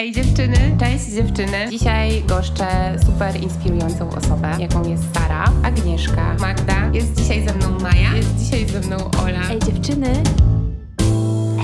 Ej 0.00 0.12
dziewczyny, 0.12 0.76
cześć 0.80 1.04
dziewczyny. 1.04 1.68
Dzisiaj 1.70 2.22
goszczę 2.22 2.96
super 3.06 3.42
inspirującą 3.42 4.10
osobę, 4.10 4.56
jaką 4.60 4.88
jest 4.88 5.14
Sara, 5.14 5.44
Agnieszka, 5.64 6.34
Magda. 6.34 6.90
Jest 6.94 7.16
dzisiaj 7.16 7.48
ze 7.48 7.54
mną 7.54 7.78
Maja, 7.78 8.16
jest 8.16 8.36
dzisiaj 8.36 8.68
ze 8.68 8.80
mną 8.80 8.96
Ola. 9.22 9.50
Ej 9.50 9.58
dziewczyny! 9.58 10.12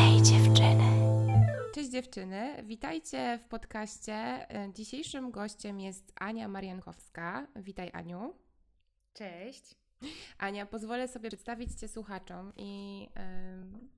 Ej 0.01 0.23
dziewczyny! 0.23 0.85
Cześć 1.75 1.91
dziewczyny, 1.91 2.63
witajcie 2.65 3.39
w 3.45 3.49
podcaście. 3.49 4.15
E, 4.15 4.73
Dzisiejszym 4.75 5.31
gościem 5.31 5.81
jest 5.81 6.13
Ania 6.21 6.49
Mariankowska. 6.49 7.47
Witaj 7.57 7.91
Aniu. 7.93 8.35
Cześć. 9.15 9.86
Ania, 10.39 10.67
pozwolę 10.67 11.09
sobie 11.09 11.29
przedstawić 11.29 11.75
Cię 11.75 11.89
słuchaczom 11.89 12.53
i 12.57 13.09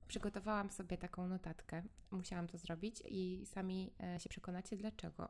przygotowałam 0.07 0.69
sobie 0.69 0.97
taką 0.97 1.27
notatkę. 1.27 1.83
Musiałam 2.11 2.47
to 2.47 2.57
zrobić 2.57 3.03
i 3.05 3.45
sami 3.45 3.91
e, 4.03 4.19
się 4.19 4.29
przekonacie 4.29 4.77
dlaczego. 4.77 5.29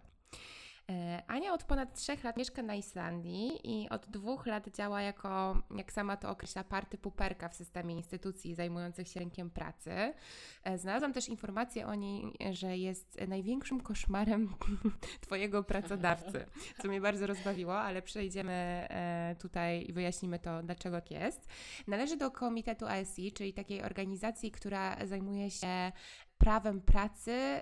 E, 0.90 1.24
Ania 1.28 1.54
od 1.54 1.64
ponad 1.64 1.94
trzech 1.94 2.24
lat 2.24 2.38
mieszka 2.38 2.62
na 2.62 2.76
Islandii 2.76 3.60
i 3.64 3.90
od 3.90 4.10
dwóch 4.10 4.46
lat 4.46 4.68
działa 4.68 5.02
jako, 5.02 5.62
jak 5.78 5.92
sama 5.92 6.18
to 6.18 6.30
określa, 6.30 6.64
party 6.64 6.98
puperka 6.98 7.50
w 7.50 7.56
systemie 7.56 7.96
instytucji 7.96 8.56
zajmujących 8.56 9.08
się 9.08 9.20
rynkiem 9.20 9.50
pracy. 9.50 10.14
E, 10.64 10.78
Znalazłam 10.78 11.14
też 11.14 11.30
informację 11.30 11.88
o 11.88 11.96
niej, 11.96 12.34
że 12.52 12.78
jest 12.78 13.18
największym 13.28 13.82
koszmarem 13.82 14.56
Twojego 15.22 15.64
pracodawcy, 15.64 16.46
co 16.82 16.88
mnie 16.88 17.02
bardzo 17.02 17.28
rozbawiło, 17.28 17.80
ale 17.80 18.02
przejdziemy 18.02 18.54
e, 18.90 19.36
tutaj 19.40 19.86
i 19.90 19.94
wyjaśnimy 19.94 20.40
to, 20.40 20.64
dlaczego 20.64 21.02
tak 21.02 21.12
jest. 21.12 21.48
Należy 21.88 22.18
do 22.18 22.32
Komitetu 22.32 22.86
ASI, 22.86 23.32
czyli 23.32 23.54
takiej 23.54 23.84
organizacji, 23.84 24.52
która 24.52 25.06
zajmuje 25.06 25.52
się 25.52 25.92
prawem 26.40 26.82
pracy 26.82 27.62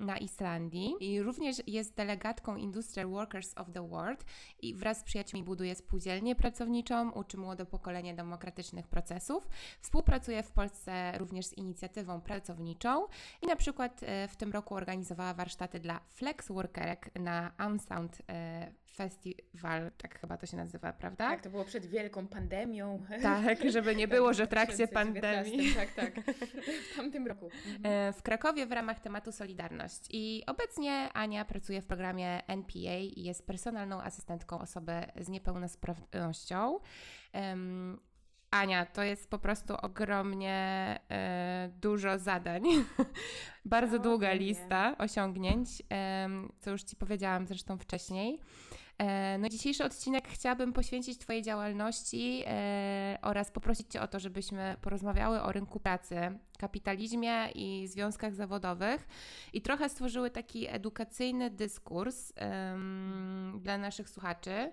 na 0.00 0.18
Islandii. 0.18 0.94
I 1.00 1.22
również 1.22 1.62
jest 1.66 1.94
delegatką 1.94 2.56
Industrial 2.56 3.08
Workers 3.08 3.54
of 3.56 3.72
the 3.72 3.88
World 3.88 4.24
i 4.62 4.74
wraz 4.74 5.00
z 5.00 5.02
przyjaciółmi 5.02 5.44
buduje 5.44 5.74
spółdzielnię 5.74 6.34
pracowniczą, 6.36 7.10
uczy 7.10 7.36
młode 7.36 7.66
pokolenie 7.66 8.14
demokratycznych 8.14 8.88
procesów, 8.88 9.48
współpracuje 9.80 10.42
w 10.42 10.50
Polsce 10.50 11.18
również 11.18 11.46
z 11.46 11.52
inicjatywą 11.52 12.20
pracowniczą 12.20 13.06
i 13.42 13.46
na 13.46 13.56
przykład 13.56 14.00
e, 14.02 14.28
w 14.28 14.36
tym 14.36 14.52
roku 14.52 14.74
organizowała 14.74 15.34
warsztaty 15.34 15.80
dla 15.80 16.00
flex 16.08 16.48
workerek 16.48 17.10
na 17.14 17.52
Unsound 17.66 18.22
Festival, 18.94 19.90
tak 19.96 20.20
chyba 20.20 20.36
to 20.36 20.46
się 20.46 20.56
nazywa, 20.56 20.92
prawda? 20.92 21.28
Tak, 21.28 21.40
to 21.40 21.50
było 21.50 21.64
przed 21.64 21.86
wielką 21.86 22.28
pandemią. 22.28 23.02
Tak, 23.22 23.58
żeby 23.72 23.96
nie 23.96 24.08
było, 24.08 24.34
że 24.34 24.46
w 24.46 24.48
trakcie 24.48 24.86
2019, 24.86 25.52
pandemii. 25.52 25.74
Tak, 25.74 25.92
tak. 25.94 26.34
W 26.92 26.96
tamtym 26.96 27.26
roku. 27.26 27.50
E, 27.82 28.12
w 28.12 28.22
Krakowie 28.22 28.66
w 28.66 28.72
ramach 28.72 29.00
tematu 29.00 29.32
Solidarność. 29.32 30.00
I 30.10 30.42
obecnie 30.46 31.12
Ania 31.12 31.44
pracuje 31.44 31.82
w 31.82 31.86
programie 31.86 32.46
NPA 32.46 32.98
i 32.98 33.22
jest 33.22 33.46
personalną 33.46 34.00
asystentką 34.00 34.58
osoby 34.58 34.92
z 35.20 35.28
niepełnosprawnością. 35.28 36.78
Ania, 38.50 38.86
to 38.86 39.02
jest 39.02 39.30
po 39.30 39.38
prostu 39.38 39.74
ogromnie 39.82 40.56
e, 41.10 41.70
dużo 41.80 42.18
zadań. 42.18 42.62
Bardzo 43.64 43.98
długa 43.98 44.32
lista 44.32 44.96
osiągnięć, 44.98 45.82
co 46.60 46.70
już 46.70 46.82
Ci 46.82 46.96
powiedziałam 46.96 47.46
zresztą 47.46 47.78
wcześniej. 47.78 48.40
E, 48.98 49.38
No, 49.38 49.48
dzisiejszy 49.48 49.84
odcinek 49.84 50.28
chciałabym 50.28 50.72
poświęcić 50.72 51.18
Twojej 51.18 51.42
działalności 51.42 52.42
e, 52.46 53.18
oraz 53.22 53.50
poprosić 53.50 53.92
Cię 53.92 54.02
o 54.02 54.08
to, 54.08 54.20
żebyśmy 54.20 54.76
porozmawiały 54.80 55.42
o 55.42 55.52
rynku 55.52 55.80
pracy, 55.80 56.38
kapitalizmie 56.58 57.48
i 57.54 57.88
związkach 57.88 58.34
zawodowych 58.34 59.08
i 59.52 59.62
trochę 59.62 59.88
stworzyły 59.88 60.30
taki 60.30 60.68
edukacyjny 60.68 61.50
dyskurs 61.50 62.32
dla 63.58 63.78
naszych 63.78 64.08
słuchaczy. 64.08 64.72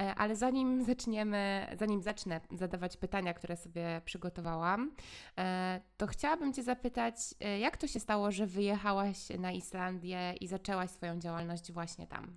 E, 0.00 0.14
Ale 0.14 0.36
zanim 0.36 0.84
zaczniemy, 0.84 1.66
zanim 1.78 2.02
zacznę 2.02 2.40
zadawać 2.50 2.96
pytania, 2.96 3.34
które 3.34 3.56
sobie 3.56 4.00
przygotowałam, 4.04 4.94
e, 5.38 5.80
to 5.96 6.06
chciałabym 6.06 6.52
Cię 6.52 6.62
zapytać, 6.62 7.14
e, 7.40 7.58
jak 7.58 7.76
to 7.76 7.86
się 7.86 8.00
stało, 8.00 8.30
że 8.30 8.46
wyjechałaś 8.46 9.28
na 9.38 9.52
Islandię 9.52 10.34
i 10.40 10.46
zaczęłaś 10.48 10.90
swoją 10.90 11.18
działalność 11.18 11.72
właśnie 11.72 12.06
tam? 12.06 12.36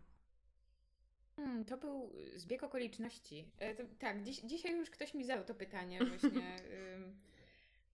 Hmm, 1.35 1.65
to 1.65 1.77
był 1.77 2.13
zbieg 2.35 2.63
okoliczności. 2.63 3.51
E, 3.59 3.75
to, 3.75 3.83
tak, 3.99 4.23
dziś, 4.23 4.39
dzisiaj 4.39 4.77
już 4.77 4.89
ktoś 4.89 5.13
mi 5.13 5.23
zadał 5.25 5.45
to 5.45 5.55
pytanie 5.55 5.99
właśnie. 6.05 6.55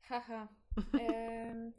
haha. 0.08 0.48
Em, 1.00 1.72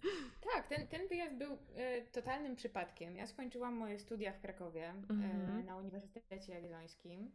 tak, 0.54 0.66
ten, 0.69 0.87
ten 0.87 1.09
wyjazd 1.09 1.34
był 1.37 1.59
e, 1.76 2.03
totalnym 2.03 2.56
przypadkiem. 2.56 3.16
Ja 3.16 3.26
skończyłam 3.26 3.75
moje 3.75 3.98
studia 3.98 4.32
w 4.32 4.41
Krakowie 4.41 4.84
e, 4.88 4.94
Mhm. 5.10 5.66
na 5.66 5.76
Uniwersytecie 5.76 6.53
Jagiellońskim 6.53 7.31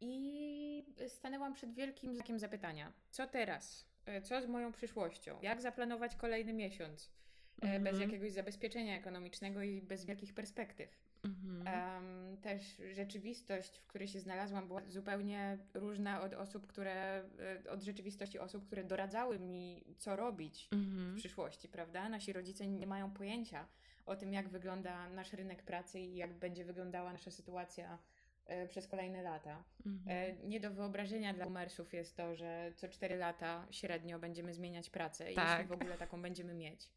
i 0.00 0.84
stanęłam 1.08 1.54
przed 1.54 1.74
wielkim 1.74 2.14
znakiem 2.14 2.38
zapytania. 2.38 2.92
Co 3.10 3.26
teraz? 3.26 3.86
E, 4.06 4.22
Co 4.22 4.42
z 4.42 4.46
moją 4.46 4.72
przyszłością? 4.72 5.38
Jak 5.42 5.60
zaplanować 5.62 6.16
kolejny 6.16 6.52
miesiąc? 6.52 7.10
E, 7.62 7.80
Bez 7.80 7.92
Mhm. 7.94 8.10
jakiegoś 8.10 8.32
zabezpieczenia 8.32 8.96
ekonomicznego 8.96 9.62
i 9.62 9.82
bez 9.82 10.04
wielkich 10.04 10.34
perspektyw. 10.34 11.08
Mhm. 11.24 11.66
Em, 11.68 12.36
też 12.36 12.82
rzeczywistość, 12.92 13.78
w 13.78 13.86
której 13.86 14.08
się 14.08 14.20
znalazłam, 14.20 14.66
była 14.68 14.82
zupełnie 14.88 15.58
różna 15.74 16.20
od 16.20 16.34
osób, 16.34 16.66
które, 16.66 17.24
e, 17.66 17.70
od 17.70 17.82
rzeczywistości 17.82 18.38
osób, 18.38 18.66
które 18.66 18.84
doradzały 18.84 19.38
mi, 19.38 19.84
co 19.98 20.16
robić 20.16 20.68
w 20.70 20.72
Mhm. 20.74 21.16
przyszłości, 21.16 21.68
prawda? 21.68 22.08
Nasi 22.08 22.32
rodzice 22.32 22.66
nie 22.66 22.86
mają 22.86 23.10
pojęcia 23.10 23.66
o 24.06 24.16
tym, 24.16 24.32
jak 24.32 24.48
wygląda 24.48 25.08
nasz 25.10 25.32
rynek 25.32 25.62
pracy 25.62 26.00
i 26.00 26.16
jak 26.16 26.32
będzie 26.34 26.64
wyglądała 26.64 27.12
nasza 27.12 27.30
sytuacja 27.30 27.98
przez 28.68 28.86
kolejne 28.88 29.22
lata. 29.22 29.64
Mhm. 29.86 30.18
E, 30.18 30.46
Nie 30.48 30.60
do 30.60 30.70
wyobrażenia 30.70 31.34
dla 31.34 31.44
boomersów 31.44 31.92
jest 31.94 32.16
to, 32.16 32.36
że 32.36 32.72
co 32.76 32.88
4 32.88 33.16
lata 33.16 33.66
średnio 33.70 34.18
będziemy 34.18 34.54
zmieniać 34.54 34.90
pracę, 34.90 35.24
Tak. 35.34 35.48
jeśli 35.48 35.66
w 35.68 35.72
ogóle 35.72 35.98
taką 35.98 36.22
będziemy 36.22 36.54
mieć. 36.54 36.90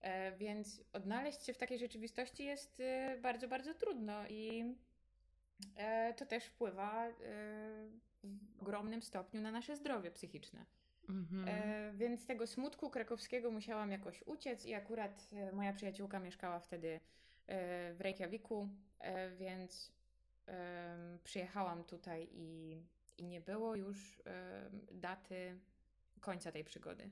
E, 0.00 0.36
Więc 0.36 0.84
odnaleźć 0.92 1.44
się 1.44 1.54
w 1.54 1.58
takiej 1.58 1.78
rzeczywistości 1.78 2.44
jest 2.44 2.80
e, 2.80 3.18
bardzo, 3.22 3.48
bardzo 3.48 3.74
trudno 3.74 4.28
i 4.28 4.74
e, 5.76 6.14
to 6.14 6.26
też 6.26 6.44
wpływa 6.44 7.06
e, 7.08 7.12
w 8.24 8.62
ogromnym 8.62 9.02
stopniu 9.02 9.40
na 9.40 9.50
nasze 9.50 9.76
zdrowie 9.76 10.10
psychiczne. 10.10 10.66
Mhm. 11.08 11.48
E, 11.48 11.92
Więc 11.96 12.26
tego 12.26 12.46
smutku 12.46 12.90
krakowskiego 12.90 13.50
musiałam 13.50 13.90
jakoś 13.90 14.22
uciec 14.26 14.64
i 14.66 14.74
akurat 14.74 15.28
e, 15.32 15.52
moja 15.52 15.72
przyjaciółka 15.72 16.18
mieszkała 16.20 16.60
wtedy 16.60 17.00
e, 17.46 17.94
w 17.94 18.00
Reykjaviku, 18.00 18.68
e, 19.00 19.30
więc 19.30 19.95
przyjechałam 21.24 21.84
tutaj 21.84 22.28
i, 22.32 22.76
i 23.18 23.24
nie 23.24 23.40
było 23.40 23.74
już 23.76 24.22
daty 24.90 25.58
końca 26.20 26.52
tej 26.52 26.64
przygody. 26.64 27.10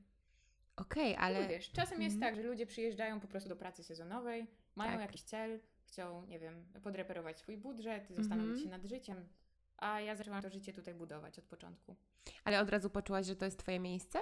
Okej, 0.76 1.16
Ale 1.16 1.36
ale 1.38 1.48
wiesz, 1.48 1.70
czasem 1.72 2.02
jest 2.02 2.14
Mhm. 2.14 2.32
tak, 2.34 2.42
że 2.42 2.48
ludzie 2.48 2.66
przyjeżdżają 2.66 3.20
po 3.20 3.28
prostu 3.28 3.48
do 3.48 3.56
pracy 3.56 3.84
sezonowej, 3.84 4.46
mają 4.76 4.92
Tak. 4.92 5.00
jakiś 5.00 5.22
cel, 5.22 5.60
chcą, 5.86 6.26
nie 6.26 6.38
wiem, 6.38 6.64
podreperować 6.82 7.38
swój 7.38 7.56
budżet, 7.56 8.06
zastanowić 8.10 8.50
Mhm. 8.52 8.64
się 8.64 8.70
nad 8.70 8.84
życiem, 8.84 9.28
a 9.76 10.00
ja 10.00 10.16
zaczęłam 10.16 10.42
to 10.42 10.50
życie 10.50 10.72
tutaj 10.72 10.94
budować 10.94 11.38
od 11.38 11.44
początku. 11.44 11.96
ale 12.44 12.60
od 12.60 12.70
razu 12.70 12.90
poczułaś, 12.90 13.26
że 13.26 13.36
to 13.36 13.44
jest 13.44 13.58
twoje 13.58 13.80
miejsce? 13.80 14.18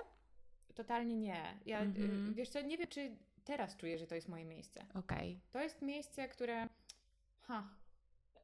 Totalnie 0.74 1.16
nie. 1.16 1.58
Ja, 1.66 1.80
y, 1.80 1.84
Mhm. 1.84 2.34
wiesz 2.34 2.48
co, 2.48 2.60
nie 2.60 2.78
wiem, 2.78 2.86
czy 2.88 3.16
teraz 3.44 3.76
czuję, 3.76 3.98
że 3.98 4.06
to 4.06 4.14
jest 4.14 4.28
moje 4.28 4.44
miejsce. 4.44 4.86
Okej. 4.94 5.40
To 5.52 5.62
jest 5.62 5.82
miejsce, 5.82 6.28
które. 6.28 6.68
Ha. 7.40 7.68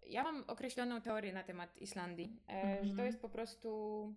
Ja 0.07 0.23
mam 0.23 0.45
określoną 0.47 1.01
teorię 1.01 1.33
na 1.33 1.43
temat 1.43 1.77
Islandii, 1.79 2.41
e, 2.49 2.63
że 2.77 2.81
to 2.85 2.91
Mhm. 2.91 3.07
jest 3.07 3.21
po 3.21 3.29
prostu. 3.29 4.15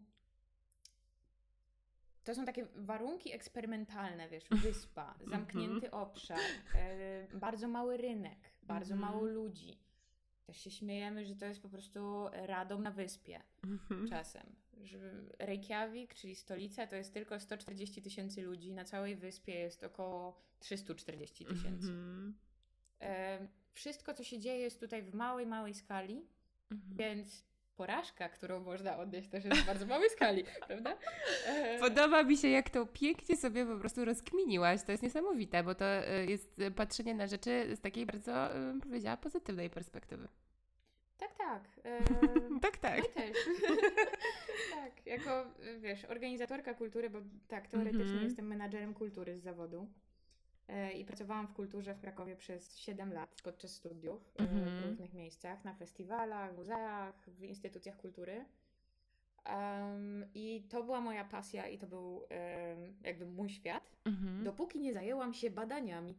To 2.23 2.35
są 2.35 2.45
takie 2.45 2.67
warunki 2.75 3.33
eksperymentalne, 3.33 4.29
wiesz, 4.29 4.43
wyspa, 4.49 5.15
zamknięty 5.31 5.91
obszar, 5.91 6.39
e, 6.75 7.27
bardzo 7.33 7.67
mały 7.67 7.97
rynek, 7.97 8.39
bardzo 8.63 8.93
Mhm. 8.93 9.11
mało 9.11 9.25
ludzi. 9.25 9.77
Też 10.45 10.57
się 10.57 10.71
śmiejemy, 10.71 11.25
że 11.25 11.35
to 11.35 11.45
jest 11.45 11.61
po 11.61 11.69
prostu 11.69 12.25
radom 12.31 12.83
na 12.83 12.91
wyspie 12.91 13.41
Mhm. 13.63 14.07
czasem. 14.07 14.55
Że 14.83 14.97
Reykjavik, 15.39 16.13
czyli 16.13 16.35
stolica, 16.35 16.87
to 16.87 16.95
jest 16.95 17.13
tylko 17.13 17.39
140 17.39 18.01
tysięcy 18.01 18.41
ludzi, 18.41 18.73
na 18.73 18.85
całej 18.85 19.15
wyspie 19.15 19.53
jest 19.53 19.83
około 19.83 20.41
340 20.59 21.45
tysięcy. 21.45 21.87
E, 23.71 23.73
wszystko, 23.73 24.13
co 24.13 24.23
się 24.23 24.39
dzieje, 24.39 24.57
jest 24.59 24.79
tutaj 24.79 25.03
w 25.03 25.13
małej, 25.13 25.45
małej 25.45 25.73
skali, 25.73 26.25
Mhm. 26.71 26.97
więc 26.97 27.43
porażka, 27.75 28.29
którą 28.29 28.59
można 28.59 28.97
odnieść, 28.97 29.29
też 29.29 29.45
jest 29.45 29.61
w 29.61 29.65
bardzo 29.65 29.85
małej 29.85 30.09
skali, 30.09 30.43
prawda? 30.67 30.97
E, 31.45 31.79
Podoba 31.79 32.23
mi 32.23 32.37
się, 32.37 32.47
jak 32.47 32.69
to 32.69 32.85
pięknie 32.85 33.37
sobie 33.37 33.65
po 33.65 33.77
prostu 33.77 34.05
rozkminiłaś. 34.05 34.83
To 34.83 34.91
jest 34.91 35.03
niesamowite, 35.03 35.63
bo 35.63 35.75
to 35.75 35.85
y, 36.09 36.25
jest 36.25 36.61
patrzenie 36.75 37.13
na 37.15 37.27
rzeczy 37.27 37.75
z 37.75 37.79
takiej 37.79 38.05
bardzo, 38.05 38.49
bym 38.53 38.81
powiedziała, 38.81 39.17
pozytywnej 39.17 39.69
perspektywy. 39.69 40.27
tak, 41.17 41.35
tak. 41.37 41.63
E, 41.85 41.99
Tak, 42.61 42.77
tak. 42.77 42.97
Ja 42.97 43.03
też. 43.03 43.37
tak, 44.75 45.05
jako, 45.05 45.45
wiesz, 45.79 46.05
organizatorka 46.05 46.73
kultury, 46.73 47.09
bo 47.09 47.19
tak, 47.47 47.67
teoretycznie 47.67 48.03
Mhm. 48.03 48.23
jestem 48.23 48.47
menadżerem 48.47 48.93
kultury 48.93 49.37
z 49.39 49.43
zawodu. 49.43 49.87
E, 50.71 50.91
i 50.91 51.05
pracowałam 51.05 51.47
w 51.47 51.53
kulturze 51.53 51.93
w 51.95 51.99
Krakowie 52.01 52.35
przez 52.35 52.77
7 52.77 53.13
lat 53.13 53.41
podczas 53.43 53.71
studiów 53.71 54.33
Mhm. 54.39 54.81
w 54.81 54.85
różnych 54.89 55.13
miejscach, 55.13 55.63
na 55.65 55.73
festiwalach, 55.73 56.55
muzeach, 56.55 57.15
w 57.27 57.43
instytucjach 57.43 57.97
kultury. 57.97 58.45
Em, 59.43 60.25
I 60.33 60.63
to 60.69 60.83
była 60.83 61.01
moja 61.01 61.25
pasja 61.25 61.67
i 61.67 61.77
to 61.77 61.87
był 61.87 62.21
em, 62.29 62.93
jakby 63.03 63.25
mój 63.25 63.49
świat, 63.49 63.83
Mhm. 64.05 64.43
dopóki 64.43 64.79
nie 64.79 64.93
zajęłam 64.93 65.33
się 65.33 65.49
badaniami. 65.49 66.17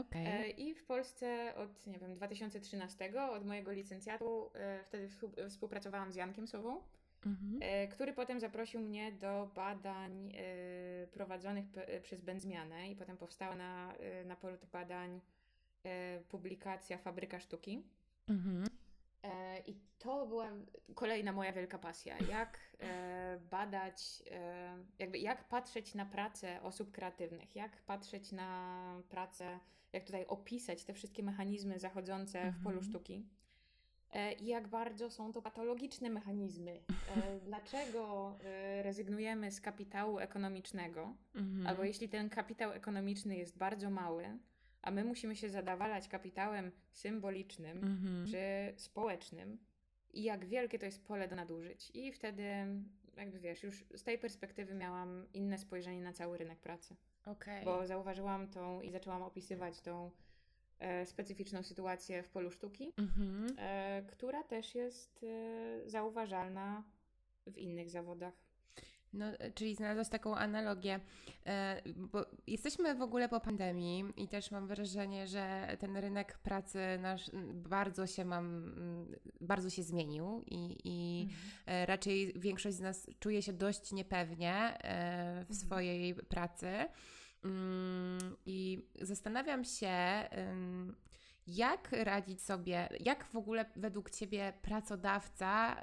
Okej. 0.00 0.26
E, 0.26 0.50
I 0.50 0.74
w 0.74 0.84
Polsce 0.84 1.54
od, 1.56 1.86
nie 1.86 1.98
wiem, 1.98 2.14
2013, 2.14 3.30
od 3.30 3.46
mojego 3.46 3.72
licencjatu, 3.72 4.50
wtedy 4.84 5.08
współ- 5.08 5.48
współpracowałam 5.48 6.12
z 6.12 6.16
Jankiem 6.16 6.46
Sową, 6.46 6.82
Mhm. 7.26 7.58
e, 7.62 7.88
który 7.88 8.12
potem 8.12 8.40
zaprosił 8.40 8.80
mnie 8.80 9.12
do 9.12 9.50
badań 9.54 10.32
e, 10.34 11.06
prowadzonych 11.06 11.68
p- 11.68 12.00
przez 12.00 12.20
Będzmianę 12.20 12.90
i 12.90 12.96
potem 12.96 13.16
powstała 13.16 13.56
na, 13.56 13.94
e, 13.94 14.24
na 14.24 14.36
polu 14.36 14.56
tych 14.56 14.70
badań 14.70 15.20
e, 15.84 16.20
publikacja 16.28 16.98
Fabryka 16.98 17.40
Sztuki. 17.40 17.82
Mhm. 18.28 18.64
E, 19.22 19.58
I 19.66 19.74
to 19.98 20.26
była 20.26 20.48
kolejna 20.94 21.32
moja 21.32 21.52
wielka 21.52 21.78
pasja. 21.78 22.16
Jak 22.30 22.58
e, 22.80 23.38
badać, 23.50 24.22
e, 24.30 24.76
jakby 24.98 25.18
jak 25.18 25.48
patrzeć 25.48 25.94
na 25.94 26.06
pracę 26.06 26.62
osób 26.62 26.90
kreatywnych, 26.92 27.56
jak 27.56 27.82
patrzeć 27.82 28.32
na 28.32 29.02
pracę, 29.08 29.58
jak 29.92 30.04
tutaj 30.04 30.26
opisać 30.26 30.84
te 30.84 30.94
wszystkie 30.94 31.22
mechanizmy 31.22 31.78
zachodzące 31.78 32.52
w 32.52 32.62
polu 32.62 32.76
Mhm. 32.78 32.90
sztuki. 32.92 33.26
E, 34.14 34.32
I 34.32 34.46
jak 34.46 34.68
bardzo 34.68 35.10
są 35.10 35.32
to 35.32 35.42
patologiczne 35.42 36.10
mechanizmy. 36.10 36.70
E, 36.70 36.80
dlaczego 37.46 38.34
e, 38.44 38.82
rezygnujemy 38.82 39.50
z 39.50 39.60
kapitału 39.60 40.18
ekonomicznego? 40.18 41.14
Mhm. 41.34 41.66
Albo 41.66 41.84
jeśli 41.84 42.08
ten 42.08 42.30
kapitał 42.30 42.72
ekonomiczny 42.72 43.36
jest 43.36 43.58
bardzo 43.58 43.90
mały, 43.90 44.38
a 44.82 44.90
my 44.90 45.04
musimy 45.04 45.36
się 45.36 45.48
zadawalać 45.50 46.08
kapitałem 46.08 46.72
symbolicznym, 46.90 47.78
Mhm. 47.78 48.26
czy 48.26 48.74
społecznym 48.76 49.58
i 50.12 50.22
jak 50.22 50.44
wielkie 50.44 50.78
to 50.78 50.86
jest 50.86 51.04
pole 51.04 51.28
do 51.28 51.36
nadużyć. 51.36 51.90
I 51.94 52.12
wtedy, 52.12 52.44
jakby 53.16 53.40
wiesz, 53.40 53.62
już 53.62 53.84
z 53.94 54.02
tej 54.02 54.18
perspektywy 54.18 54.74
miałam 54.74 55.26
inne 55.32 55.58
spojrzenie 55.58 56.02
na 56.02 56.12
cały 56.12 56.38
rynek 56.38 56.58
pracy, 56.60 56.96
Okej. 57.26 57.64
bo 57.64 57.86
zauważyłam 57.86 58.48
tą 58.48 58.80
i 58.80 58.90
zaczęłam 58.90 59.22
opisywać 59.22 59.80
tą 59.80 60.10
specyficzną 61.06 61.62
sytuację 61.62 62.22
w 62.22 62.28
polu 62.28 62.50
sztuki, 62.50 62.92
Mhm. 62.98 63.46
e, 63.58 64.02
która 64.02 64.42
też 64.42 64.74
jest 64.74 65.24
e, 65.24 65.90
zauważalna 65.90 66.82
w 67.46 67.58
innych 67.58 67.90
zawodach. 67.90 68.34
No, 69.12 69.26
e, 69.26 69.52
czyli 69.52 69.74
znalazłaś 69.74 70.08
taką 70.08 70.36
analogię, 70.36 71.00
e, 71.46 71.82
bo 71.96 72.26
jesteśmy 72.46 72.94
w 72.94 73.02
ogóle 73.02 73.28
po 73.28 73.40
pandemii 73.40 74.04
i 74.16 74.28
też 74.28 74.50
mam 74.50 74.66
wrażenie, 74.66 75.26
że 75.26 75.76
ten 75.80 75.96
rynek 75.96 76.38
pracy 76.38 76.78
nasz 77.00 77.30
bardzo 77.54 78.06
się 78.06 78.24
mam, 78.24 78.74
bardzo 79.40 79.70
się 79.70 79.82
zmienił 79.82 80.42
i, 80.46 80.76
i 80.84 81.28
e, 81.66 81.86
raczej 81.86 82.32
większość 82.36 82.76
z 82.76 82.80
nas 82.80 83.10
czuje 83.18 83.42
się 83.42 83.52
dość 83.52 83.92
niepewnie 83.92 84.54
e, 84.54 85.44
w 85.44 85.50
Mhm. 85.50 85.54
swojej 85.54 86.14
pracy. 86.14 86.68
Mm, 87.44 88.36
I 88.46 88.88
zastanawiam 89.00 89.64
się, 89.64 89.92
jak 91.46 91.92
radzić 91.92 92.42
sobie, 92.42 92.88
jak 93.00 93.24
w 93.24 93.36
ogóle 93.36 93.64
według 93.76 94.10
Ciebie 94.10 94.52
pracodawca 94.62 95.76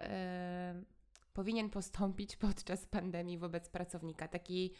ym, 0.71 0.85
powinien 1.33 1.69
postąpić 1.69 2.35
podczas 2.35 2.85
pandemii 2.85 3.37
wobec 3.37 3.69
pracownika? 3.69 4.27
Taki, 4.27 4.73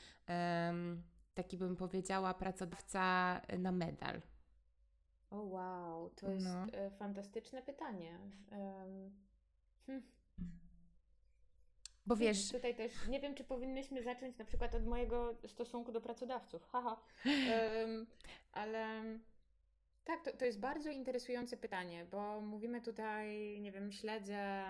taki 1.33 1.57
bym 1.57 1.75
powiedziała, 1.75 2.33
pracodawca 2.33 3.41
na 3.59 3.71
medal. 3.71 4.21
O 5.29 5.37
wow, 5.41 6.09
to 6.09 6.31
jest 6.31 6.45
No. 6.45 6.65
fantastyczne 6.99 7.61
pytanie. 7.61 8.19
Hmm. 9.85 10.01
Bo 12.11 12.15
wiesz, 12.15 12.51
Tutaj 12.51 12.75
też 12.75 12.91
nie 13.09 13.19
wiem, 13.19 13.35
czy 13.35 13.43
powinnyśmy 13.43 14.03
zacząć 14.03 14.37
na 14.37 14.45
przykład 14.45 14.75
od 14.75 14.85
mojego 14.85 15.35
stosunku 15.47 15.91
do 15.91 16.01
pracodawców. 16.01 16.65
Haha. 16.71 16.99
Em, 17.25 18.05
ale 18.51 19.03
tak, 20.03 20.23
to, 20.25 20.31
to 20.37 20.45
jest 20.45 20.59
bardzo 20.59 20.89
interesujące 20.89 21.57
pytanie, 21.57 22.05
bo 22.11 22.41
mówimy 22.41 22.81
tutaj, 22.81 23.59
nie 23.61 23.71
wiem, 23.71 23.91
śledzę, 23.91 24.63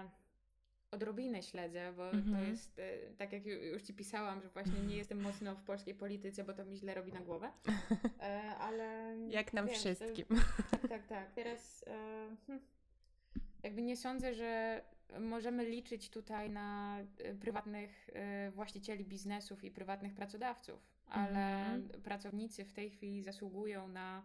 odrobinę 0.92 1.44
śledzę, 1.44 1.94
bo 1.98 2.12
to 2.12 2.18
Mhm. 2.18 2.50
jest, 2.52 2.80
e, 2.80 2.98
tak 3.18 3.34
jak 3.34 3.44
ju- 3.44 3.64
już 3.74 3.82
Ci 3.82 3.94
pisałam, 3.94 4.42
że 4.42 4.50
właśnie 4.50 4.80
nie 4.80 4.96
jestem 4.98 5.22
mocno 5.22 5.56
w 5.56 5.64
polskiej 5.64 5.96
polityce, 5.96 6.44
bo 6.44 6.54
to 6.54 6.66
mi 6.66 6.78
źle 6.78 6.94
robi 6.94 7.14
na 7.14 7.20
głowę. 7.22 7.52
E, 8.22 8.42
ale 8.60 9.16
jak 9.30 9.54
nam 9.54 9.66
wiesz, 9.68 9.74
to- 9.76 9.80
wszystkim. 9.82 10.26
tak, 10.72 10.88
tak, 10.90 11.08
tak. 11.08 11.32
Teraz 11.36 11.84
e, 11.88 12.36
hmm, 12.48 12.66
jakby 13.64 13.82
nie 13.82 13.98
sądzę, 13.98 14.34
że 14.34 14.82
możemy 15.20 15.66
liczyć 15.66 16.10
tutaj 16.10 16.50
na 16.50 16.98
e, 17.00 17.34
prywatnych 17.36 18.10
e, 18.14 18.52
właścicieli 18.52 19.06
biznesów 19.06 19.64
i 19.64 19.72
prywatnych 19.72 20.14
pracodawców, 20.16 20.80
ale 21.08 21.66
Mhm. 21.74 22.02
pracownicy 22.04 22.66
w 22.66 22.74
tej 22.74 22.90
chwili 22.90 23.24
zasługują 23.24 23.88
na 23.88 24.24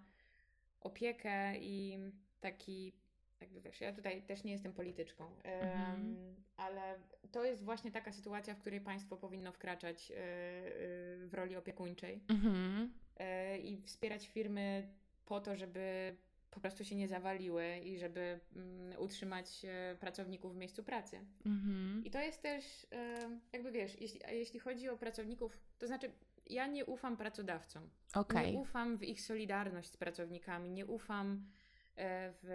opiekę 0.81 1.56
i 1.59 1.99
taki, 2.41 2.93
jakby 3.41 3.61
wiesz, 3.61 3.81
ja 3.81 3.93
tutaj 3.93 4.23
też 4.23 4.44
nie 4.44 4.53
jestem 4.53 4.73
polityczką, 4.73 5.31
Mhm. 5.44 6.17
ale 6.56 6.99
to 7.33 7.44
jest 7.44 7.65
właśnie 7.65 7.91
taka 7.93 8.12
sytuacja, 8.12 8.55
w 8.55 8.59
której 8.61 8.81
państwo 8.81 9.17
powinno 9.17 9.53
wkraczać 9.53 10.11
e, 10.11 10.15
w 11.27 11.31
roli 11.33 11.56
opiekuńczej 11.56 12.21
Mhm. 12.29 12.93
i 13.62 13.83
wspierać 13.83 14.29
firmy 14.29 14.88
po 15.27 15.41
to, 15.41 15.56
żeby 15.56 16.17
po 16.56 16.61
prostu 16.61 16.85
się 16.85 16.97
nie 16.97 17.08
zawaliły 17.08 17.79
i 17.79 17.99
żeby 17.99 18.41
mm, 18.56 18.99
utrzymać 18.99 19.64
e, 19.64 19.97
pracowników 20.00 20.55
w 20.55 20.56
miejscu 20.56 20.85
pracy. 20.85 21.20
Mhm. 21.47 22.03
I 22.05 22.11
to 22.11 22.20
jest 22.20 22.43
też, 22.43 22.87
e, 22.93 23.31
jakby 23.53 23.73
wiesz, 23.73 24.00
jeśli, 24.00 24.20
jeśli 24.31 24.61
chodzi 24.61 24.88
o 24.88 24.97
pracowników, 24.97 25.58
to 25.79 25.87
znaczy 25.87 26.12
ja 26.47 26.67
nie 26.67 26.85
ufam 26.85 27.17
pracodawcom. 27.17 27.91
Okej. 28.14 28.53
Nie 28.53 28.58
ufam 28.58 28.99
w 28.99 29.03
ich 29.03 29.20
solidarność 29.20 29.91
z 29.91 29.97
pracownikami, 29.97 30.70
nie 30.70 30.87
ufam 30.87 31.47
e, 31.97 32.32
w, 32.43 32.47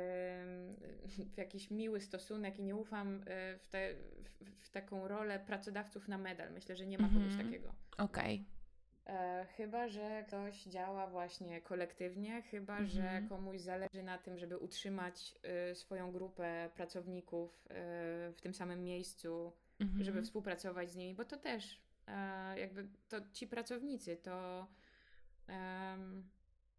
w 1.34 1.38
jakiś 1.38 1.72
miły 1.72 2.02
stosunek 2.02 2.60
i 2.60 2.64
nie 2.64 2.76
ufam 2.76 3.24
w, 3.60 3.68
te, 3.70 3.94
w, 4.24 4.66
w 4.66 4.70
taką 4.70 5.08
rolę 5.08 5.40
pracodawców 5.40 6.08
na 6.08 6.18
medal. 6.18 6.54
Myślę, 6.54 6.76
że 6.76 6.88
nie 6.88 6.98
ma 6.98 7.08
kogoś 7.08 7.24
Mhm. 7.24 7.46
takiego. 7.48 7.74
Okej. 7.98 8.46
E, 9.12 9.46
chyba, 9.58 9.88
że 9.88 10.24
ktoś 10.28 10.64
działa 10.64 11.08
właśnie 11.08 11.62
kolektywnie, 11.62 12.42
chyba, 12.42 12.78
Mhm. 12.78 12.90
że 12.90 13.28
komuś 13.30 13.60
zależy 13.60 14.04
na 14.04 14.18
tym, 14.18 14.38
żeby 14.38 14.58
utrzymać 14.58 15.36
e, 15.44 15.76
swoją 15.76 16.12
grupę 16.12 16.70
pracowników 16.76 17.66
e, 17.70 17.74
w 18.32 18.42
tym 18.42 18.54
samym 18.54 18.84
miejscu, 18.84 19.54
Mhm. 19.80 20.04
żeby 20.04 20.22
współpracować 20.22 20.90
z 20.92 20.96
nimi, 20.96 21.16
bo 21.16 21.26
to 21.26 21.38
też 21.38 21.82
e, 22.08 22.60
jakby 22.60 22.88
to 23.10 23.18
ci 23.34 23.48
pracownicy, 23.48 24.18
to, 24.18 24.68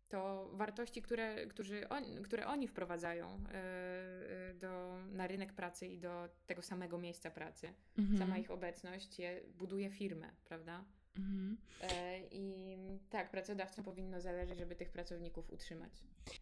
to 0.09 0.51
wartości, 0.53 1.03
które, 1.03 1.47
którzy 1.47 1.89
on, 1.89 2.05
które 2.23 2.47
oni 2.47 2.69
wprowadzają 2.69 3.27
e, 3.53 4.55
do, 4.55 4.99
na 5.13 5.27
rynek 5.27 5.53
pracy 5.53 5.87
i 5.87 5.99
do 5.99 6.29
tego 6.47 6.63
samego 6.63 6.99
miejsca 6.99 7.31
pracy. 7.31 7.75
Mhm. 7.99 8.19
Sama 8.19 8.39
ich 8.39 8.51
obecność 8.51 9.19
je, 9.19 9.41
buduje 9.59 9.91
firmę, 9.91 10.29
prawda? 10.45 10.85
Mhm. 11.19 11.57
E, 11.83 12.21
I 12.31 12.77
tak, 13.11 13.31
pracodawcom 13.31 13.85
powinno 13.85 14.21
zależeć, 14.21 14.59
żeby 14.59 14.77
tych 14.77 14.91
pracowników 14.91 15.51
utrzymać. 15.51 15.91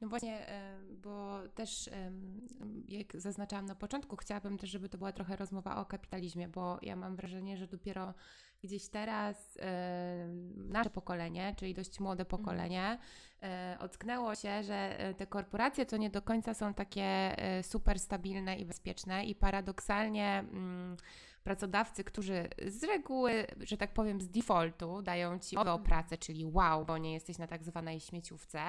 No 0.01 0.09
właśnie, 0.09 0.49
e, 0.49 0.79
bo 1.03 1.39
też 1.55 1.91
jak 2.89 3.21
zaznaczałam 3.21 3.67
na 3.67 3.75
początku, 3.75 4.17
chciałabym 4.17 4.59
też, 4.59 4.71
żeby 4.71 4.89
to 4.89 4.99
była 4.99 5.13
trochę 5.13 5.37
rozmowa 5.37 5.77
o 5.77 5.85
kapitalizmie, 5.85 6.49
bo 6.49 6.79
ja 6.83 6.97
mam 6.97 7.17
wrażenie, 7.17 7.57
że 7.57 7.67
dopiero 7.67 8.15
gdzieś 8.63 8.89
teraz 8.89 9.59
e, 9.61 10.27
nasze 10.57 10.91
pokolenie, 10.91 11.55
czyli 11.59 11.75
dość 11.75 12.01
młode 12.01 12.25
pokolenie, 12.25 12.99
e, 13.43 13.77
ocknęło 13.81 14.35
się, 14.35 14.63
że 14.63 14.97
te 15.19 15.27
korporacje 15.27 15.87
to 15.87 15.97
nie 15.97 16.11
do 16.11 16.23
końca 16.23 16.55
są 16.55 16.75
takie 16.75 17.37
super 17.63 17.99
stabilne 17.99 18.57
i 18.57 18.65
bezpieczne 18.65 19.25
i 19.25 19.35
paradoksalnie 19.35 20.39
mm, 20.39 20.97
pracodawcy, 21.45 22.05
którzy 22.05 22.49
z 22.67 22.85
reguły, 22.85 23.47
że 23.61 23.77
tak 23.77 23.93
powiem, 23.93 24.21
z 24.21 24.29
defaultu 24.29 25.03
dają 25.03 25.39
ci 25.39 25.57
o 25.57 25.79
pracę, 25.79 26.19
czyli 26.19 26.47
wow, 26.47 26.85
bo 26.85 26.99
nie 26.99 27.13
jesteś 27.13 27.39
na 27.39 27.47
tak 27.47 27.65
zwanej 27.65 28.01
śmieciówce 28.01 28.61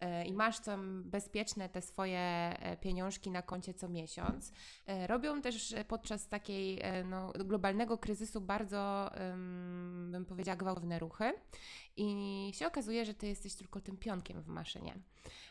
e, 0.00 0.24
i 0.24 0.32
masz 0.32 0.60
tam 0.60 1.02
bezpieczne 1.04 1.68
te 1.68 1.82
swoje 1.82 2.18
e, 2.18 2.76
pieniążki 2.76 3.30
na 3.30 3.42
koncie 3.42 3.74
co 3.74 3.88
miesiąc. 3.88 4.52
E, 4.86 5.06
Robią 5.06 5.42
też 5.42 5.74
podczas 5.88 6.28
takiej 6.28 6.82
no, 7.04 7.32
globalnego 7.32 7.98
kryzysu 7.98 8.40
bardzo, 8.40 9.10
bym 10.06 10.24
powiedziała, 10.28 10.56
gwałtowne 10.56 10.98
ruchy 10.98 11.32
i 11.96 12.50
się 12.54 12.66
okazuje, 12.66 13.04
że 13.04 13.14
ty 13.14 13.26
jesteś 13.26 13.54
tylko 13.54 13.80
tym 13.80 13.96
pionkiem 13.96 14.42
w 14.42 14.46
maszynie. 14.48 14.94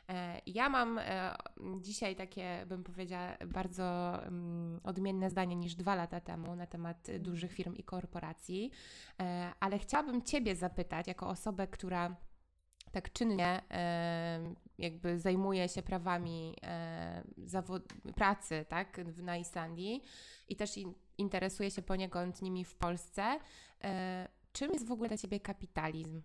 E, 0.09 0.41
Ja 0.45 0.69
mam 0.69 0.97
e, 0.99 1.35
dzisiaj 1.81 2.15
takie, 2.15 2.65
bym 2.67 2.83
powiedziała, 2.83 3.37
bardzo 3.47 4.17
mm, 4.25 4.79
odmienne 4.83 5.29
zdanie 5.29 5.55
niż 5.55 5.75
dwa 5.75 5.95
lata 5.95 6.19
temu 6.19 6.55
na 6.55 6.67
temat 6.67 7.07
dużych 7.19 7.53
firm 7.53 7.75
i 7.75 7.83
korporacji, 7.83 8.71
E, 9.21 9.51
ale 9.59 9.79
chciałabym 9.79 10.21
Ciebie 10.23 10.55
zapytać, 10.55 11.07
jako 11.07 11.27
osobę, 11.29 11.67
która 11.67 12.15
tak 12.91 13.13
czynnie 13.13 13.61
jakby 14.77 15.19
zajmuje 15.19 15.69
się 15.69 15.83
prawami 15.83 16.55
pracy 18.15 18.65
tak, 18.69 19.01
na 19.17 19.37
Islandii 19.37 20.01
i 20.47 20.55
też 20.55 20.77
in- 20.77 20.93
interesuje 21.17 21.71
się 21.71 21.81
poniekąd 21.81 22.41
nimi 22.41 22.65
w 22.65 22.75
Polsce. 22.75 23.39
Czym 24.53 24.71
jest 24.73 24.87
w 24.87 24.91
ogóle 24.91 25.09
dla 25.09 25.17
Ciebie 25.17 25.39
kapitalizm? 25.39 26.21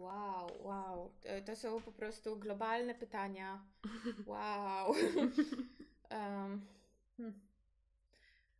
Wow, 0.00 0.50
wow. 0.62 1.10
To- 1.46 1.56
są 1.56 1.80
po 1.82 1.92
prostu 1.92 2.36
globalne 2.36 2.94
pytania. 2.94 3.64
Wow. 4.26 4.94
Hmm. 7.16 7.40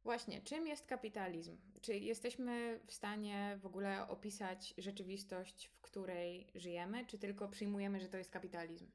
Właśnie, 0.04 0.40
czym 0.40 0.66
jest 0.66 0.86
kapitalizm? 0.86 1.56
Czy 1.80 1.98
jesteśmy 1.98 2.80
w 2.86 2.92
stanie 2.92 3.58
w 3.62 3.66
ogóle 3.66 4.08
opisać 4.08 4.74
rzeczywistość, 4.78 5.66
w 5.66 5.80
której 5.80 6.50
żyjemy, 6.54 7.06
czy 7.06 7.18
tylko 7.18 7.48
przyjmujemy, 7.48 8.00
że 8.00 8.08
to 8.08 8.16
jest 8.16 8.30
kapitalizm? 8.30 8.90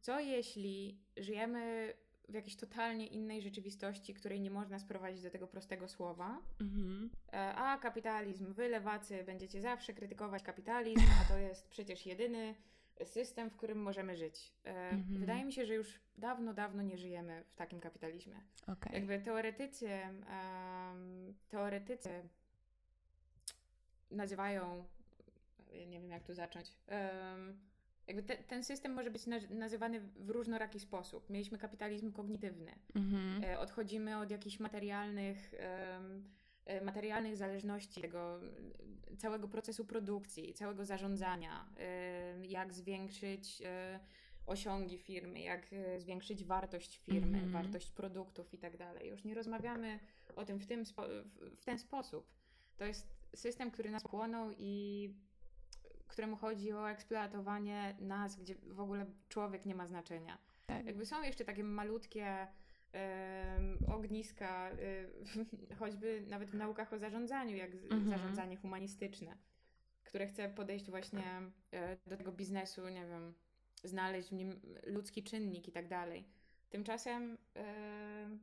Co 0.00 0.20
jeśli 0.20 0.98
żyjemy 1.16 1.94
w 2.28 2.34
jakiejś 2.34 2.56
totalnie 2.56 3.06
innej 3.06 3.42
rzeczywistości, 3.42 4.14
której 4.14 4.40
nie 4.40 4.50
można 4.50 4.78
sprowadzić 4.78 5.22
do 5.22 5.30
tego 5.30 5.46
prostego 5.46 5.88
słowa? 5.88 6.38
Mhm. 6.60 7.10
E, 7.32 7.54
A 7.54 7.78
kapitalizm, 7.78 8.52
wy 8.52 8.68
lewacy 8.68 9.24
będziecie 9.24 9.60
zawsze 9.60 9.92
krytykować 9.94 10.42
kapitalizm, 10.42 11.06
a 11.24 11.28
to 11.28 11.38
jest 11.38 11.68
przecież 11.68 12.06
jedyny 12.06 12.54
system, 13.04 13.50
w 13.50 13.56
którym 13.56 13.78
możemy 13.82 14.16
żyć. 14.16 14.52
E, 14.64 14.88
Mhm. 14.90 15.20
Wydaje 15.20 15.44
mi 15.44 15.52
się, 15.52 15.66
że 15.66 15.74
już 15.74 16.00
dawno, 16.18 16.54
dawno 16.54 16.82
nie 16.82 16.98
żyjemy 16.98 17.44
w 17.48 17.54
takim 17.54 17.80
kapitalizmie. 17.80 18.40
Okej. 18.66 18.92
Jakby 18.94 19.20
teoretycy, 19.20 19.88
em, 19.90 21.34
teoretycy 21.48 22.28
nazywają, 24.10 24.84
nie 25.86 26.00
wiem 26.00 26.10
jak 26.10 26.24
tu 26.24 26.34
zacząć, 26.34 26.72
em, 26.86 27.58
jakby 28.06 28.22
te, 28.22 28.36
ten 28.36 28.64
system 28.64 28.92
może 28.92 29.10
być 29.10 29.26
naz- 29.26 29.50
nazywany 29.50 30.00
w 30.00 30.30
różnoraki 30.30 30.80
sposób. 30.80 31.30
Mieliśmy 31.30 31.58
kapitalizm 31.58 32.12
kognitywny, 32.12 32.72
Mhm. 32.94 33.44
E, 33.44 33.58
odchodzimy 33.58 34.18
od 34.18 34.30
jakichś 34.30 34.60
materialnych, 34.60 35.54
e, 36.66 36.80
materialnych 36.84 37.36
zależności 37.36 38.00
tego 38.00 38.40
e, 39.12 39.16
całego 39.16 39.48
procesu 39.48 39.84
produkcji, 39.84 40.54
całego 40.54 40.84
zarządzania, 40.84 41.68
jak 42.42 42.72
zwiększyć 42.72 43.62
osiągi 44.46 44.98
firmy, 44.98 45.40
jak 45.40 45.66
zwiększyć 45.98 46.44
wartość 46.44 46.98
firmy, 46.98 47.38
Mhm. 47.38 47.52
wartość 47.52 47.90
produktów 47.90 48.54
i 48.54 48.58
tak 48.58 48.76
dalej. 48.76 49.08
Już 49.08 49.24
nie 49.24 49.34
rozmawiamy 49.34 49.98
o 50.36 50.44
tym 50.44 50.58
w, 50.58 50.66
tym 50.66 50.84
w, 50.84 51.64
ten 51.64 51.78
sposób. 51.78 52.30
To 52.76 52.84
jest 52.84 53.14
system, 53.34 53.70
który 53.70 53.90
nas 53.90 54.02
pochłonął 54.02 54.50
i 54.58 55.10
któremu 56.14 56.36
chodzi 56.36 56.72
o 56.72 56.90
eksploatowanie 56.90 57.96
nas, 58.00 58.36
gdzie 58.36 58.54
w 58.54 58.80
ogóle 58.80 59.06
człowiek 59.28 59.66
nie 59.66 59.74
ma 59.74 59.86
znaczenia. 59.86 60.38
Tak. 60.66 60.86
Jakby 60.86 61.06
są 61.06 61.22
jeszcze 61.22 61.44
takie 61.44 61.64
malutkie 61.64 62.46
ogniska, 63.94 64.70
y, 64.72 65.08
choćby 65.78 66.24
nawet 66.28 66.50
w 66.50 66.54
naukach 66.54 66.92
o 66.92 66.98
zarządzaniu, 66.98 67.56
jak 67.56 67.70
Mhm. 67.74 68.08
zarządzanie 68.08 68.56
humanistyczne, 68.56 69.36
które 70.04 70.26
chce 70.26 70.48
podejść 70.48 70.90
właśnie 70.90 71.42
e, 71.72 71.96
do 72.06 72.16
tego 72.16 72.32
biznesu, 72.32 72.88
nie 72.88 73.06
wiem, 73.06 73.34
znaleźć 73.84 74.28
w 74.28 74.32
nim 74.32 74.60
ludzki 74.86 75.22
czynnik 75.22 75.68
i 75.68 75.72
tak 75.72 75.88
dalej. 75.88 76.24
Tymczasem 76.70 77.38
em, 77.54 78.38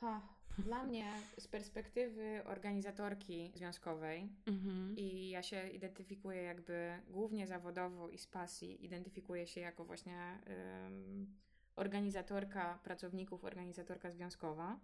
ha, 0.00 0.20
dla 0.64 0.84
mnie 0.84 1.04
z 1.38 1.48
perspektywy 1.48 2.42
organizatorki 2.44 3.52
związkowej 3.54 4.28
Mhm. 4.46 4.94
i 4.96 5.30
ja 5.30 5.42
się 5.42 5.68
identyfikuję 5.68 6.42
jakby 6.42 7.02
głównie 7.08 7.46
zawodowo 7.46 8.08
i 8.08 8.18
z 8.18 8.26
pasji, 8.26 8.84
identyfikuję 8.84 9.46
się 9.46 9.60
jako 9.60 9.84
właśnie 9.84 10.38
ym, 10.86 11.36
organizatorka 11.76 12.78
pracowników, 12.84 13.44
organizatorka 13.44 14.10
związkowa. 14.10 14.80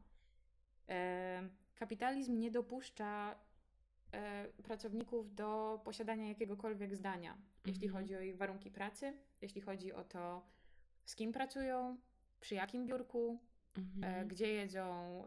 Kapitalizm 1.74 2.38
nie 2.38 2.50
dopuszcza 2.50 3.38
e, 4.12 4.48
pracowników 4.62 5.34
do 5.34 5.80
posiadania 5.84 6.28
jakiegokolwiek 6.28 6.96
zdania, 6.96 7.38
jeśli 7.66 7.86
Mhm. 7.86 8.02
chodzi 8.02 8.16
o 8.16 8.20
ich 8.20 8.36
warunki 8.36 8.70
pracy, 8.70 9.12
jeśli 9.42 9.60
chodzi 9.60 9.92
o 9.92 10.04
to, 10.04 10.46
z 11.04 11.14
kim 11.14 11.32
pracują, 11.32 11.96
przy 12.40 12.54
jakim 12.54 12.86
biurku, 12.86 13.38
Mhm. 13.78 14.28
gdzie 14.28 14.52
jedzą, 14.52 15.24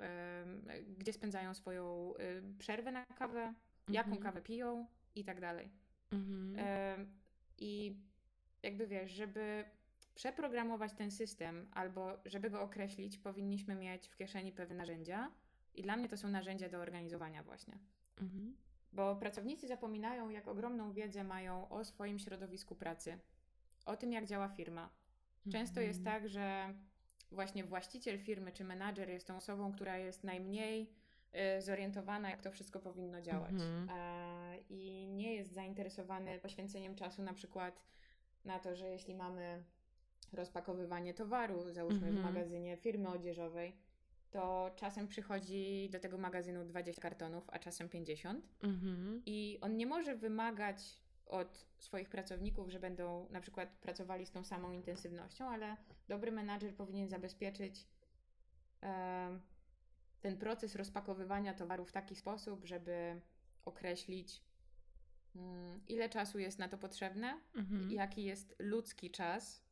gdzie 0.97 1.13
spędzają 1.13 1.53
swoją 1.53 2.13
e, 2.15 2.41
przerwę 2.59 2.91
na 2.91 3.05
kawę, 3.05 3.53
jaką 3.89 4.09
Mhm. 4.09 4.23
kawę 4.23 4.41
piją 4.41 4.87
i 5.15 5.23
tak 5.23 5.41
dalej. 5.41 5.69
Mhm. 6.11 6.55
Em, 6.59 7.11
I 7.57 7.97
jakby 8.63 8.87
wiesz, 8.87 9.11
żeby 9.11 9.65
przeprogramować 10.15 10.93
ten 10.93 11.11
system 11.11 11.67
albo 11.71 12.17
żeby 12.25 12.49
go 12.49 12.61
określić, 12.61 13.17
powinniśmy 13.17 13.75
mieć 13.75 14.07
w 14.07 14.15
kieszeni 14.15 14.51
pewne 14.51 14.75
narzędzia. 14.75 15.31
I 15.75 15.81
dla 15.83 15.97
mnie 15.97 16.09
to 16.09 16.17
są 16.17 16.29
narzędzia 16.29 16.69
do 16.69 16.77
organizowania 16.77 17.43
właśnie. 17.43 17.77
Mhm. 18.21 18.55
Bo 18.93 19.15
pracownicy 19.15 19.67
zapominają, 19.67 20.29
jak 20.29 20.47
ogromną 20.47 20.91
wiedzę 20.93 21.23
mają 21.23 21.69
o 21.69 21.83
swoim 21.85 22.19
środowisku 22.19 22.75
pracy, 22.75 23.19
o 23.85 23.97
tym, 23.97 24.11
jak 24.11 24.25
działa 24.25 24.49
firma. 24.49 24.89
Często 25.51 25.81
jest 25.81 25.99
Mhm. 25.99 26.21
tak, 26.21 26.29
że 26.29 26.73
właśnie 27.31 27.63
właściciel 27.63 28.19
firmy 28.19 28.51
czy 28.51 28.63
menadżer 28.63 29.09
jest 29.09 29.27
tą 29.27 29.35
osobą, 29.35 29.73
która 29.73 29.97
jest 29.97 30.23
najmniej 30.23 30.89
y, 31.57 31.61
zorientowana, 31.61 32.29
jak 32.29 32.41
to 32.41 32.51
wszystko 32.51 32.79
powinno 32.79 33.21
działać. 33.21 33.51
Mhm. 33.51 33.89
I 34.69 35.07
nie 35.07 35.35
jest 35.35 35.53
zainteresowany 35.53 36.39
poświęceniem 36.39 36.95
czasu 36.95 37.23
na 37.23 37.33
przykład 37.33 37.81
na 38.45 38.59
to, 38.59 38.75
że 38.75 38.89
jeśli 38.89 39.15
mamy 39.15 39.63
rozpakowywanie 40.33 41.13
towaru, 41.13 41.71
załóżmy 41.71 42.11
w 42.11 42.17
Mhm. 42.17 42.33
magazynie 42.33 42.77
firmy 42.77 43.09
odzieżowej, 43.09 43.75
to 44.31 44.71
czasem 44.75 45.07
przychodzi 45.07 45.89
do 45.91 45.99
tego 45.99 46.17
magazynu 46.17 46.65
20 46.65 47.01
kartonów, 47.01 47.49
a 47.49 47.59
czasem 47.59 47.89
50. 47.89 48.45
Mhm. 48.63 49.21
I 49.25 49.57
on 49.61 49.77
nie 49.77 49.85
może 49.85 50.15
wymagać 50.15 51.01
od 51.25 51.65
swoich 51.77 52.09
pracowników, 52.09 52.69
że 52.69 52.79
będą 52.79 53.27
na 53.29 53.41
przykład 53.41 53.69
pracowali 53.69 54.25
z 54.25 54.31
tą 54.31 54.43
samą 54.43 54.71
intensywnością, 54.71 55.49
ale 55.49 55.77
dobry 56.07 56.31
menadżer 56.31 56.75
powinien 56.75 57.09
zabezpieczyć 57.09 57.87
ten 60.21 60.37
proces 60.37 60.75
rozpakowywania 60.75 61.53
towaru 61.53 61.85
w 61.85 61.91
taki 61.91 62.15
sposób, 62.15 62.65
żeby 62.65 63.21
określić, 63.65 64.43
mm, 65.35 65.81
ile 65.87 66.09
czasu 66.09 66.39
jest 66.39 66.59
na 66.59 66.67
to 66.67 66.77
potrzebne, 66.77 67.39
Mhm. 67.55 67.91
jaki 67.91 68.23
jest 68.23 68.55
ludzki 68.59 69.11
czas 69.11 69.63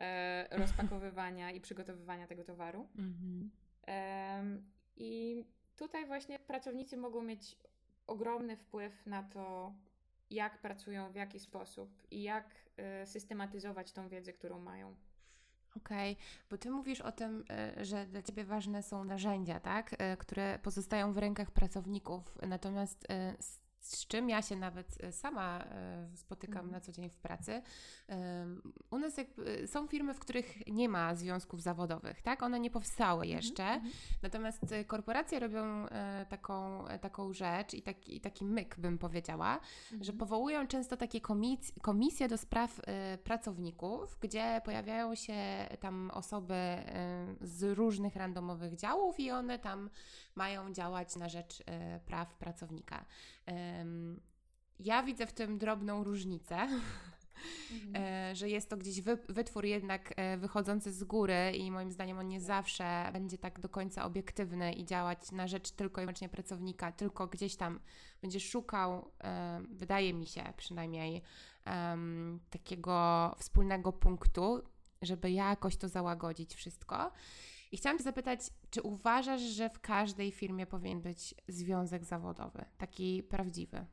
e, 0.00 0.48
rozpakowywania 0.58 1.50
i 1.50 1.60
przygotowywania 1.60 2.26
tego 2.26 2.44
towaru. 2.44 2.88
Mhm. 2.96 3.50
I 4.96 5.44
tutaj 5.76 6.06
właśnie 6.06 6.38
pracownicy 6.38 6.96
mogą 6.96 7.22
mieć 7.22 7.56
ogromny 8.06 8.56
wpływ 8.56 9.06
na 9.06 9.22
to, 9.22 9.74
jak 10.30 10.58
pracują, 10.60 11.12
w 11.12 11.14
jaki 11.14 11.40
sposób 11.40 12.02
i 12.10 12.22
jak 12.22 12.54
e, 12.76 13.06
systematyzować 13.06 13.92
tą 13.92 14.08
wiedzę, 14.08 14.32
którą 14.32 14.60
mają. 14.60 14.96
Okej, 15.84 16.16
bo 16.50 16.58
ty 16.58 16.70
mówisz 16.70 17.00
o 17.00 17.12
tym, 17.12 17.44
e, 17.50 17.84
że 17.84 18.06
dla 18.06 18.22
ciebie 18.22 18.44
ważne 18.44 18.82
są 18.82 19.04
narzędzia, 19.04 19.60
tak? 19.60 19.94
E, 19.98 20.16
Które 20.16 20.58
pozostają 20.62 21.12
w 21.12 21.18
rękach 21.18 21.50
pracowników. 21.50 22.38
Natomiast 22.48 23.06
e, 23.10 23.36
z, 23.88 24.06
czym 24.06 24.28
ja 24.28 24.42
się 24.42 24.56
nawet 24.56 25.04
e, 25.04 25.12
sama 25.12 25.64
e, 25.64 26.08
spotykam 26.16 26.58
Mhm. 26.58 26.72
na 26.72 26.80
co 26.80 26.92
dzień 26.92 27.10
w 27.10 27.16
pracy, 27.16 27.62
u 28.90 28.98
nas 28.98 29.16
jakby 29.16 29.66
są 29.66 29.86
firmy, 29.86 30.14
w 30.14 30.18
których 30.20 30.66
nie 30.66 30.88
ma 30.88 31.14
związków 31.14 31.62
zawodowych, 31.62 32.22
tak? 32.22 32.42
One 32.42 32.60
nie 32.60 32.70
powstały 32.70 33.26
jeszcze. 33.26 33.64
Mhm. 33.64 33.92
Natomiast 34.22 34.72
e, 34.72 34.84
korporacje 34.84 35.38
robią 35.40 35.86
e, 35.86 36.26
taką, 36.28 36.86
e, 36.88 36.98
taką 36.98 37.32
rzecz 37.32 37.74
i 37.74 37.82
taki, 37.82 38.20
taki 38.20 38.44
myk, 38.44 38.78
bym 38.78 38.98
powiedziała, 38.98 39.60
że 40.00 40.12
powołują 40.12 40.66
często 40.66 40.96
takie 40.96 41.20
komis 41.20 41.72
komisje 41.82 42.28
do 42.28 42.38
spraw 42.38 42.80
e, 42.86 43.18
pracowników, 43.18 44.16
gdzie 44.20 44.60
pojawiają 44.64 45.14
się 45.14 45.34
tam 45.80 46.10
osoby 46.14 46.54
e, 46.54 47.26
z 47.40 47.78
różnych 47.78 48.16
randomowych 48.16 48.76
działów 48.76 49.20
i 49.20 49.30
one 49.30 49.58
tam 49.58 49.90
mają 50.38 50.72
działać 50.72 51.16
na 51.16 51.28
rzecz 51.28 51.62
e, 51.66 52.00
praw 52.00 52.34
pracownika. 52.34 53.04
Ja 54.80 55.02
widzę 55.02 55.26
w 55.26 55.32
tym 55.32 55.58
drobną 55.58 56.04
różnicę. 56.04 56.56
Mhm. 57.72 58.04
E, 58.04 58.36
że 58.36 58.48
jest 58.48 58.70
to 58.70 58.76
gdzieś 58.76 59.00
wy, 59.00 59.18
wytwór 59.28 59.64
jednak 59.64 60.12
e, 60.16 60.36
wychodzący 60.36 60.92
z 60.92 61.04
góry 61.04 61.52
i 61.56 61.70
moim 61.70 61.92
zdaniem 61.92 62.18
on 62.18 62.28
nie 62.28 62.40
zawsze 62.40 63.10
będzie 63.12 63.38
tak 63.38 63.60
do 63.60 63.68
końca 63.68 64.04
obiektywny 64.04 64.72
i 64.72 64.84
działać 64.84 65.32
na 65.32 65.46
rzecz 65.46 65.70
tylko 65.70 66.00
i 66.00 66.04
wyłącznie 66.04 66.28
pracownika, 66.28 66.92
tylko 66.92 67.26
gdzieś 67.26 67.56
tam 67.56 67.80
będzie 68.22 68.40
szukał, 68.40 69.10
wydaje 69.70 70.14
mi 70.14 70.26
się 70.26 70.52
przynajmniej, 70.56 71.22
takiego 72.50 73.34
wspólnego 73.38 73.92
punktu, 73.92 74.62
żeby 75.02 75.30
jakoś 75.30 75.76
to 75.76 75.88
załagodzić 75.88 76.54
wszystko. 76.54 77.12
I 77.72 77.76
chciałam 77.76 77.98
Cię 77.98 78.04
zapytać, 78.04 78.40
czy 78.70 78.82
uważasz, 78.82 79.40
że 79.40 79.70
w 79.70 79.80
każdej 79.80 80.32
firmie 80.32 80.66
powinien 80.66 81.00
być 81.00 81.34
związek 81.48 82.04
zawodowy, 82.04 82.64
taki 82.78 83.22
prawdziwy? 83.22 83.86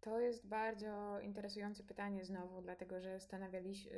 To 0.00 0.20
jest 0.20 0.46
bardzo 0.46 1.20
interesujące 1.20 1.82
pytanie 1.82 2.24
znowu, 2.24 2.62
dlatego 2.62 3.00
że 3.00 3.18
zastanawialiś, 3.20 3.86
y, 3.86 3.90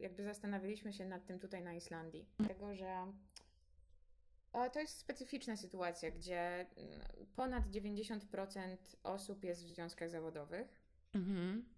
jakby 0.00 0.24
zastanawialiśmy 0.24 0.92
się 0.92 1.06
nad 1.06 1.26
tym 1.26 1.38
tutaj 1.38 1.62
na 1.62 1.74
Islandii. 1.74 2.26
Dlatego, 2.38 2.74
że 2.74 3.12
to 4.72 4.80
jest 4.80 4.98
specyficzna 4.98 5.56
sytuacja, 5.56 6.10
gdzie 6.10 6.66
mm, 6.76 7.00
ponad 7.36 7.64
90% 7.70 8.76
osób 9.02 9.44
jest 9.44 9.64
w 9.64 9.68
związkach 9.68 10.10
zawodowych. 10.10 10.80
Mhm. 11.14 11.73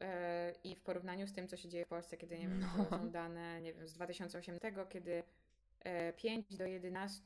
E, 0.00 0.52
I 0.64 0.74
w 0.76 0.80
porównaniu 0.80 1.26
z 1.26 1.32
tym, 1.32 1.48
co 1.48 1.56
się 1.56 1.68
dzieje 1.68 1.84
w 1.84 1.88
Polsce, 1.88 2.16
kiedy 2.16 2.38
nie 2.38 2.48
wiem, 2.48 2.60
No. 2.60 2.84
są 2.98 3.10
dane, 3.10 3.60
nie 3.60 3.72
wiem, 3.74 3.88
z 3.88 3.92
2018, 3.92 4.72
kiedy 4.90 5.22
e, 5.80 6.12
5 6.12 6.56
do 6.56 6.66
11, 6.66 7.22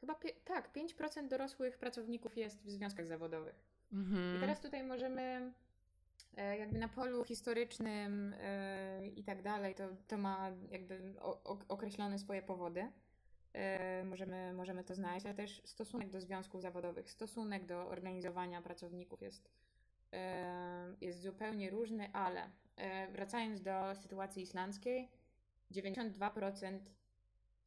chyba 0.00 0.14
tak, 0.44 0.72
5% 0.72 1.28
dorosłych 1.28 1.78
pracowników 1.78 2.36
jest 2.36 2.62
w 2.62 2.70
związkach 2.70 3.06
zawodowych. 3.06 3.54
Mhm. 3.92 4.36
I 4.36 4.40
teraz 4.40 4.60
tutaj 4.60 4.84
możemy 4.84 5.52
e, 6.36 6.58
jakby 6.58 6.78
na 6.78 6.88
polu 6.88 7.24
historycznym 7.24 8.34
e, 8.40 9.06
i 9.08 9.24
tak 9.24 9.42
dalej, 9.42 9.74
to, 9.74 9.88
to 10.08 10.18
ma 10.18 10.50
jakby 10.70 11.14
określone 11.68 12.18
swoje 12.18 12.42
powody. 12.42 12.92
E, 13.52 14.04
Możemy, 14.04 14.52
możemy 14.52 14.84
to 14.84 14.94
znaleźć, 14.94 15.26
ale 15.26 15.34
też 15.34 15.62
stosunek 15.64 16.10
do 16.10 16.20
związków 16.20 16.62
zawodowych, 16.62 17.10
stosunek 17.10 17.66
do 17.66 17.88
organizowania 17.88 18.62
pracowników 18.62 19.22
jest, 19.22 19.48
e, 19.48 19.50
jest 21.00 21.22
zupełnie 21.22 21.70
różny, 21.70 22.12
ale 22.12 22.50
e, 22.76 23.08
wracając 23.12 23.62
do 23.62 23.94
sytuacji 23.94 24.42
islandzkiej, 24.42 25.08
92% 25.70 26.78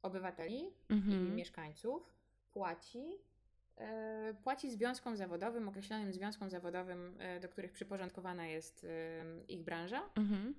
obywateli 0.02 0.64
i 0.90 0.94
Mhm. 0.94 1.36
mieszkańców 1.36 2.10
płaci, 2.52 3.06
e, 3.78 4.34
płaci 4.44 4.72
związkom 4.72 5.18
zawodowym, 5.18 5.68
określonym 5.70 6.14
związkom 6.14 6.50
zawodowym, 6.50 7.16
e, 7.20 7.40
do 7.40 7.50
których 7.50 7.72
przyporządkowana 7.72 8.48
jest 8.48 8.86
ich 9.48 9.64
branża. 9.64 10.10
Mhm. 10.16 10.56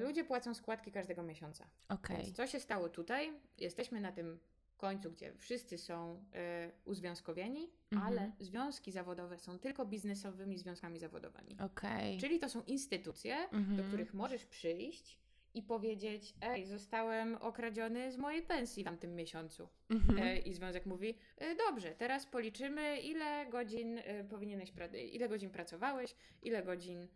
Ludzie 0.00 0.24
płacą 0.24 0.54
składki 0.54 0.92
każdego 0.92 1.22
miesiąca. 1.22 1.66
Okej. 1.88 2.16
Więc 2.16 2.36
co 2.36 2.46
się 2.46 2.60
stało 2.60 2.88
tutaj? 2.88 3.32
Jesteśmy 3.58 4.00
na 4.00 4.12
tym 4.12 4.38
końcu, 4.80 5.10
gdzie 5.10 5.32
wszyscy 5.36 5.78
są 5.78 6.24
e, 6.34 6.70
uzwiązkowieni, 6.84 7.70
Mhm. 7.92 8.12
ale 8.12 8.32
związki 8.40 8.92
zawodowe 8.92 9.38
są 9.38 9.58
tylko 9.58 9.86
biznesowymi 9.86 10.58
związkami 10.58 10.98
zawodowymi. 10.98 11.56
Okej. 11.60 12.18
Czyli 12.18 12.38
to 12.38 12.48
są 12.48 12.62
instytucje, 12.62 13.36
do 13.52 13.56
Mhm. 13.58 13.88
których 13.88 14.14
możesz 14.14 14.44
przyjść 14.46 15.18
i 15.54 15.62
powiedzieć: 15.62 16.34
Ej, 16.42 16.66
zostałem 16.66 17.34
okradziony 17.40 18.12
z 18.12 18.16
mojej 18.16 18.42
pensji 18.42 18.82
w 18.82 18.86
tamtym 18.86 19.14
miesiącu. 19.16 19.68
Mhm. 19.90 20.18
E, 20.18 20.38
I 20.38 20.54
związek 20.54 20.86
mówi: 20.86 21.14
e, 21.38 21.54
Dobrze, 21.54 21.90
teraz 21.94 22.26
policzymy, 22.26 23.00
ile 23.00 23.46
godzin 23.46 23.98
e, 23.98 24.24
powinieneś, 24.24 24.72
ile 25.12 25.28
godzin 25.28 25.50
pracowałeś, 25.50 26.14
ile 26.42 26.62
godzin 26.62 27.08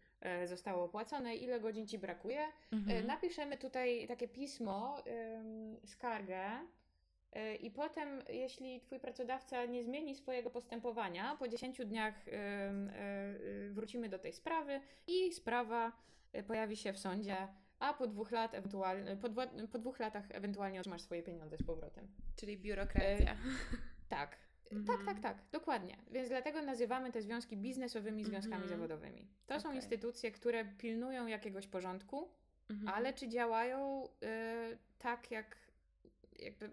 zostało 0.47 0.85
opłacone, 0.85 1.37
ile 1.37 1.61
godzin 1.61 1.87
ci 1.87 1.99
brakuje. 1.99 2.47
Mhm. 2.73 3.07
Napiszemy 3.07 3.57
tutaj 3.59 4.07
takie 4.09 4.29
pismo, 4.29 5.03
skargę. 5.85 6.51
E, 7.35 7.55
I 7.57 7.71
potem, 7.71 8.23
jeśli 8.29 8.81
twój 8.81 9.01
pracodawca 9.01 9.65
nie 9.65 9.85
zmieni 9.85 10.15
swojego 10.15 10.51
postępowania, 10.51 11.37
po 11.37 11.49
10 11.49 11.79
dniach 11.87 12.29
e, 12.29 12.33
e, 12.33 13.71
wrócimy 13.71 14.09
do 14.09 14.19
tej 14.19 14.33
sprawy 14.33 14.81
i 15.07 15.33
sprawa 15.33 15.93
pojawi 16.47 16.77
się 16.77 16.93
w 16.93 16.99
sądzie, 16.99 17.37
a 17.79 17.95
po 17.95 18.07
dwóch, 18.07 18.31
lat 18.31 18.55
ewentualnie, 18.55 19.17
po, 19.17 19.29
dwa, 19.29 19.47
po 19.73 19.79
dwóch 19.79 19.99
latach 19.99 20.25
ewentualnie 20.31 20.81
otrzymasz 20.81 21.03
swoje 21.03 21.23
pieniądze 21.23 21.57
z 21.59 21.63
powrotem. 21.63 22.09
Czyli 22.37 22.59
biurokracja. 22.59 23.37
Tak. 24.09 24.37
Mhm. 24.73 24.87
Tak, 24.87 25.07
tak, 25.07 25.21
tak, 25.23 25.45
dokładnie. 25.53 25.97
Więc 26.11 26.29
dlatego 26.29 26.63
nazywamy 26.63 27.13
te 27.13 27.23
związki 27.23 27.57
biznesowymi 27.57 28.25
związkami 28.25 28.63
Mhm. 28.63 28.69
zawodowymi. 28.71 29.29
To 29.47 29.61
są 29.61 29.69
Okej. 29.69 29.77
instytucje, 29.77 30.31
które 30.33 30.65
pilnują 30.65 31.27
jakiegoś 31.27 31.67
porządku, 31.67 32.29
Mhm. 32.71 32.89
ale 32.89 33.13
czy 33.13 33.29
działają 33.29 34.05
y, 34.05 34.79
tak, 34.99 35.31
jak 35.31 35.57
jakby, 36.39 36.71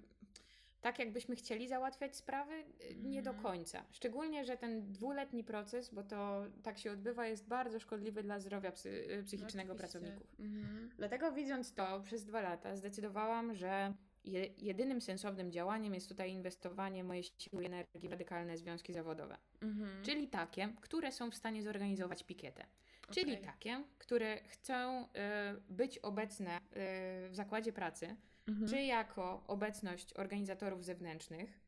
tak, 0.81 0.99
jakbyśmy 0.99 1.35
chcieli 1.35 1.67
załatwiać 1.67 2.15
sprawy? 2.15 2.53
Y, 2.91 2.95
Nie 2.95 3.21
do 3.21 3.29
Mhm. 3.29 3.43
końca. 3.43 3.85
Szczególnie, 3.91 4.45
że 4.45 4.57
ten 4.57 4.91
dwuletni 4.91 5.43
proces, 5.43 5.93
bo 5.93 6.03
to 6.03 6.43
tak 6.63 6.77
się 6.77 6.91
odbywa, 6.91 7.27
jest 7.27 7.47
bardzo 7.47 7.79
szkodliwy 7.79 8.23
dla 8.23 8.39
zdrowia 8.39 8.71
psy, 8.71 8.89
y, 8.89 9.23
psychicznego 9.23 9.73
Oczywiście. 9.73 9.99
pracowników. 9.99 10.39
Mhm. 10.39 10.89
Dlatego 10.97 11.31
widząc 11.31 11.73
to 11.73 12.01
przez 12.01 12.25
dwa 12.25 12.41
lata, 12.41 12.75
zdecydowałam, 12.75 13.53
że 13.55 13.93
je, 14.23 14.45
jedynym 14.57 15.01
sensownym 15.01 15.51
działaniem 15.51 15.93
jest 15.93 16.09
tutaj 16.09 16.31
inwestowanie 16.31 17.03
mojej 17.03 17.23
siły 17.23 17.63
i 17.63 17.65
energii 17.65 18.09
w 18.09 18.11
radykalne 18.11 18.57
związki 18.57 18.93
zawodowe. 18.93 19.37
Mhm. 19.61 20.03
Czyli 20.03 20.27
takie, 20.27 20.69
które 20.81 21.11
są 21.11 21.31
w 21.31 21.35
stanie 21.35 21.63
zorganizować 21.63 22.23
pikietę. 22.23 22.65
Czyli 23.11 23.31
Okej. 23.31 23.45
takie, 23.45 23.83
które 23.97 24.37
chcą 24.47 25.03
y, 25.03 25.07
być 25.69 25.97
obecne 25.99 26.57
y, 26.57 26.61
w 27.29 27.35
zakładzie 27.35 27.73
pracy, 27.73 28.15
Mhm. 28.51 28.67
czy 28.67 28.81
jako 28.81 29.43
obecność 29.47 30.13
organizatorów 30.13 30.85
zewnętrznych. 30.85 31.59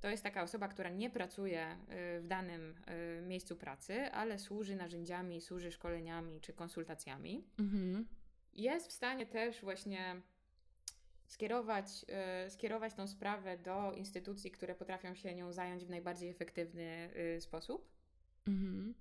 To 0.00 0.08
jest 0.08 0.22
taka 0.22 0.42
osoba, 0.42 0.68
która 0.68 0.90
nie 0.90 1.10
pracuje 1.10 1.72
y, 1.72 2.20
w 2.20 2.26
danym 2.26 2.74
y, 3.18 3.22
miejscu 3.22 3.56
pracy, 3.56 4.12
ale 4.12 4.38
służy 4.38 4.76
narzędziami, 4.76 5.40
służy 5.40 5.72
szkoleniami 5.72 6.40
czy 6.40 6.52
konsultacjami. 6.52 7.44
Mhm. 7.58 8.08
Jest 8.54 8.88
w 8.88 8.92
stanie 8.92 9.26
też 9.26 9.60
właśnie 9.62 10.22
skierować, 11.26 11.86
y, 12.46 12.50
skierować 12.50 12.94
tą 12.94 13.06
sprawę 13.06 13.58
do 13.58 13.92
instytucji, 13.92 14.50
które 14.50 14.74
potrafią 14.74 15.14
się 15.14 15.34
nią 15.34 15.52
zająć 15.52 15.84
w 15.84 15.90
najbardziej 15.90 16.30
efektywny 16.30 17.10
sposób. 17.40 17.88
Mhm. 18.46 18.94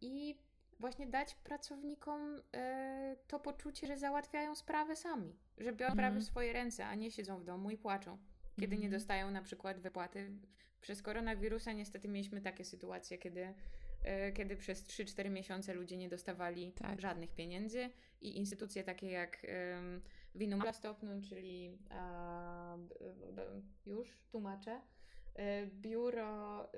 I 0.00 0.38
właśnie 0.82 1.06
dać 1.06 1.34
pracownikom 1.34 2.40
e, 2.54 3.16
to 3.28 3.40
poczucie, 3.40 3.86
że 3.86 3.96
załatwiają 3.98 4.54
sprawę 4.54 4.96
sami, 4.96 5.36
że 5.58 5.72
biorą 5.72 5.92
Mhm. 5.92 5.98
sprawy 5.98 6.20
w 6.20 6.24
swoje 6.24 6.52
ręce, 6.52 6.86
a 6.86 6.94
nie 6.94 7.10
siedzą 7.10 7.38
w 7.38 7.44
domu 7.44 7.70
i 7.70 7.76
płaczą, 7.78 8.18
kiedy 8.60 8.76
nie 8.76 8.84
Mhm. 8.86 8.92
dostają 8.92 9.30
na 9.30 9.42
przykład 9.42 9.80
wypłaty. 9.80 10.30
Przez 10.80 11.02
koronawirusa 11.02 11.72
niestety 11.72 12.08
mieliśmy 12.08 12.40
takie 12.40 12.64
sytuacje, 12.64 13.18
kiedy, 13.18 13.54
e, 14.04 14.32
kiedy 14.32 14.56
przez 14.56 14.84
3-4 14.86 15.30
miesiące 15.30 15.74
ludzie 15.74 15.96
nie 15.96 16.08
dostawali 16.08 16.72
Tak. 16.72 17.00
żadnych 17.00 17.34
pieniędzy 17.34 17.90
i 18.20 18.36
instytucje 18.36 18.84
takie 18.84 19.10
jak 19.10 19.46
um, 19.74 20.02
Winum 20.34 20.62
Stopnum, 20.72 21.22
czyli 21.22 21.78
a, 21.90 22.76
już 23.86 24.18
tłumaczę, 24.30 24.80
e, 25.34 25.66
biuro, 25.66 26.68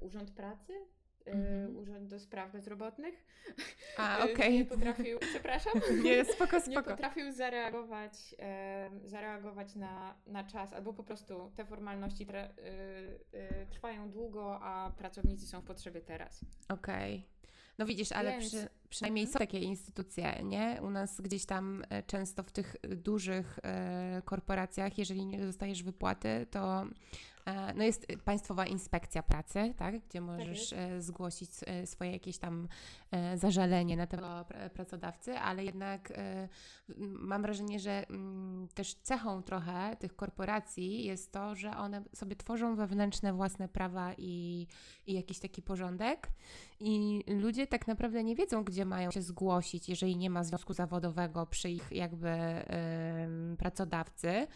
Urząd 0.00 0.30
Pracy, 0.30 0.72
Mhm. 1.26 1.76
Urząd 1.76 2.08
do 2.08 2.18
Spraw 2.20 2.52
Bezrobotnych. 2.52 3.14
A, 3.96 4.18
e, 4.18 4.24
okej. 4.32 4.52
Nie 4.58 4.64
potrafił, 4.64 5.18
przepraszam, 5.18 5.72
Nie, 6.04 6.24
spoko, 6.24 6.56
nie 6.68 6.76
spoko. 6.76 6.90
potrafił 6.90 7.32
zareagować, 7.32 8.34
zareagować 9.04 9.74
na, 9.74 10.14
na 10.26 10.44
czas, 10.44 10.72
albo 10.72 10.92
po 10.92 11.04
prostu 11.04 11.52
te 11.56 11.64
formalności 11.64 12.26
e, 12.32 13.66
trwają 13.70 14.10
długo, 14.10 14.60
a 14.62 14.90
pracownicy 14.90 15.46
są 15.46 15.60
w 15.60 15.64
potrzebie 15.64 16.00
teraz. 16.00 16.40
Okej. 16.68 17.26
No 17.78 17.86
widzisz, 17.86 18.12
ale 18.12 18.30
Więc- 18.30 18.48
przy, 18.48 18.68
przynajmniej 18.90 19.26
są 19.26 19.38
takie 19.38 19.58
instytucje, 19.58 20.42
nie? 20.44 20.78
U 20.82 20.90
nas 20.90 21.20
gdzieś 21.20 21.46
tam 21.46 21.84
e, 21.90 22.02
często 22.02 22.42
w 22.42 22.52
tych 22.52 22.76
dużych 22.88 23.58
e, 23.62 24.22
korporacjach, 24.24 24.98
jeżeli 24.98 25.26
nie 25.26 25.38
dostajesz 25.38 25.82
wypłaty, 25.82 26.46
to 26.50 26.86
no 27.74 27.84
jest 27.84 28.06
Państwowa 28.24 28.66
Inspekcja 28.66 29.22
Pracy, 29.22 29.74
tak? 29.76 29.98
Gdzie 30.08 30.20
możesz 30.20 30.72
jest. 30.72 30.72
e, 30.72 31.02
zgłosić 31.02 31.50
e, 31.66 31.86
swoje 31.86 32.10
jakieś 32.10 32.38
tam 32.38 32.68
e, 33.10 33.38
zażalenie 33.38 33.96
na 33.96 34.06
tego 34.06 34.26
pr- 34.26 34.70
pracodawcy, 34.70 35.38
ale 35.38 35.64
jednak 35.64 36.10
e, 36.10 36.48
mam 36.98 37.42
wrażenie, 37.42 37.78
że 37.78 38.08
mm, 38.08 38.68
też 38.74 38.94
cechą 38.94 39.42
trochę 39.42 39.96
tych 39.96 40.16
korporacji 40.16 41.04
jest 41.04 41.32
to, 41.32 41.54
że 41.54 41.76
one 41.76 42.02
sobie 42.14 42.36
tworzą 42.36 42.76
wewnętrzne 42.76 43.32
własne 43.32 43.68
prawa 43.68 44.14
i, 44.18 44.66
i 45.06 45.14
jakiś 45.14 45.38
taki 45.38 45.62
porządek. 45.62 46.28
I 46.80 47.24
ludzie 47.26 47.66
tak 47.66 47.86
naprawdę 47.86 48.24
nie 48.24 48.36
wiedzą, 48.36 48.64
gdzie 48.64 48.84
mają 48.84 49.10
się 49.10 49.22
zgłosić, 49.22 49.88
jeżeli 49.88 50.16
nie 50.16 50.30
ma 50.30 50.44
związku 50.44 50.72
zawodowego 50.72 51.46
przy 51.46 51.70
ich 51.70 51.92
jakby 51.92 52.30
pracodawcy. 53.58 54.46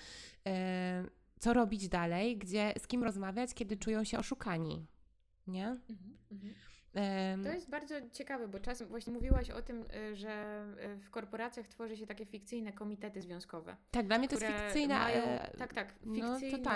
Co 1.44 1.52
robić 1.52 1.88
dalej, 1.88 2.36
gdzie, 2.36 2.72
z 2.78 2.86
kim 2.86 3.04
rozmawiać, 3.04 3.54
kiedy 3.54 3.76
czują 3.76 4.04
się 4.04 4.18
oszukani. 4.18 4.86
Nie? 5.46 5.76
Em, 6.94 7.44
To 7.44 7.52
jest 7.52 7.70
bardzo 7.70 7.94
ciekawe, 8.12 8.48
bo 8.48 8.60
czasem 8.60 8.88
właśnie 8.88 9.12
mówiłaś 9.12 9.50
o 9.50 9.62
tym, 9.62 9.84
y, 10.12 10.16
że 10.16 10.64
y, 10.94 10.96
w 10.96 11.10
korporacjach 11.10 11.68
tworzy 11.68 11.96
się 11.96 12.06
takie 12.06 12.26
fikcyjne 12.26 12.72
komitety 12.72 13.22
związkowe. 13.22 13.76
tak, 13.90 14.06
dla 14.06 14.18
mnie 14.18 14.28
to 14.28 14.34
jest 14.34 14.46
fikcyjne. 14.46 14.98
Mają, 14.98 15.22
e, 15.22 15.56
tak, 15.58 15.74
tak, 15.74 15.94
no, 16.04 16.40
fikcyjną 16.40 16.70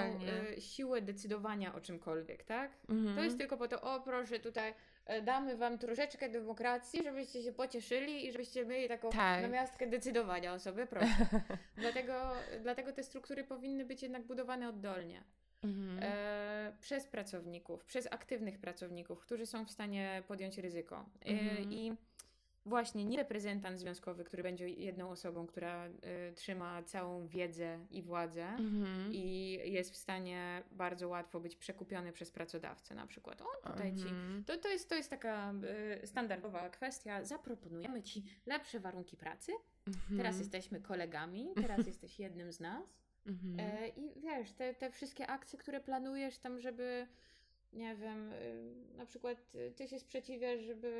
y, 0.56 0.60
siłę 0.60 1.02
decydowania 1.02 1.74
o 1.74 1.80
czymkolwiek, 1.80 2.44
tak? 2.44 2.70
mhm. 2.88 3.16
To 3.16 3.22
jest 3.22 3.38
tylko 3.38 3.56
po 3.56 3.68
to, 3.68 3.80
o 3.80 4.00
proszę, 4.00 4.38
tutaj 4.38 4.74
damy 5.22 5.56
wam 5.56 5.78
troszeczkę 5.78 6.28
demokracji, 6.28 7.02
żebyście 7.02 7.42
się 7.42 7.52
pocieszyli 7.52 8.26
i 8.26 8.32
żebyście 8.32 8.66
mieli 8.66 8.88
taką 8.88 9.10
Tak. 9.10 9.42
namiastkę 9.42 9.86
decydowania 9.86 10.54
o 10.54 10.58
sobie, 10.58 10.86
proszę. 10.86 11.06
dlatego, 11.76 12.12
dlatego 12.62 12.92
te 12.92 13.02
struktury 13.02 13.44
powinny 13.44 13.84
być 13.84 14.02
jednak 14.02 14.22
budowane 14.22 14.68
oddolnie. 14.68 15.22
Mhm. 15.64 15.98
e, 16.02 16.72
przez 16.80 17.06
pracowników, 17.06 17.84
przez 17.84 18.06
aktywnych 18.12 18.58
pracowników, 18.58 19.20
którzy 19.20 19.46
są 19.46 19.64
w 19.64 19.70
stanie 19.70 20.22
podjąć 20.28 20.58
ryzyko. 20.58 21.04
E, 21.26 21.28
Mhm. 21.30 21.72
I 21.72 21.92
właśnie 22.68 23.04
nie 23.04 23.16
reprezentant 23.16 23.78
związkowy, 23.78 24.24
który 24.24 24.42
będzie 24.42 24.68
jedną 24.68 25.10
osobą, 25.10 25.46
która 25.46 25.86
e, 25.86 26.32
trzyma 26.32 26.82
całą 26.82 27.26
wiedzę 27.26 27.78
i 27.90 28.02
władzę. 28.02 28.44
Mhm. 28.44 29.12
I 29.12 29.58
jest 29.64 29.90
w 29.92 29.96
stanie 29.96 30.62
bardzo 30.72 31.08
łatwo 31.08 31.40
być 31.40 31.56
przekupiony 31.56 32.12
przez 32.12 32.30
pracodawcę, 32.30 32.94
na 32.94 33.06
przykład. 33.06 33.42
O, 33.42 33.70
tutaj 33.72 33.96
ci 33.96 34.08
Mhm. 34.08 34.44
to, 34.44 34.56
to, 34.56 34.68
jest, 34.68 34.88
to 34.88 34.94
jest 34.94 35.10
taka 35.10 35.52
y, 36.02 36.06
standardowa 36.06 36.70
kwestia. 36.70 37.24
Zaproponujemy 37.24 38.02
ci 38.02 38.24
lepsze 38.46 38.80
warunki 38.80 39.16
pracy. 39.16 39.52
Teraz 39.84 40.02
Mhm. 40.10 40.38
jesteśmy 40.38 40.80
kolegami, 40.80 41.48
teraz 41.54 41.86
jesteś 41.92 42.18
jednym 42.20 42.52
z 42.52 42.60
nas. 42.60 42.94
E, 43.58 43.88
I 43.88 44.20
wiesz, 44.20 44.52
te, 44.52 44.74
te 44.74 44.90
wszystkie 44.90 45.26
akcje, 45.26 45.58
które 45.58 45.80
planujesz 45.80 46.38
tam, 46.38 46.60
żeby 46.60 47.06
nie 47.72 47.96
wiem, 47.96 48.32
y, 48.32 48.96
na 48.96 49.06
przykład 49.06 49.54
y, 49.54 49.72
ty 49.76 49.88
się 49.88 49.98
sprzeciwiasz, 49.98 50.60
żeby 50.60 50.92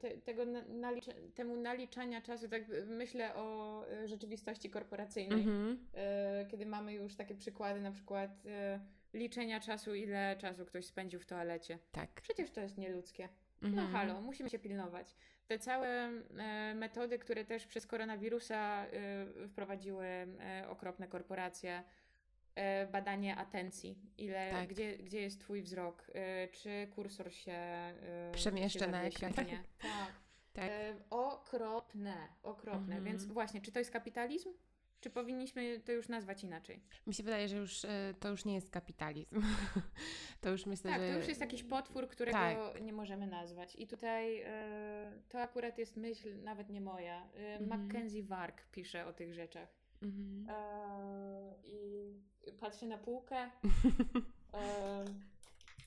te, 0.00 0.10
tego 0.10 0.44
nalicza, 0.68 1.12
temu 1.34 1.56
naliczania 1.56 2.20
czasu, 2.22 2.48
tak 2.48 2.62
myślę 2.86 3.34
o 3.34 3.84
y, 4.04 4.08
rzeczywistości 4.08 4.70
korporacyjnej, 4.70 5.40
Mhm. 5.40 5.78
y, 6.42 6.50
kiedy 6.50 6.66
mamy 6.66 6.92
już 6.94 7.14
takie 7.14 7.34
przykłady, 7.34 7.80
na 7.80 7.92
przykład 7.92 8.30
liczenia 9.14 9.60
czasu, 9.60 9.94
ile 9.94 10.36
czasu 10.40 10.66
ktoś 10.66 10.86
spędził 10.86 11.20
w 11.20 11.26
toalecie. 11.26 11.78
Tak. 11.92 12.20
Przecież 12.22 12.50
to 12.50 12.60
jest 12.60 12.78
nieludzkie. 12.78 13.28
No 13.62 13.68
Mhm. 13.68 13.88
halo, 13.92 14.20
musimy 14.20 14.50
się 14.50 14.58
pilnować. 14.58 15.16
Te 15.46 15.58
całe 15.58 16.10
metody, 16.74 17.18
które 17.18 17.44
też 17.44 17.66
przez 17.66 17.86
koronawirusa 17.86 18.86
wprowadziły 19.48 20.06
okropne 20.68 21.08
korporacje, 21.08 21.82
badanie 22.92 23.36
atencji, 23.36 23.98
ile, 24.18 24.50
Tak. 24.50 24.68
gdzie, 24.68 24.98
gdzie 24.98 25.20
jest 25.20 25.40
twój 25.40 25.62
wzrok, 25.62 26.06
e, 26.14 26.48
czy 26.48 26.86
kursor 26.94 27.32
się 27.32 27.52
e, 27.52 28.30
Przemieszcza 28.32 28.84
się 28.84 28.90
na 28.90 29.02
ekranie. 29.02 29.62
Tak. 29.82 30.12
Tak. 30.52 30.70
E, 30.70 30.94
okropne, 31.10 32.14
okropne. 32.42 32.96
Mhm. 32.96 33.04
Więc 33.04 33.24
właśnie, 33.24 33.60
czy 33.60 33.72
to 33.72 33.78
jest 33.78 33.90
kapitalizm? 33.90 34.50
Czy 35.00 35.10
powinniśmy 35.10 35.80
to 35.80 35.92
już 35.92 36.08
nazwać 36.08 36.44
inaczej? 36.44 36.80
Mi 37.06 37.14
się 37.14 37.22
wydaje, 37.22 37.48
że 37.48 37.56
już 37.56 37.84
e, 37.84 38.14
to 38.20 38.28
już 38.28 38.44
nie 38.44 38.54
jest 38.54 38.70
kapitalizm. 38.70 39.42
to 40.40 40.50
już 40.50 40.66
myślę, 40.66 40.90
Tak, 40.90 41.00
że. 41.00 41.08
to 41.10 41.16
już 41.18 41.28
jest 41.28 41.40
jakiś 41.40 41.62
potwór, 41.62 42.08
którego 42.08 42.38
Tak. 42.38 42.82
nie 42.82 42.92
możemy 42.92 43.26
nazwać. 43.26 43.76
I 43.76 43.86
tutaj 43.86 44.40
e, 44.44 45.12
to 45.28 45.40
akurat 45.40 45.78
jest 45.78 45.96
myśl 45.96 46.42
nawet 46.42 46.68
nie 46.70 46.80
moja. 46.80 47.26
E, 47.36 47.58
Mhm. 47.60 47.68
Mackenzie 47.80 48.22
Wark 48.22 48.62
pisze 48.66 49.06
o 49.06 49.12
tych 49.12 49.34
rzeczach. 49.34 49.68
Mhm. 50.02 50.46
E, 50.48 51.54
I 51.64 52.52
patrzę 52.60 52.86
na 52.86 52.98
półkę. 52.98 53.36
E, 54.54 55.04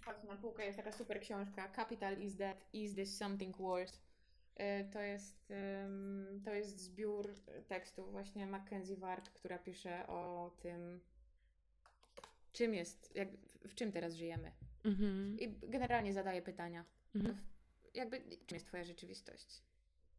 patrzę 0.05 0.27
na 0.27 0.35
półkę, 0.35 0.65
jest 0.65 0.77
taka 0.77 0.91
super 0.91 1.21
książka. 1.21 1.69
Capital 1.69 2.21
is 2.21 2.35
dead, 2.35 2.65
is 2.73 2.95
this 2.95 3.17
something 3.17 3.57
worse? 3.57 3.97
E, 4.55 4.83
To 4.83 5.01
jest, 5.01 5.53
to 6.45 6.53
jest 6.53 6.79
zbiór 6.79 7.33
tekstów 7.67 8.11
właśnie 8.11 8.47
Mackenzie 8.47 8.95
Wark, 8.97 9.29
która 9.29 9.59
pisze 9.59 10.07
o 10.07 10.51
tym, 10.59 10.99
czym 12.53 12.73
jest, 12.73 13.15
jak, 13.15 13.29
w 13.67 13.75
czym 13.75 13.91
teraz 13.91 14.13
żyjemy. 14.13 14.51
Mhm. 14.83 15.39
I 15.39 15.59
generalnie 15.69 16.13
zadaję 16.13 16.41
pytania. 16.41 16.85
Mhm. 17.15 17.37
Jakby, 17.93 18.19
czym 18.19 18.55
jest 18.55 18.67
Twoja 18.67 18.83
rzeczywistość? 18.83 19.61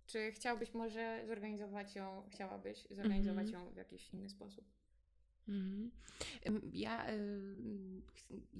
Czy 0.06 0.32
chciałbyś 0.32 0.74
może 0.74 1.22
zorganizować 1.26 1.94
ją, 1.96 2.22
chciałabyś 2.30 2.86
zorganizować 2.90 3.46
Mhm. 3.46 3.64
ją 3.64 3.72
w 3.72 3.76
jakiś 3.76 4.14
inny 4.14 4.28
sposób? 4.28 4.64
Mhm. 5.48 5.90
Ja 6.72 7.10
y, 7.10 7.56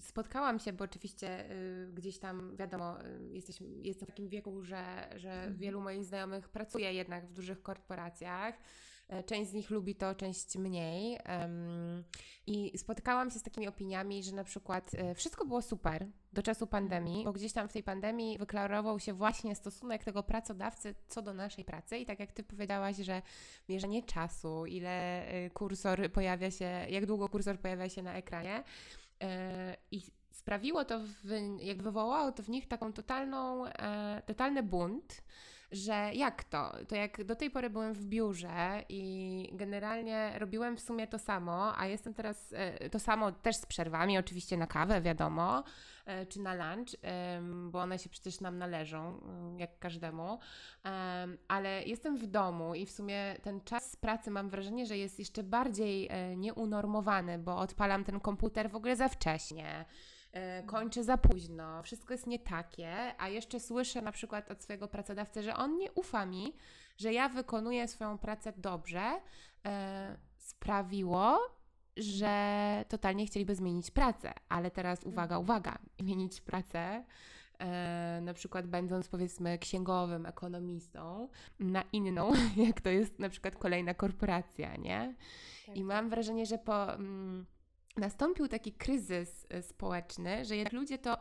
spotkałam 0.00 0.58
się, 0.58 0.72
bo 0.72 0.84
oczywiście 0.84 1.50
y, 1.50 1.90
gdzieś 1.94 2.18
tam, 2.18 2.56
wiadomo, 2.56 3.04
y, 3.04 3.28
jesteśmy, 3.32 3.68
jestem 3.68 4.06
w 4.06 4.10
takim 4.10 4.28
wieku, 4.28 4.62
że, 4.62 5.08
że 5.16 5.32
Mhm. 5.32 5.56
wielu 5.56 5.80
moich 5.80 6.04
znajomych 6.04 6.48
pracuje 6.48 6.92
jednak 6.92 7.26
w 7.26 7.32
dużych 7.32 7.62
korporacjach. 7.62 8.54
E, 9.08 9.22
Część 9.22 9.50
z 9.50 9.54
nich 9.54 9.70
lubi 9.70 9.94
to, 9.94 10.14
część 10.14 10.56
mniej. 10.56 11.18
I 12.46 12.78
spotykałam 12.78 13.30
się 13.30 13.38
z 13.38 13.42
takimi 13.42 13.68
opiniami, 13.68 14.22
że 14.22 14.32
na 14.32 14.44
przykład 14.44 14.90
e, 14.94 15.14
wszystko 15.14 15.46
było 15.46 15.62
super 15.62 16.06
do 16.32 16.42
czasu 16.42 16.66
pandemii, 16.66 17.24
bo 17.24 17.32
gdzieś 17.32 17.52
tam 17.52 17.68
w 17.68 17.72
tej 17.72 17.82
pandemii 17.82 18.38
wyklarował 18.38 19.00
się 19.00 19.12
właśnie 19.12 19.54
stosunek 19.54 20.04
tego 20.04 20.22
pracodawcy 20.22 20.94
co 21.08 21.22
do 21.22 21.34
naszej 21.34 21.64
pracy. 21.64 21.98
I 21.98 22.06
tak 22.06 22.20
jak 22.20 22.32
ty 22.32 22.42
powiedziałaś, 22.42 22.96
że 22.96 23.22
mierzenie 23.68 24.02
czasu, 24.02 24.66
ile 24.66 25.26
e, 25.26 25.50
kursor 25.50 26.12
pojawia 26.12 26.50
się, 26.50 26.64
jak 26.88 27.06
długo 27.06 27.28
kursor 27.28 27.60
pojawia 27.60 27.88
się 27.88 28.02
na 28.02 28.14
ekranie. 28.14 28.64
I 29.90 30.02
sprawiło 30.30 30.84
to, 30.84 31.00
w, 31.00 31.30
jak 31.60 31.82
wywołało 31.82 32.32
to 32.32 32.42
w 32.42 32.48
nich 32.48 32.68
taką 32.68 32.92
totalną, 32.92 33.64
totalny 34.26 34.62
bunt, 34.62 35.22
że 35.76 36.10
jak 36.14 36.44
to? 36.44 36.72
To 36.88 36.96
jak 36.96 37.24
do 37.24 37.36
tej 37.36 37.50
pory 37.50 37.70
byłem 37.70 37.94
w 37.94 38.04
biurze 38.04 38.84
i 38.88 39.50
generalnie 39.52 40.32
robiłem 40.38 40.76
w 40.76 40.80
sumie 40.80 41.06
to 41.06 41.18
samo, 41.18 41.78
a 41.78 41.86
jestem 41.86 42.14
teraz 42.14 42.52
e, 42.52 42.90
to 42.90 42.98
samo 42.98 43.32
też 43.32 43.56
z 43.56 43.66
przerwami, 43.66 44.18
oczywiście 44.18 44.56
na 44.56 44.66
kawę, 44.66 45.00
wiadomo, 45.00 45.64
e, 46.06 46.26
czy 46.26 46.40
na 46.40 46.54
lunch, 46.54 46.88
bo 47.70 47.80
one 47.80 47.98
się 47.98 48.08
przecież 48.10 48.40
nam 48.40 48.58
należą, 48.58 49.20
mm, 49.20 49.58
jak 49.58 49.78
każdemu, 49.78 50.38
Em, 50.86 51.38
ale 51.48 51.82
jestem 51.82 52.16
w 52.16 52.26
domu 52.26 52.74
i 52.74 52.86
w 52.86 52.90
sumie 52.90 53.36
ten 53.42 53.60
czas 53.60 53.96
pracy 53.96 54.30
mam 54.30 54.48
wrażenie, 54.48 54.86
że 54.86 54.98
jest 54.98 55.18
jeszcze 55.18 55.42
bardziej 55.42 56.08
e, 56.10 56.36
nieunormowany, 56.36 57.38
bo 57.38 57.58
odpalam 57.58 58.04
ten 58.04 58.20
komputer 58.20 58.70
w 58.70 58.76
ogóle 58.76 58.96
za 58.96 59.08
wcześnie. 59.08 59.84
E, 60.36 60.62
Kończę 60.62 61.04
za 61.04 61.18
późno, 61.18 61.82
wszystko 61.82 62.14
jest 62.14 62.26
nie 62.26 62.38
takie, 62.38 63.14
a 63.18 63.28
jeszcze 63.28 63.60
słyszę 63.60 64.02
na 64.02 64.12
przykład 64.12 64.50
od 64.50 64.62
swojego 64.62 64.88
pracodawcy, 64.88 65.42
że 65.42 65.56
on 65.56 65.78
nie 65.78 65.92
ufa 65.92 66.26
mi, 66.26 66.52
że 66.96 67.12
ja 67.12 67.28
wykonuję 67.28 67.88
swoją 67.88 68.18
pracę 68.18 68.52
dobrze, 68.56 69.20
e, 69.66 70.16
sprawiło, 70.36 71.38
że 71.96 72.84
totalnie 72.88 73.26
chcieliby 73.26 73.54
zmienić 73.54 73.90
pracę. 73.90 74.32
Ale 74.48 74.70
teraz 74.70 75.04
uwaga, 75.04 75.38
uwaga, 75.38 75.78
zmienić 76.00 76.40
pracę, 76.40 77.04
e, 77.58 78.20
na 78.22 78.34
przykład 78.34 78.66
będąc 78.66 79.08
powiedzmy 79.08 79.58
księgowym, 79.58 80.26
ekonomistą, 80.26 81.28
na 81.60 81.84
inną, 81.92 82.32
jak 82.66 82.80
to 82.80 82.90
jest 82.90 83.18
na 83.18 83.28
przykład 83.28 83.56
kolejna 83.56 83.94
korporacja, 83.94 84.76
nie? 84.76 85.14
Tak, 85.66 85.76
I 85.76 85.84
mam 85.84 86.10
wrażenie, 86.10 86.46
że 86.46 86.58
po, 86.58 86.94
mm, 86.94 87.46
nastąpił 87.96 88.48
taki 88.48 88.72
kryzys 88.72 89.46
y, 89.54 89.62
społeczny, 89.62 90.44
że 90.44 90.56
jednak 90.56 90.72
ludzie 90.72 90.98
to 90.98 91.16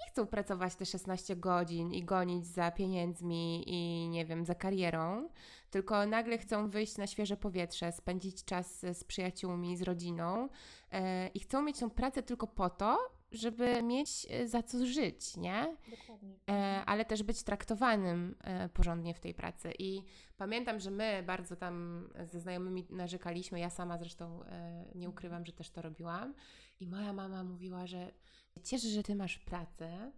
nie 0.00 0.08
chcą 0.08 0.26
pracować 0.26 0.74
te 0.74 0.86
16 0.86 1.36
godzin 1.36 1.92
i 1.92 2.04
gonić 2.04 2.46
za 2.46 2.70
pieniędzmi 2.70 3.64
i 3.66 4.08
nie 4.08 4.24
wiem, 4.24 4.44
za 4.44 4.54
karierą, 4.54 5.28
tylko 5.70 6.06
nagle 6.06 6.38
chcą 6.38 6.70
wyjść 6.70 6.96
na 6.96 7.06
świeże 7.06 7.36
powietrze, 7.36 7.92
spędzić 7.92 8.44
czas 8.44 8.80
z 8.92 9.04
przyjaciółmi, 9.04 9.76
z 9.76 9.82
rodziną 9.82 10.48
e, 10.92 11.28
i 11.28 11.40
chcą 11.40 11.62
mieć 11.62 11.78
tą 11.78 11.90
pracę 11.90 12.22
tylko 12.22 12.46
po 12.46 12.70
to, 12.70 12.98
żeby 13.32 13.82
mieć 13.82 14.26
e, 14.30 14.48
za 14.48 14.62
co 14.62 14.86
żyć, 14.86 15.36
nie? 15.36 15.76
Dokładnie. 15.90 16.34
e, 16.50 16.82
ale 16.86 17.04
też 17.04 17.22
być 17.22 17.42
traktowanym 17.42 18.34
e, 18.44 18.68
porządnie 18.68 19.14
w 19.14 19.20
tej 19.20 19.34
pracy. 19.34 19.72
I 19.78 20.02
pamiętam, 20.36 20.80
że 20.80 20.90
my 20.90 21.22
bardzo 21.26 21.56
tam 21.56 22.08
ze 22.24 22.40
znajomymi 22.40 22.86
narzekaliśmy, 22.90 23.60
ja 23.60 23.70
sama 23.70 23.98
zresztą 23.98 24.40
nie 24.94 25.08
ukrywam, 25.08 25.46
że 25.46 25.52
też 25.52 25.70
to 25.70 25.82
robiłam. 25.82 26.34
I 26.80 26.86
moja 26.86 27.12
mama 27.12 27.44
mówiła, 27.44 27.86
że 27.86 28.12
cieszę, 28.62 28.88
że 28.88 29.02
ty 29.02 29.14
masz 29.14 29.38
pracę, 29.38 30.12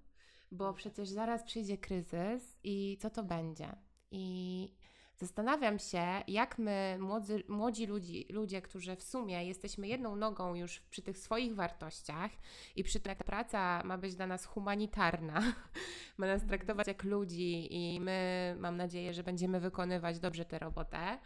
bo 0.53 0.75
przecież 0.75 1.09
zaraz 1.09 1.43
przyjdzie 1.43 1.79
kryzys 1.79 2.57
i 2.65 2.99
co 3.01 3.11
to 3.11 3.23
będzie? 3.23 3.77
I 4.11 4.75
zastanawiam 5.17 5.79
się, 5.79 6.05
jak 6.29 6.59
my, 6.59 6.97
młodzy, 7.01 7.43
młodzi 7.49 7.87
ludzi, 7.87 8.27
ludzie, 8.31 8.63
którzy 8.63 8.97
w 8.97 9.03
sumie 9.03 9.45
jesteśmy 9.45 9.89
jedną 9.89 10.17
nogą 10.17 10.55
już 10.55 10.81
przy 10.81 11.03
tych 11.03 11.19
swoich 11.19 11.55
wartościach 11.55 12.31
i 12.77 12.85
przy 12.85 13.01
tym, 13.01 13.11
jak 13.11 13.19
ta 13.19 13.25
praca 13.25 13.83
ma 13.85 13.99
być 13.99 14.15
dla 14.15 14.27
nas 14.27 14.45
humanitarna, 14.45 15.43
ma 16.19 16.27
nas 16.27 16.47
traktować 16.47 16.87
jak 16.87 17.05
ludzi 17.05 17.75
i 17.75 18.01
my, 18.01 18.57
mam 18.59 18.77
nadzieję, 18.77 19.15
że 19.15 19.23
będziemy 19.23 19.61
wykonywać 19.61 20.19
dobrze 20.19 20.45
tę 20.45 20.59
robotę. 20.59 21.19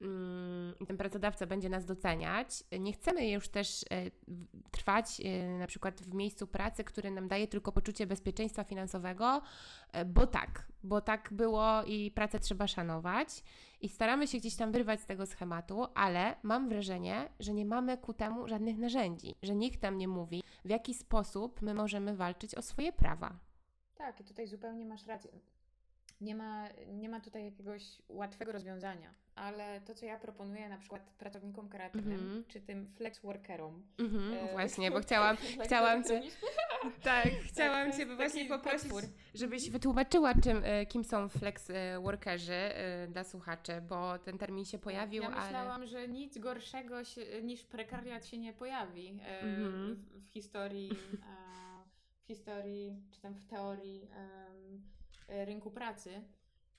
Mm, 0.00 0.74
Ten 0.86 0.96
pracodawca 0.96 1.46
będzie 1.46 1.68
nas 1.68 1.84
doceniać. 1.84 2.64
Nie 2.80 2.92
chcemy 2.92 3.30
już 3.30 3.48
też 3.48 3.84
e, 3.90 4.10
trwać 4.70 5.20
e, 5.24 5.58
na 5.58 5.66
przykład 5.66 6.02
w 6.02 6.14
miejscu 6.14 6.46
pracy, 6.46 6.84
które 6.84 7.10
nam 7.10 7.28
daje 7.28 7.48
tylko 7.48 7.72
poczucie 7.72 8.06
bezpieczeństwa 8.06 8.64
finansowego, 8.64 9.42
e, 9.92 10.04
bo 10.04 10.26
tak, 10.26 10.66
bo 10.82 11.00
tak 11.00 11.28
było 11.32 11.82
i 11.84 12.10
pracę 12.10 12.40
trzeba 12.40 12.66
szanować. 12.66 13.44
I 13.80 13.88
staramy 13.88 14.26
się 14.26 14.38
gdzieś 14.38 14.56
tam 14.56 14.72
wyrwać 14.72 15.00
z 15.00 15.06
tego 15.06 15.26
schematu, 15.26 15.86
ale 15.94 16.36
mam 16.42 16.68
wrażenie, 16.68 17.28
że 17.40 17.54
nie 17.54 17.64
mamy 17.66 17.98
ku 17.98 18.14
temu 18.14 18.48
żadnych 18.48 18.78
narzędzi, 18.78 19.34
że 19.42 19.54
nikt 19.54 19.82
nam 19.82 19.98
nie 19.98 20.08
mówi, 20.08 20.42
w 20.64 20.68
jaki 20.70 20.94
sposób 20.94 21.62
my 21.62 21.74
możemy 21.74 22.16
walczyć 22.16 22.54
o 22.54 22.62
swoje 22.62 22.92
prawa. 22.92 23.38
Tak, 23.94 24.20
i 24.20 24.24
tutaj 24.24 24.46
zupełnie 24.46 24.86
masz 24.86 25.06
rację. 25.06 25.30
nie 26.20 26.34
ma, 26.34 26.68
nie 26.88 27.08
ma 27.08 27.20
tutaj 27.20 27.44
jakiegoś 27.44 28.02
łatwego 28.08 28.52
rozwiązania, 28.52 29.14
ale 29.36 29.80
to, 29.80 29.94
co 29.94 30.06
ja 30.06 30.18
proponuję 30.18 30.68
na 30.68 30.78
przykład 30.78 31.10
pracownikom 31.18 31.68
kreatywnym, 31.68 32.18
Mhm. 32.20 32.44
czy 32.48 32.60
tym 32.60 32.86
flex 32.96 33.20
workerom. 33.20 33.82
Mhm, 33.98 34.34
e, 34.34 34.52
właśnie, 34.52 34.90
bo 34.90 35.00
chciałam, 35.00 35.36
chciałam 35.64 36.04
cię, 36.04 36.22
tak, 37.02 37.28
chciałam 37.28 37.90
to 37.92 37.96
cię 37.98 38.06
właśnie 38.06 38.44
poprosić, 38.44 38.82
potwór. 38.82 39.02
żebyś 39.34 39.70
wytłumaczyła, 39.70 40.34
czym, 40.34 40.62
e, 40.64 40.86
kim 40.86 41.04
są 41.04 41.28
flex 41.28 41.70
e, 41.70 42.00
workerzy 42.00 42.52
e, 42.54 43.08
dla 43.08 43.24
słuchaczy, 43.24 43.72
bo 43.88 44.18
ten 44.18 44.38
termin 44.38 44.64
się 44.64 44.78
pojawił, 44.78 45.22
Ja 45.22 45.30
ale... 45.30 45.42
myślałam, 45.42 45.86
że 45.86 46.08
nic 46.08 46.38
gorszego 46.38 47.04
się, 47.04 47.42
niż 47.42 47.64
prekariat 47.64 48.26
się 48.26 48.38
nie 48.38 48.52
pojawi 48.52 49.18
e, 49.22 49.40
Mhm. 49.40 49.94
w, 49.94 50.24
w 50.24 50.28
historii, 50.28 50.90
e, 51.14 51.76
w 52.22 52.26
historii, 52.26 53.02
czy 53.10 53.20
tam 53.20 53.34
w 53.34 53.44
teorii 53.46 54.08
rynku 55.28 55.70
pracy 55.70 56.22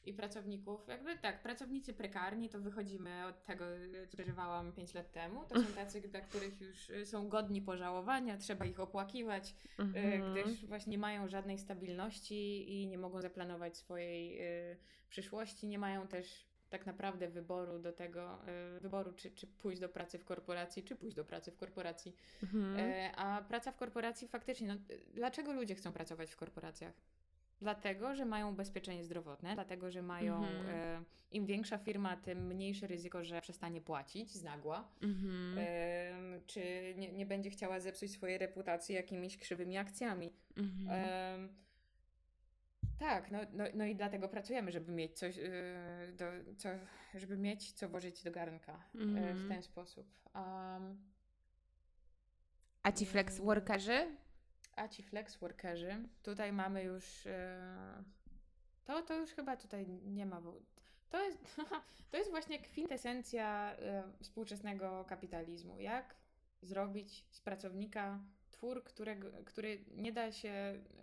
i 0.08 0.14
pracowników. 0.14 0.88
Jakby 0.88 1.18
tak, 1.18 1.42
pracownicy 1.42 1.94
prekarni, 1.94 2.50
to 2.50 2.60
wychodzimy 2.60 3.26
od 3.26 3.44
tego, 3.44 3.66
co 4.10 4.18
przeżywałam 4.18 4.72
5 4.74 4.94
lat 4.94 5.12
temu. 5.12 5.46
To 5.50 5.62
są 5.64 5.68
tacy, 5.76 6.02
dla 6.02 6.22
których 6.22 6.62
już 6.62 6.90
e, 6.90 7.06
są 7.06 7.30
godni 7.30 7.62
pożałowania, 7.62 8.38
trzeba 8.38 8.66
ich 8.66 8.80
opłakiwać, 8.80 9.56
e, 9.80 9.84
Mhm. 9.84 10.34
gdyż 10.34 10.66
właśnie 10.66 10.92
nie 10.92 10.98
mają 10.98 11.28
żadnej 11.28 11.58
stabilności 11.58 12.72
i 12.72 12.88
nie 12.88 12.98
mogą 12.98 13.22
zaplanować 13.22 13.78
swojej 13.78 14.40
e, 14.42 14.76
przyszłości, 15.10 15.68
nie 15.68 15.80
mają 15.80 16.08
też 16.08 16.48
tak 16.70 16.86
naprawdę 16.86 17.28
wyboru 17.28 17.80
do 17.80 17.94
tego, 17.94 18.40
wyboru 18.82 19.14
czy, 19.14 19.32
czy 19.32 19.48
pójść 19.48 19.82
do 19.82 19.90
pracy 19.90 20.20
w 20.20 20.26
korporacji, 20.26 20.84
czy 20.84 20.96
pójść 20.96 21.16
do 21.16 21.26
pracy 21.26 21.52
w 21.52 21.58
korporacji. 21.58 22.16
Mhm. 22.44 23.12
A 23.16 23.42
praca 23.42 23.72
w 23.72 23.78
korporacji 23.78 24.28
faktycznie, 24.28 24.68
no, 24.68 24.76
dlaczego 25.14 25.54
ludzie 25.54 25.76
chcą 25.76 25.92
pracować 25.92 26.32
w 26.32 26.36
korporacjach? 26.38 26.94
Dlatego, 27.62 28.16
że 28.16 28.26
mają 28.26 28.52
ubezpieczenie 28.52 29.04
zdrowotne, 29.04 29.54
dlatego, 29.54 29.92
że 29.92 30.02
mają, 30.02 30.36
Mhm. 30.46 30.66
e, 30.70 31.04
im 31.32 31.46
większa 31.46 31.78
firma, 31.78 32.18
tym 32.18 32.48
mniejsze 32.48 32.88
ryzyko, 32.88 33.24
że 33.24 33.42
przestanie 33.42 33.82
płacić 33.82 34.32
z 34.32 34.44
nagła, 34.44 34.88
Mhm. 35.02 35.58
Em, 35.58 36.42
czy 36.48 36.94
nie, 36.98 37.12
nie 37.12 37.26
będzie 37.26 37.50
chciała 37.50 37.80
zepsuć 37.80 38.12
swojej 38.12 38.38
reputacji 38.38 38.96
jakimiś 38.96 39.38
krzywymi 39.38 39.78
akcjami. 39.78 40.34
Mhm. 40.58 40.90
Em, 40.90 41.50
tak, 43.00 43.32
no, 43.32 43.40
no, 43.54 43.64
no 43.74 43.86
i 43.86 43.96
dlatego 43.96 44.30
pracujemy, 44.30 44.72
żeby 44.72 44.92
mieć 44.92 45.18
coś, 45.20 45.38
e, 45.38 45.44
do, 46.18 46.26
co, 46.58 46.70
żeby 47.16 47.38
mieć 47.38 47.72
co 47.74 47.90
włożyć 47.90 48.24
do 48.24 48.32
garnka 48.32 48.84
e, 49.18 49.34
w 49.34 49.48
ten 49.50 49.62
sposób. 49.62 50.08
Um, 50.36 50.98
A 52.84 52.92
ci 52.92 53.06
flex 53.06 53.38
workerzy? 53.40 54.16
A 54.78 54.88
ci 54.88 55.04
flex 55.04 55.36
workerzy, 55.36 55.96
tutaj 56.24 56.54
mamy 56.54 56.84
już, 56.84 57.26
e, 57.26 58.04
to, 58.86 59.02
to 59.02 59.16
już 59.16 59.32
chyba 59.32 59.58
tutaj 59.58 59.88
nie 59.88 60.26
ma, 60.26 60.42
to 61.10 61.24
jest, 61.24 61.56
to 62.12 62.18
jest 62.18 62.30
właśnie 62.30 62.60
kwintesencja 62.60 63.76
e, 63.80 64.04
współczesnego 64.22 65.06
kapitalizmu. 65.08 65.80
Jak 65.80 66.16
zrobić 66.62 67.26
z 67.32 67.42
pracownika 67.42 68.20
twór, 68.50 68.84
którego, 68.84 69.28
który 69.46 69.86
nie 69.96 70.12
da 70.12 70.32
się, 70.32 70.54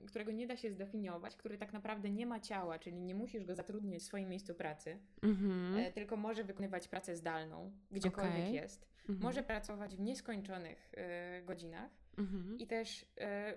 którego 0.06 0.32
nie 0.32 0.46
da 0.46 0.56
się 0.56 0.70
zdefiniować, 0.70 1.37
który 1.37 1.58
tak 1.58 1.72
naprawdę 1.72 2.10
nie 2.10 2.26
ma 2.26 2.40
ciała, 2.40 2.78
czyli 2.78 3.00
nie 3.00 3.14
musisz 3.14 3.44
go 3.44 3.54
zatrudnić 3.54 4.02
w 4.02 4.06
swoim 4.06 4.28
miejscu 4.28 4.54
pracy, 4.54 4.98
Mhm. 5.22 5.76
e, 5.76 5.92
tylko 5.92 6.16
może 6.16 6.44
wykonywać 6.44 6.88
pracę 6.88 7.16
zdalną, 7.16 7.72
gdziekolwiek 7.90 8.34
Okej. 8.34 8.54
jest. 8.54 8.87
Mhm. 8.98 9.20
Może 9.20 9.42
pracować 9.42 9.96
w 9.96 10.00
nieskończonych 10.00 10.92
e, 10.96 11.42
godzinach 11.42 12.03
Mhm. 12.18 12.59
i 12.59 12.66
też 12.66 13.07
e, 13.18 13.55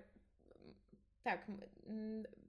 tak, 1.24 1.48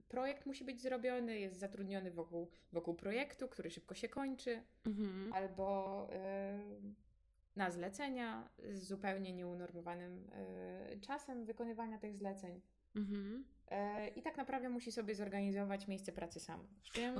projekt 0.09 0.45
musi 0.45 0.63
być 0.63 0.81
zrobiony, 0.81 1.39
jest 1.39 1.57
zatrudniony 1.59 2.11
wokół, 2.11 2.49
wokół 2.71 2.93
projektu, 2.93 3.47
który 3.47 3.69
szybko 3.69 3.95
się 3.95 4.09
kończy, 4.09 4.63
Mhm. 4.85 5.33
albo 5.33 6.07
e, 6.11 6.59
na 7.55 7.71
zlecenia 7.71 8.49
z 8.71 8.83
zupełnie 8.83 9.33
nieunormowanym 9.33 10.27
e, 10.31 10.99
czasem 10.99 11.45
wykonywania 11.45 11.97
tych 11.97 12.15
zleceń. 12.15 12.61
Mhm. 12.95 13.43
E, 13.71 14.07
I 14.07 14.21
tak 14.21 14.37
naprawdę 14.37 14.69
musi 14.69 14.91
sobie 14.91 15.15
zorganizować 15.15 15.87
miejsce 15.87 16.11
pracy 16.11 16.39
sam. 16.39 16.67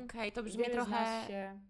Okej, 0.05 0.31
to 0.31 0.43
brzmi 0.43 0.63
trochę 0.65 1.27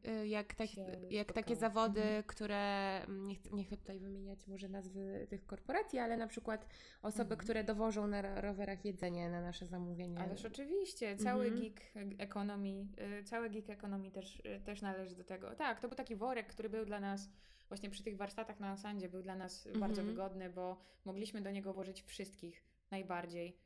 y, 0.08 0.28
jak, 0.28 0.54
tak, 0.54 0.68
jak 1.10 1.34
takie 1.34 1.56
zawody, 1.56 2.02
Mhm. 2.02 2.24
które 2.24 2.58
mm, 3.04 3.28
nie 3.28 3.36
chcę, 3.36 3.50
nie 3.50 3.64
chcę 3.64 3.78
tutaj 3.78 4.00
wymieniać 4.00 4.48
może 4.48 4.70
nazwy 4.70 5.28
tych 5.30 5.46
korporacji, 5.46 6.00
ale 6.00 6.18
na 6.18 6.28
przykład 6.28 6.68
osoby, 7.02 7.22
Mhm. 7.34 7.40
które 7.40 7.64
dowożą 7.64 8.08
na 8.08 8.22
ro- 8.22 8.42
rowerach 8.42 8.86
jedzenie 8.86 9.30
na 9.30 9.42
nasze 9.42 9.66
zamówienie. 9.66 10.20
Ależ 10.20 10.46
oczywiście, 10.46 11.18
cały 11.18 11.46
Mhm. 11.46 11.62
gig 11.62 11.82
economy, 12.18 12.88
y, 13.20 13.24
cały 13.24 13.50
gig 13.50 13.70
economy 13.70 14.12
też, 14.12 14.40
y, 14.40 14.62
też 14.66 14.82
należy 14.82 15.16
do 15.16 15.24
tego. 15.24 15.56
Tak, 15.56 15.80
to 15.80 15.88
był 15.88 15.98
taki 15.98 16.16
worek, 16.16 16.48
który 16.48 16.70
był 16.70 16.86
dla 16.86 17.00
nas 17.00 17.30
właśnie 17.68 17.90
przy 17.90 18.04
tych 18.04 18.18
warsztatach 18.18 18.60
na 18.60 18.68
Ansandzie 18.70 19.10
był 19.10 19.22
dla 19.22 19.36
nas 19.36 19.68
bardzo 19.80 20.02
Mhm. 20.02 20.08
wygodny, 20.08 20.50
bo 20.50 20.82
mogliśmy 21.06 21.42
do 21.42 21.52
niego 21.52 21.74
włożyć 21.74 22.04
wszystkich 22.04 22.64
najbardziej 22.92 23.58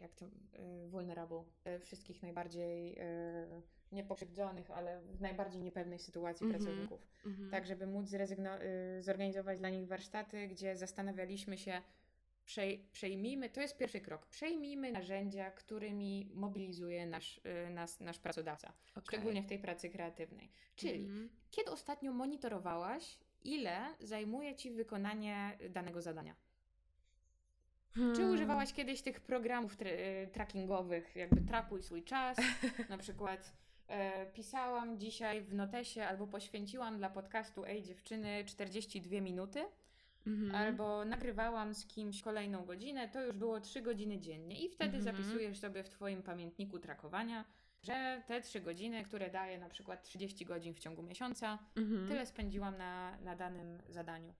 jak 0.00 0.14
to 0.14 0.26
vulnerable, 0.88 1.44
y, 1.66 1.78
wszystkich 1.78 2.22
najbardziej 2.22 2.98
y, 2.98 3.02
niepokrzywdzonych, 3.92 4.70
ale 4.70 5.00
w 5.00 5.20
najbardziej 5.20 5.62
niepewnej 5.62 5.98
sytuacji 5.98 6.46
Mhm. 6.46 6.62
pracowników 6.64 7.06
Mhm. 7.26 7.50
tak 7.50 7.66
żeby 7.66 7.86
móc 7.86 8.12
y, 8.12 9.02
zorganizować 9.02 9.58
dla 9.58 9.68
nich 9.70 9.86
warsztaty, 9.86 10.48
gdzie 10.48 10.76
zastanawialiśmy 10.76 11.58
się, 11.58 11.82
przej- 12.46 12.78
przejmijmy, 12.92 13.50
to 13.50 13.60
jest 13.60 13.76
pierwszy 13.78 14.00
krok, 14.00 14.26
przejmijmy 14.26 14.92
narzędzia, 14.92 15.50
którymi 15.50 16.30
mobilizuje 16.34 17.06
nasz, 17.06 17.40
nas, 17.70 18.00
nasz 18.00 18.18
pracodawca, 18.18 18.72
Okej. 18.90 19.02
szczególnie 19.06 19.42
w 19.42 19.46
tej 19.46 19.58
pracy 19.58 19.90
kreatywnej. 19.90 20.50
Czyli 20.76 21.04
Mhm. 21.04 21.28
kiedy 21.50 21.70
ostatnio 21.70 22.12
monitorowałaś, 22.12 23.18
ile 23.44 23.94
zajmuje 24.00 24.54
Ci 24.54 24.70
wykonanie 24.70 25.58
danego 25.70 26.02
zadania? 26.02 26.34
Czy 27.94 28.00
Hmm. 28.00 28.30
używałaś 28.30 28.72
kiedyś 28.72 29.02
tych 29.02 29.20
programów 29.20 29.76
tra- 29.76 29.86
y, 30.24 30.28
trackingowych, 30.32 31.16
jakby 31.16 31.40
trakuj 31.40 31.82
swój 31.82 32.02
czas, 32.02 32.36
na 32.90 32.98
przykład 32.98 33.52
e, 33.88 34.26
pisałam 34.26 34.98
dzisiaj 34.98 35.42
w 35.42 35.54
notesie 35.54 36.04
albo 36.04 36.26
poświęciłam 36.26 36.98
dla 36.98 37.10
podcastu 37.10 37.64
Ej 37.64 37.82
dziewczyny 37.82 38.44
42 38.46 39.20
minuty, 39.20 39.64
Mhm. 40.26 40.54
albo 40.54 41.04
nagrywałam 41.04 41.74
z 41.74 41.86
kimś 41.86 42.22
kolejną 42.22 42.64
godzinę, 42.64 43.08
to 43.08 43.24
już 43.24 43.36
było 43.36 43.60
3 43.60 43.82
godziny 43.82 44.18
dziennie 44.18 44.64
i 44.64 44.68
wtedy 44.68 44.96
Mhm. 44.96 45.16
zapisujesz 45.16 45.58
sobie 45.58 45.82
w 45.82 45.88
Twoim 45.88 46.22
pamiętniku 46.22 46.78
trakowania, 46.78 47.44
że 47.82 48.22
te 48.26 48.40
3 48.40 48.60
godziny, 48.60 49.04
które 49.04 49.30
daje 49.30 49.58
na 49.58 49.68
przykład 49.68 50.02
30 50.02 50.44
godzin 50.44 50.74
w 50.74 50.78
ciągu 50.78 51.02
miesiąca, 51.02 51.58
Mhm. 51.76 52.08
tyle 52.08 52.26
spędziłam 52.26 52.78
na, 52.78 53.16
na 53.24 53.36
danym 53.36 53.78
zadaniu. 53.88 54.34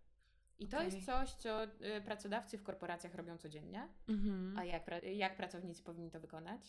I 0.62 0.66
to 0.66 0.76
Okej. 0.76 0.92
jest 0.92 1.06
coś, 1.06 1.30
co 1.30 1.64
y, 1.64 1.68
pracodawcy 2.04 2.58
w 2.58 2.62
korporacjach 2.62 3.14
robią 3.14 3.38
codziennie. 3.38 3.88
Mhm. 4.08 4.58
A 4.58 4.64
jak, 4.64 4.82
jak 5.14 5.36
pracownicy 5.36 5.82
powinni 5.82 6.10
to 6.10 6.20
wykonać, 6.20 6.60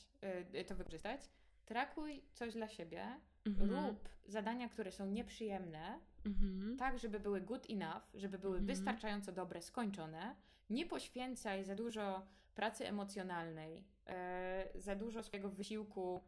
y, 0.55 0.65
to 0.65 0.75
wykorzystać? 0.75 1.21
Trakuj 1.65 2.23
coś 2.33 2.53
dla 2.53 2.67
siebie, 2.67 3.07
Mhm. 3.45 3.69
rób 3.69 4.09
zadania, 4.27 4.69
które 4.69 4.91
są 4.91 5.05
nieprzyjemne, 5.05 5.99
Mhm. 6.25 6.77
tak, 6.77 6.99
żeby 6.99 7.19
były 7.19 7.41
good 7.41 7.67
enough, 7.69 8.03
żeby 8.13 8.39
były 8.39 8.57
Mhm. 8.57 8.67
wystarczająco 8.77 9.31
dobre, 9.31 9.61
skończone. 9.61 10.35
Nie 10.69 10.85
poświęcaj 10.85 11.63
za 11.63 11.75
dużo 11.75 12.25
pracy 12.55 12.87
emocjonalnej, 12.87 13.83
za 14.75 14.95
dużo 14.95 15.23
swojego 15.23 15.49
wysiłku 15.49 16.21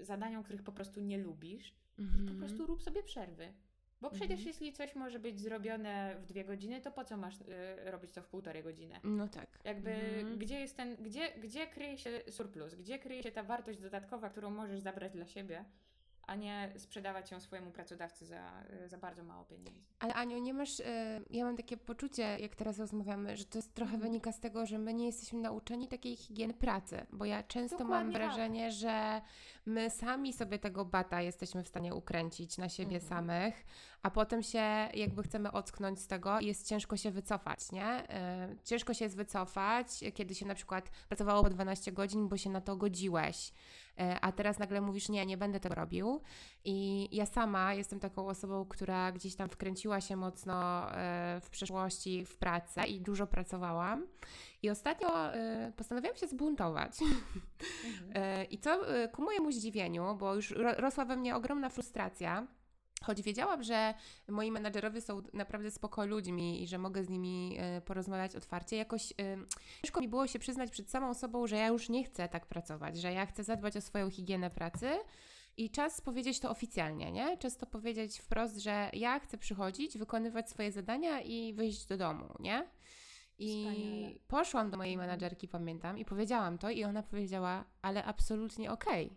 zadaniom, 0.00 0.42
których 0.42 0.62
po 0.62 0.72
prostu 0.72 1.00
nie 1.00 1.18
lubisz. 1.18 1.74
I 1.98 2.02
Mhm. 2.02 2.26
po 2.28 2.34
prostu 2.34 2.66
rób 2.66 2.82
sobie 2.82 3.02
przerwy. 3.02 3.52
Bo 4.04 4.10
przecież 4.10 4.30
Mhm. 4.38 4.48
jeśli 4.48 4.72
coś 4.72 4.94
może 4.94 5.18
być 5.18 5.40
zrobione 5.40 6.16
w 6.18 6.26
dwie 6.26 6.44
godziny, 6.44 6.80
to 6.80 6.90
po 6.90 7.04
co 7.04 7.16
masz 7.16 7.34
e, 7.48 7.90
robić 7.90 8.10
to 8.12 8.22
w 8.22 8.26
półtorej 8.26 8.62
godziny? 8.62 9.00
No 9.04 9.28
tak. 9.28 9.46
Jakby 9.64 9.90
Mhm. 9.90 10.38
gdzie 10.38 10.60
jest 10.60 10.76
ten, 10.76 10.96
gdzie, 10.96 11.28
gdzie 11.42 11.66
kryje 11.66 11.98
się 11.98 12.20
surplus, 12.30 12.74
gdzie 12.74 12.98
kryje 12.98 13.22
się 13.22 13.32
ta 13.32 13.42
wartość 13.42 13.78
dodatkowa, 13.78 14.30
którą 14.30 14.50
możesz 14.50 14.80
zabrać 14.80 15.12
dla 15.12 15.26
siebie, 15.26 15.64
a 16.26 16.34
nie 16.34 16.72
sprzedawać 16.76 17.30
ją 17.30 17.40
swojemu 17.40 17.70
pracodawcy 17.70 18.26
za, 18.26 18.52
za 18.86 18.98
bardzo 18.98 19.24
mało 19.24 19.44
pieniędzy. 19.44 19.80
Ale 19.98 20.14
Aniu, 20.14 20.38
nie 20.38 20.54
masz. 20.54 20.80
y, 20.80 20.84
ja 21.30 21.44
mam 21.44 21.56
takie 21.56 21.76
poczucie, 21.76 22.22
jak 22.40 22.56
teraz 22.56 22.78
rozmawiamy, 22.78 23.36
że 23.36 23.44
to 23.44 23.58
jest 23.58 23.74
trochę 23.74 23.92
Mhm. 23.94 24.02
wynika 24.12 24.32
z 24.32 24.40
tego, 24.40 24.66
że 24.66 24.78
my 24.78 24.94
nie 24.94 25.06
jesteśmy 25.06 25.40
nauczeni 25.40 25.88
takiej 25.88 26.16
higieny 26.16 26.54
pracy. 26.54 27.06
Bo 27.12 27.24
ja 27.24 27.42
często 27.42 27.78
mam 27.78 27.86
Dokładnie 27.86 28.12
tak. 28.12 28.22
wrażenie, 28.22 28.72
że 28.72 29.20
my 29.66 29.90
sami 29.90 30.32
sobie 30.32 30.58
tego 30.58 30.84
bata 30.84 31.22
jesteśmy 31.22 31.62
w 31.64 31.68
stanie 31.68 31.94
ukręcić 31.94 32.58
na 32.58 32.68
siebie 32.68 32.96
Mhm. 32.96 33.08
samych, 33.08 33.64
a 34.02 34.10
potem 34.10 34.42
się 34.42 34.88
jakby 34.94 35.22
chcemy 35.22 35.52
ocknąć 35.52 36.00
z 36.00 36.06
tego 36.06 36.40
i 36.40 36.46
jest 36.46 36.68
ciężko 36.68 36.96
się 36.96 37.10
wycofać, 37.10 37.72
nie? 37.72 38.02
Y, 38.52 38.56
ciężko 38.64 38.94
się 38.94 39.04
jest 39.04 39.16
wycofać, 39.16 40.04
kiedy 40.14 40.34
się 40.34 40.46
na 40.46 40.54
przykład 40.54 40.90
pracowało 41.08 41.42
po 41.42 41.50
12 41.50 41.92
godzin, 41.92 42.28
bo 42.28 42.36
się 42.36 42.50
na 42.50 42.60
to 42.60 42.76
godziłeś. 42.76 43.52
Y, 44.00 44.20
A 44.20 44.32
teraz 44.32 44.58
nagle 44.58 44.80
mówisz, 44.80 45.08
nie, 45.08 45.26
nie 45.26 45.36
będę 45.36 45.60
tego 45.60 45.74
robił. 45.74 46.20
I 46.64 47.08
ja 47.16 47.26
sama 47.26 47.74
jestem 47.74 48.00
taką 48.00 48.28
osobą, 48.28 48.64
która 48.64 49.12
gdzieś 49.12 49.36
tam 49.36 49.48
wkręciła 49.48 50.00
się 50.00 50.16
mocno 50.16 50.88
e, 50.92 51.40
w 51.40 51.50
przeszłości 51.50 52.24
w 52.24 52.36
pracę 52.36 52.84
i 52.84 53.00
dużo 53.00 53.26
pracowałam. 53.26 54.06
I 54.62 54.70
ostatnio 54.70 55.34
y, 55.34 55.72
postanowiłam 55.76 56.16
się 56.16 56.26
zbuntować. 56.26 56.92
Mhm. 57.02 58.46
I 58.52 58.58
co 58.58 58.80
ku 59.12 59.22
mojemu 59.22 59.52
zdziwieniu, 59.52 60.16
bo 60.18 60.34
już 60.34 60.50
ro, 60.50 60.74
rosła 60.74 61.04
we 61.04 61.16
mnie 61.16 61.36
ogromna 61.36 61.68
frustracja, 61.68 62.46
choć 63.04 63.22
wiedziałam, 63.22 63.62
że 63.62 63.94
moi 64.28 64.50
menadżerowie 64.50 65.00
są 65.00 65.22
naprawdę 65.32 65.70
spoko 65.70 66.06
ludźmi 66.06 66.62
i 66.62 66.66
że 66.66 66.78
mogę 66.78 67.04
z 67.04 67.08
nimi 67.08 67.58
y, 67.78 67.80
porozmawiać 67.80 68.36
otwarcie, 68.36 68.76
jakoś 68.76 69.10
y, 69.10 69.14
ciężko 69.82 70.00
mi 70.00 70.08
było 70.08 70.26
się 70.26 70.38
przyznać 70.38 70.70
przed 70.70 70.90
samą 70.90 71.14
sobą, 71.14 71.46
że 71.46 71.56
ja 71.56 71.66
już 71.66 71.88
nie 71.88 72.04
chcę 72.04 72.28
tak 72.28 72.46
pracować, 72.46 73.00
że 73.00 73.12
ja 73.12 73.26
chcę 73.26 73.44
zadbać 73.44 73.76
o 73.76 73.80
swoją 73.80 74.10
higienę 74.10 74.50
pracy. 74.50 74.86
I 75.56 75.70
czas 75.70 76.00
powiedzieć 76.00 76.40
to 76.40 76.50
oficjalnie, 76.50 77.12
nie? 77.12 77.38
Czas 77.38 77.56
to 77.56 77.66
powiedzieć 77.66 78.18
wprost, 78.18 78.56
że 78.56 78.90
ja 78.92 79.18
chcę 79.18 79.38
przychodzić, 79.38 79.98
wykonywać 79.98 80.50
swoje 80.50 80.72
zadania 80.72 81.20
i 81.20 81.52
wyjść 81.52 81.86
do 81.86 81.96
domu, 81.96 82.34
nie? 82.40 82.68
I 83.38 83.48
Wspaniale. 83.48 84.14
poszłam 84.28 84.70
do 84.70 84.76
mojej 84.76 84.96
menadżerki, 84.96 85.48
pamiętam, 85.48 85.98
i 85.98 86.04
powiedziałam 86.04 86.58
to, 86.58 86.70
i 86.70 86.84
ona 86.84 87.02
powiedziała, 87.02 87.64
ale 87.82 88.04
absolutnie 88.04 88.72
okej. 88.72 89.16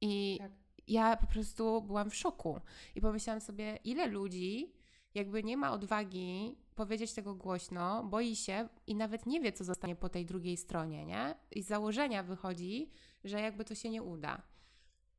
I 0.00 0.36
Tak. 0.40 0.63
Ja 0.88 1.16
po 1.16 1.26
prostu 1.26 1.82
byłam 1.82 2.10
w 2.10 2.14
szoku. 2.14 2.60
I 2.94 3.00
pomyślałam 3.00 3.40
sobie, 3.40 3.78
ile 3.84 4.06
ludzi 4.06 4.72
jakby 5.14 5.44
nie 5.44 5.56
ma 5.56 5.72
odwagi 5.72 6.58
powiedzieć 6.74 7.12
tego 7.12 7.34
głośno, 7.34 8.04
boi 8.04 8.36
się 8.36 8.68
i 8.86 8.94
nawet 8.94 9.26
nie 9.26 9.40
wie, 9.40 9.52
co 9.52 9.64
zostanie 9.64 9.96
po 9.96 10.08
tej 10.08 10.26
drugiej 10.26 10.56
stronie, 10.56 11.06
nie? 11.06 11.34
I 11.50 11.62
z 11.62 11.66
założenia 11.66 12.22
wychodzi, 12.22 12.90
że 13.24 13.40
jakby 13.40 13.64
to 13.64 13.74
się 13.74 13.90
nie 13.90 14.02
uda. 14.02 14.42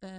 Yy, 0.02 0.10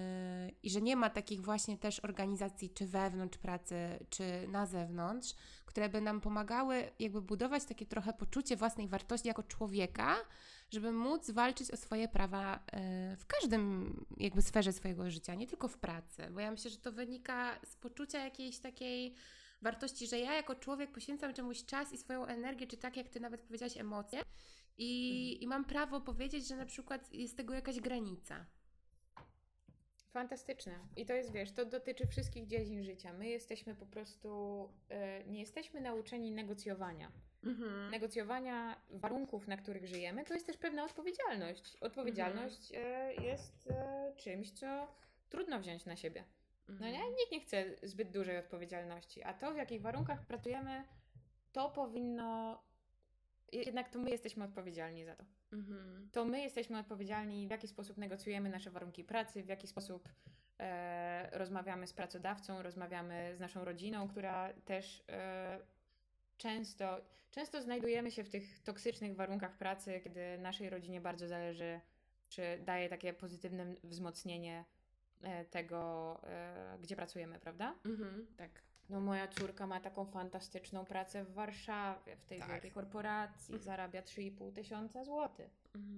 I 0.63 0.71
że 0.71 0.83
nie 0.83 0.97
ma 0.97 1.11
takich 1.11 1.43
właśnie 1.43 1.79
też 1.79 2.01
organizacji, 2.01 2.71
czy 2.71 2.87
wewnątrz 2.87 3.39
pracy, 3.39 4.07
czy 4.11 4.49
na 4.49 4.67
zewnątrz, 4.67 5.35
które 5.67 5.89
by 5.89 6.01
nam 6.01 6.21
pomagały 6.21 6.91
jakby 6.99 7.23
budować 7.23 7.65
takie 7.65 7.87
trochę 7.87 8.13
poczucie 8.13 8.57
własnej 8.57 8.89
wartości 8.89 9.29
jako 9.29 9.43
człowieka, 9.43 10.17
żeby 10.77 10.93
móc 10.93 11.31
walczyć 11.31 11.71
o 11.71 11.77
swoje 11.77 12.09
prawa 12.09 12.65
yy, 12.73 13.17
w 13.17 13.27
każdym 13.27 13.95
jakby 14.17 14.43
sferze 14.43 14.73
swojego 14.73 15.11
życia, 15.11 15.35
nie 15.35 15.47
tylko 15.47 15.69
w 15.69 15.79
pracy. 15.79 16.29
Bo 16.31 16.41
ja 16.41 16.51
myślę, 16.51 16.71
że 16.71 16.77
to 16.77 16.93
wynika 16.93 17.61
z 17.65 17.77
poczucia 17.77 18.25
jakiejś 18.25 18.59
takiej 18.59 19.15
wartości, 19.63 20.07
że 20.07 20.19
ja 20.19 20.35
jako 20.35 20.55
człowiek 20.55 20.93
poświęcam 20.93 21.35
czemuś 21.35 21.65
czas 21.65 21.93
i 21.93 21.99
swoją 21.99 22.27
energię, 22.27 22.67
czy 22.67 22.77
tak 22.77 22.97
jak 22.97 23.09
ty 23.09 23.21
nawet 23.21 23.43
powiedziałaś, 23.43 23.77
emocje. 23.77 24.23
I, 24.79 25.43
I 25.43 25.47
mam 25.47 25.65
prawo 25.65 26.01
powiedzieć, 26.01 26.49
że 26.49 26.57
na 26.57 26.67
przykład 26.67 27.13
jest 27.13 27.37
tego 27.37 27.55
jakaś 27.55 27.81
granica. 27.81 28.47
Fantastyczne. 30.11 30.79
I 30.97 31.07
to 31.07 31.15
jest, 31.15 31.33
wiesz, 31.33 31.53
to 31.53 31.65
dotyczy 31.65 32.07
wszystkich 32.07 32.47
dziedzin 32.47 32.85
życia. 32.85 33.13
My 33.13 33.29
jesteśmy 33.29 33.75
po 33.75 33.87
prostu, 33.87 34.29
e, 34.89 35.25
nie 35.25 35.41
jesteśmy 35.41 35.81
nauczeni 35.81 36.33
negocjowania. 36.33 37.13
Mhm. 37.47 37.91
Negocjowania 37.91 38.77
warunków, 38.91 39.49
na 39.49 39.57
których 39.57 39.87
żyjemy, 39.87 40.25
to 40.25 40.35
jest 40.35 40.47
też 40.47 40.57
pewna 40.57 40.85
odpowiedzialność. 40.85 41.77
Odpowiedzialność 41.81 42.73
e, 42.75 43.15
jest 43.15 43.71
e, 43.71 44.13
czymś, 44.17 44.51
co 44.51 44.89
trudno 45.29 45.61
wziąć 45.61 45.85
na 45.85 45.97
siebie. 45.97 46.25
No 46.69 46.87
nie? 46.87 47.11
Nikt 47.11 47.33
nie 47.33 47.41
chce 47.41 47.65
zbyt 47.83 48.11
dużej 48.11 48.39
odpowiedzialności, 48.39 49.23
a 49.23 49.35
to, 49.35 49.53
w 49.53 49.57
jakich 49.57 49.83
warunkach 49.83 50.27
pracujemy, 50.27 50.85
to 51.53 51.71
powinno. 51.71 52.63
Jednak 53.53 53.89
to 53.89 53.99
my 53.99 54.11
jesteśmy 54.11 54.45
odpowiedzialni 54.45 55.05
za 55.05 55.17
to. 55.17 55.25
Mhm. 55.53 56.09
To 56.13 56.25
my 56.25 56.41
jesteśmy 56.41 56.79
odpowiedzialni, 56.79 57.47
w 57.47 57.51
jaki 57.51 57.69
sposób 57.69 57.99
negocjujemy 57.99 58.49
nasze 58.49 58.71
warunki 58.71 59.05
pracy, 59.05 59.43
w 59.43 59.49
jaki 59.49 59.67
sposób 59.67 60.09
e, 60.59 61.39
rozmawiamy 61.39 61.87
z 61.87 61.93
pracodawcą, 61.93 62.63
rozmawiamy 62.63 63.37
z 63.37 63.41
naszą 63.41 63.65
rodziną, 63.65 64.09
która 64.09 64.53
też 64.53 65.05
e, 65.09 65.59
często, 66.39 67.01
często 67.31 67.63
znajdujemy 67.63 68.11
się 68.11 68.25
w 68.25 68.29
tych 68.29 68.59
toksycznych 68.59 69.17
warunkach 69.17 69.57
pracy, 69.57 70.01
kiedy 70.05 70.39
naszej 70.39 70.71
rodzinie 70.71 71.01
bardzo 71.01 71.29
zależy, 71.29 71.81
czy 72.29 72.43
daje 72.65 72.89
takie 72.89 73.13
pozytywne 73.13 73.75
wzmocnienie 73.85 74.65
e, 75.23 75.45
tego, 75.45 76.21
e, 76.25 76.79
gdzie 76.83 76.97
pracujemy, 76.97 77.39
prawda? 77.39 77.75
Mhm. 77.85 78.27
Tak. 78.37 78.51
No 78.89 79.01
moja 79.01 79.29
córka 79.29 79.67
ma 79.67 79.81
taką 79.81 80.05
fantastyczną 80.05 80.85
pracę 80.85 81.25
w 81.25 81.33
Warszawie, 81.33 82.17
w 82.17 82.25
tej 82.27 82.39
Tak. 82.39 82.49
wielkiej 82.49 82.71
korporacji, 82.71 83.59
zarabia 83.59 84.03
3,5 84.03 84.53
tysiąca 84.53 85.05
złotych. 85.05 85.51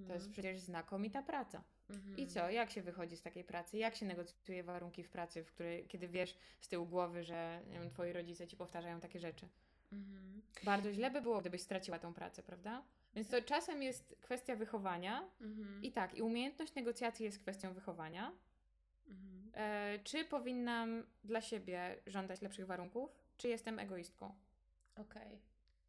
To 0.07 0.13
jest 0.13 0.31
przecież 0.31 0.59
znakomita 0.59 1.23
praca. 1.23 1.63
Mhm. 1.89 2.17
I 2.17 2.27
co? 2.27 2.49
Jak 2.49 2.71
się 2.71 2.81
wychodzi 2.81 3.17
z 3.17 3.21
takiej 3.21 3.43
pracy? 3.43 3.77
Jak 3.77 3.95
się 3.95 4.05
negocjuje 4.05 4.63
warunki 4.63 5.03
w 5.03 5.09
pracy, 5.09 5.43
w 5.43 5.51
której, 5.51 5.87
kiedy 5.87 6.07
wiesz 6.07 6.37
z 6.61 6.67
tyłu 6.67 6.85
głowy, 6.85 7.23
że 7.23 7.61
wiem, 7.67 7.89
twoi 7.89 8.13
rodzice 8.13 8.47
ci 8.47 8.57
powtarzają 8.57 8.99
takie 8.99 9.19
rzeczy? 9.19 9.47
Mhm. 9.91 10.41
Bardzo 10.63 10.93
źle 10.93 11.11
by 11.11 11.21
było, 11.21 11.41
gdybyś 11.41 11.61
straciła 11.61 11.99
tą 11.99 12.13
pracę, 12.13 12.43
prawda? 12.43 12.83
Więc 13.15 13.29
to 13.29 13.41
czasem 13.41 13.83
jest 13.83 14.15
kwestia 14.21 14.55
wychowania 14.55 15.29
Mhm. 15.41 15.83
i 15.83 15.91
tak, 15.91 16.15
i 16.15 16.21
umiejętność 16.21 16.75
negocjacji 16.75 17.25
jest 17.25 17.39
kwestią 17.39 17.73
wychowania. 17.73 18.31
Mhm. 19.07 19.51
E, 19.53 19.99
czy 20.03 20.25
powinnam 20.25 21.03
dla 21.23 21.41
siebie 21.41 21.95
żądać 22.07 22.41
lepszych 22.41 22.65
warunków, 22.65 23.09
czy 23.37 23.47
jestem 23.47 23.79
egoistką? 23.79 24.35
Okej. 24.95 25.39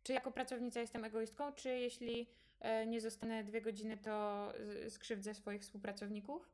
Czy 0.03 0.13
jako 0.13 0.31
pracownica 0.33 0.81
jestem 0.81 1.05
egoistką, 1.05 1.53
czy 1.53 1.69
jeśli 1.69 2.27
e, 2.61 2.87
nie 2.87 3.01
zostanę 3.01 3.45
dwie 3.45 3.61
godziny, 3.63 3.97
to 3.97 4.53
skrzywdzę 4.89 5.35
swoich 5.35 5.63
współpracowników? 5.63 6.51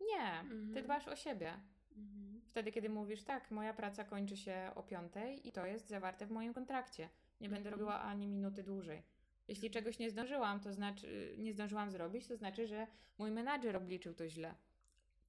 Nie, 0.00 0.44
ty 0.48 0.54
Mhm. 0.54 0.84
dbasz 0.84 1.08
o 1.08 1.16
siebie. 1.16 1.52
Mhm. 1.96 2.25
Wtedy, 2.46 2.72
kiedy 2.72 2.88
mówisz, 2.88 3.22
tak, 3.24 3.50
moja 3.50 3.74
praca 3.74 4.04
kończy 4.04 4.36
się 4.36 4.70
o 4.74 4.82
piątej 4.82 5.48
i 5.48 5.52
to 5.52 5.66
jest 5.66 5.88
zawarte 5.88 6.26
w 6.26 6.30
moim 6.30 6.54
kontrakcie. 6.54 7.08
Nie 7.40 7.48
będę 7.48 7.68
Mhm. 7.68 7.72
robiła 7.72 8.00
ani 8.02 8.26
minuty 8.28 8.62
dłużej. 8.62 9.02
Jeśli 9.48 9.70
czegoś 9.70 9.98
nie 9.98 10.10
zdążyłam, 10.10 10.60
to 10.60 10.72
znaczy, 10.72 11.34
nie 11.38 11.52
zdążyłam 11.52 11.90
zrobić, 11.90 12.26
to 12.26 12.36
znaczy, 12.36 12.66
że 12.66 12.86
mój 13.18 13.30
menadżer 13.30 13.76
obliczył 13.76 14.14
to 14.14 14.28
źle, 14.28 14.54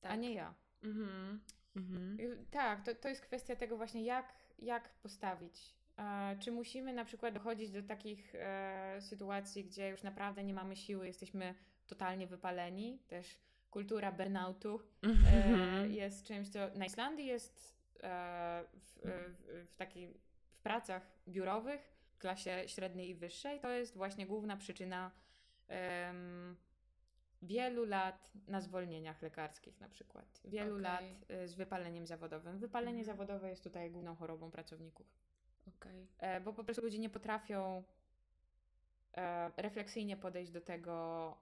a 0.01 0.08
Tak. 0.08 0.19
nie 0.19 0.34
ja. 0.34 0.53
Mhm. 0.84 1.39
Mhm. 1.75 2.19
Y, 2.19 2.45
Tak, 2.51 2.86
to, 2.86 2.95
to 2.95 3.10
jest 3.10 3.21
kwestia 3.21 3.56
tego 3.56 3.77
właśnie, 3.77 4.03
jak, 4.03 4.34
jak 4.60 4.89
postawić. 4.89 5.75
E, 5.97 6.38
czy 6.39 6.51
musimy 6.51 6.93
na 6.93 7.06
przykład 7.06 7.34
dochodzić 7.34 7.71
do 7.71 7.84
takich 7.84 8.36
e, 8.36 8.97
sytuacji, 9.01 9.65
gdzie 9.65 9.89
już 9.89 10.03
naprawdę 10.03 10.43
nie 10.43 10.53
mamy 10.53 10.75
siły, 10.75 11.08
jesteśmy 11.08 11.56
totalnie 11.88 12.27
wypaleni. 12.27 12.99
Też 13.08 13.39
kultura 13.71 14.12
burnoutu 14.12 14.82
e, 15.03 15.08
Mhm. 15.08 15.91
jest 15.93 16.25
czymś, 16.27 16.49
co 16.49 16.60
na 16.75 16.86
Islandii 16.86 17.25
jest 17.25 17.77
e, 18.03 18.63
w, 18.73 18.99
w, 19.03 19.67
w 19.71 19.75
takiej 19.75 20.13
w 20.51 20.60
pracach 20.60 21.08
biurowych, 21.27 21.82
w 22.12 22.17
klasie 22.17 22.63
średniej 22.67 23.10
i 23.10 23.15
wyższej. 23.15 23.60
To 23.60 23.69
jest 23.69 23.97
właśnie 23.97 24.25
główna 24.27 24.58
przyczyna 24.58 25.12
wielu 27.41 27.86
lat 27.86 28.32
na 28.47 28.62
zwolnieniach 28.62 29.21
lekarskich 29.21 29.80
na 29.80 29.89
przykład. 29.89 30.41
Wielu 30.45 30.71
Okej. 30.71 30.84
lat 30.84 31.03
e, 31.27 31.47
z 31.47 31.53
wypaleniem 31.56 32.08
zawodowym. 32.08 32.60
Wypalenie 32.60 32.99
Mhm. 32.99 33.06
zawodowe 33.17 33.49
jest 33.49 33.63
tutaj 33.63 33.91
główną 33.91 34.15
chorobą 34.15 34.51
pracowników. 34.51 35.08
E, 36.19 36.41
bo 36.41 36.53
po 36.53 36.63
prostu 36.63 36.82
ludzie 36.84 36.99
nie 36.99 37.10
potrafią 37.10 37.84
e, 39.17 39.51
refleksyjnie 39.58 40.17
podejść 40.17 40.51
do 40.51 40.62
tego, 40.62 41.38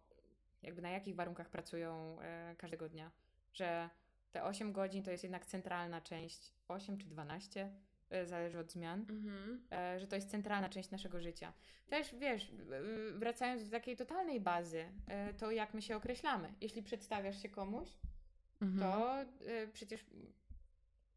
jakby 0.65 0.82
na 0.82 0.89
jakich 0.89 1.15
warunkach 1.15 1.49
pracują 1.49 2.21
e, 2.21 2.56
każdego 2.58 2.89
dnia. 2.89 3.12
Że 3.54 3.89
te 4.32 4.43
8 4.43 4.73
godzin 4.73 5.04
to 5.04 5.12
jest 5.12 5.23
jednak 5.23 5.45
centralna 5.45 6.01
część, 6.01 6.54
8 6.67 6.97
czy 6.97 7.06
12, 7.08 7.71
e, 8.10 8.25
zależy 8.25 8.60
od 8.60 8.71
zmian, 8.71 8.99
Mhm. 9.10 9.62
e, 9.71 9.99
że 9.99 10.08
to 10.08 10.15
jest 10.15 10.30
centralna 10.32 10.69
część 10.69 10.89
naszego 10.91 11.19
życia. 11.21 11.54
Też 11.88 12.15
wiesz, 12.15 12.51
wracając 13.15 13.63
do 13.65 13.71
takiej 13.71 13.95
totalnej 13.95 14.39
bazy, 14.41 14.86
to 15.38 15.51
jak 15.51 15.73
my 15.73 15.82
się 15.82 15.95
określamy. 15.97 16.54
Jeśli 16.62 16.84
przedstawiasz 16.84 17.41
się 17.41 17.49
komuś, 17.49 17.89
Mhm. 18.62 18.80
to 18.91 19.15
przecież 19.73 20.06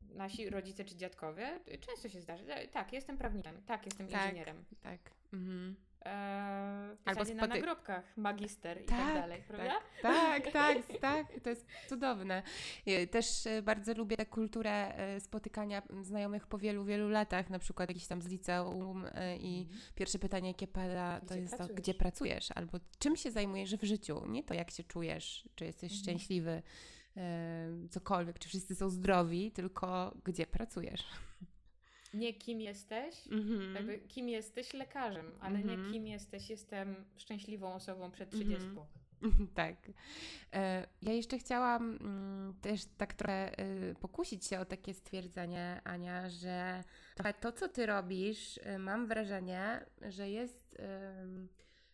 nasi 0.02 0.50
rodzice 0.50 0.84
czy 0.84 0.96
dziadkowie 0.96 1.60
często 1.80 2.08
się 2.08 2.20
zdarza. 2.20 2.44
Tak, 2.72 2.92
jestem 2.92 3.18
prawnikiem, 3.18 3.62
tak, 3.66 3.84
jestem 3.86 4.08
Tak. 4.08 4.22
inżynierem. 4.24 4.64
Tak. 4.80 4.98
Mhm. 5.32 5.76
W 6.04 7.08
Albo 7.08 7.20
zasadzie 7.20 7.34
na 7.34 7.42
spoty- 7.42 7.48
nagrobkach 7.48 8.16
magister 8.16 8.82
i 8.82 8.84
tak, 8.84 9.14
dalej, 9.14 9.42
prawda? 9.48 9.72
Tak, 10.02 10.50
tak, 10.52 10.76
tak. 11.00 11.26
To 11.42 11.50
jest 11.50 11.66
cudowne. 11.88 12.42
E, 12.86 13.06
Też 13.06 13.46
e, 13.46 13.62
bardzo 13.62 13.94
lubię 13.94 14.16
tę 14.16 14.26
kulturę 14.26 14.94
e, 14.94 15.20
spotykania 15.20 15.82
znajomych 16.02 16.46
po 16.46 16.58
wielu, 16.58 16.84
wielu 16.84 17.08
latach, 17.08 17.50
na 17.50 17.58
przykład 17.58 17.88
jakiś 17.88 18.06
tam 18.06 18.22
z 18.22 18.26
liceum 18.28 19.06
e, 19.14 19.36
i 19.36 19.60
Mhm. 19.60 19.80
pierwsze 19.94 20.18
pytanie, 20.18 20.48
jakie 20.48 20.66
pada, 20.66 21.20
to 21.20 21.26
Gdzie 21.26 21.38
jest 21.40 21.50
to, 21.52 21.56
pracujesz? 21.56 21.80
gdzie 21.80 21.94
pracujesz, 21.94 22.48
albo 22.54 22.78
czym 22.98 23.16
się 23.16 23.30
zajmujesz 23.30 23.76
w 23.76 23.84
życiu. 23.84 24.22
Nie 24.28 24.42
to, 24.44 24.54
jak 24.54 24.70
się 24.70 24.84
czujesz, 24.84 25.48
czy 25.54 25.64
jesteś 25.64 25.92
Mhm. 25.92 26.02
szczęśliwy, 26.02 26.62
e, 27.16 27.68
cokolwiek, 27.90 28.38
czy 28.38 28.48
wszyscy 28.48 28.74
są 28.74 28.90
zdrowi, 28.90 29.52
tylko 29.52 30.14
gdzie 30.24 30.46
pracujesz. 30.46 31.04
Nie 32.14 32.34
kim 32.34 32.60
jesteś, 32.60 33.26
Mhm. 33.30 33.74
jakby 33.74 33.98
kim 33.98 34.28
jesteś 34.28 34.74
lekarzem, 34.74 35.30
ale 35.40 35.58
Mhm. 35.58 35.86
nie 35.86 35.92
kim 35.92 36.06
jesteś, 36.06 36.50
jestem 36.50 37.04
szczęśliwą 37.16 37.74
osobą 37.74 38.10
przed 38.10 38.34
Mhm. 38.34 38.50
30. 38.50 38.70
Tak. 39.54 39.76
E, 40.52 40.86
Ja 41.02 41.12
jeszcze 41.12 41.38
chciałam 41.38 41.98
mm, 42.00 42.54
też 42.60 42.84
tak 42.96 43.14
trochę 43.14 43.60
y, 43.60 43.94
pokusić 44.00 44.46
się 44.46 44.60
o 44.60 44.64
takie 44.64 44.94
stwierdzenie, 44.94 45.80
Ania, 45.84 46.30
że 46.30 46.84
to, 47.40 47.52
co 47.52 47.68
ty 47.68 47.86
robisz, 47.86 48.56
y, 48.56 48.78
mam 48.78 49.06
wrażenie, 49.06 49.86
że 50.08 50.30
jest 50.30 50.76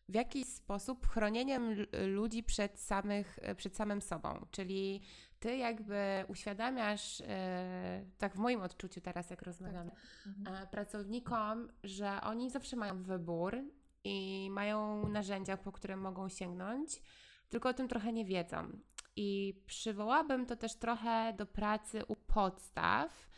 w 0.08 0.14
jakiś 0.14 0.46
sposób 0.46 1.06
chronieniem 1.06 1.86
ludzi 2.06 2.42
przed, 2.42 2.80
samych, 2.80 3.38
przed 3.56 3.76
samym 3.76 4.02
sobą. 4.02 4.46
Czyli 4.50 5.00
ty 5.44 5.56
jakby 5.56 6.24
uświadamiasz, 6.28 7.20
e, 7.20 8.04
tak 8.18 8.34
w 8.34 8.38
moim 8.38 8.60
odczuciu 8.62 9.00
teraz, 9.00 9.30
jak 9.30 9.42
rozmawiamy, 9.42 9.90
Mhm. 10.26 10.56
e, 10.56 10.66
pracownikom, 10.66 11.68
że 11.82 12.20
oni 12.22 12.50
zawsze 12.50 12.76
mają 12.76 13.02
wybór 13.02 13.56
i 14.04 14.48
mają 14.50 15.08
narzędzia, 15.08 15.56
po 15.56 15.72
które 15.72 15.96
mogą 15.96 16.28
sięgnąć, 16.28 17.02
tylko 17.48 17.68
o 17.68 17.74
tym 17.74 17.88
trochę 17.88 18.12
nie 18.12 18.24
wiedzą. 18.24 18.68
I 19.16 19.60
przywołałabym 19.66 20.46
to 20.46 20.56
też 20.56 20.74
trochę 20.74 21.32
do 21.32 21.46
pracy 21.46 22.04
u 22.04 22.16
podstaw. 22.16 23.28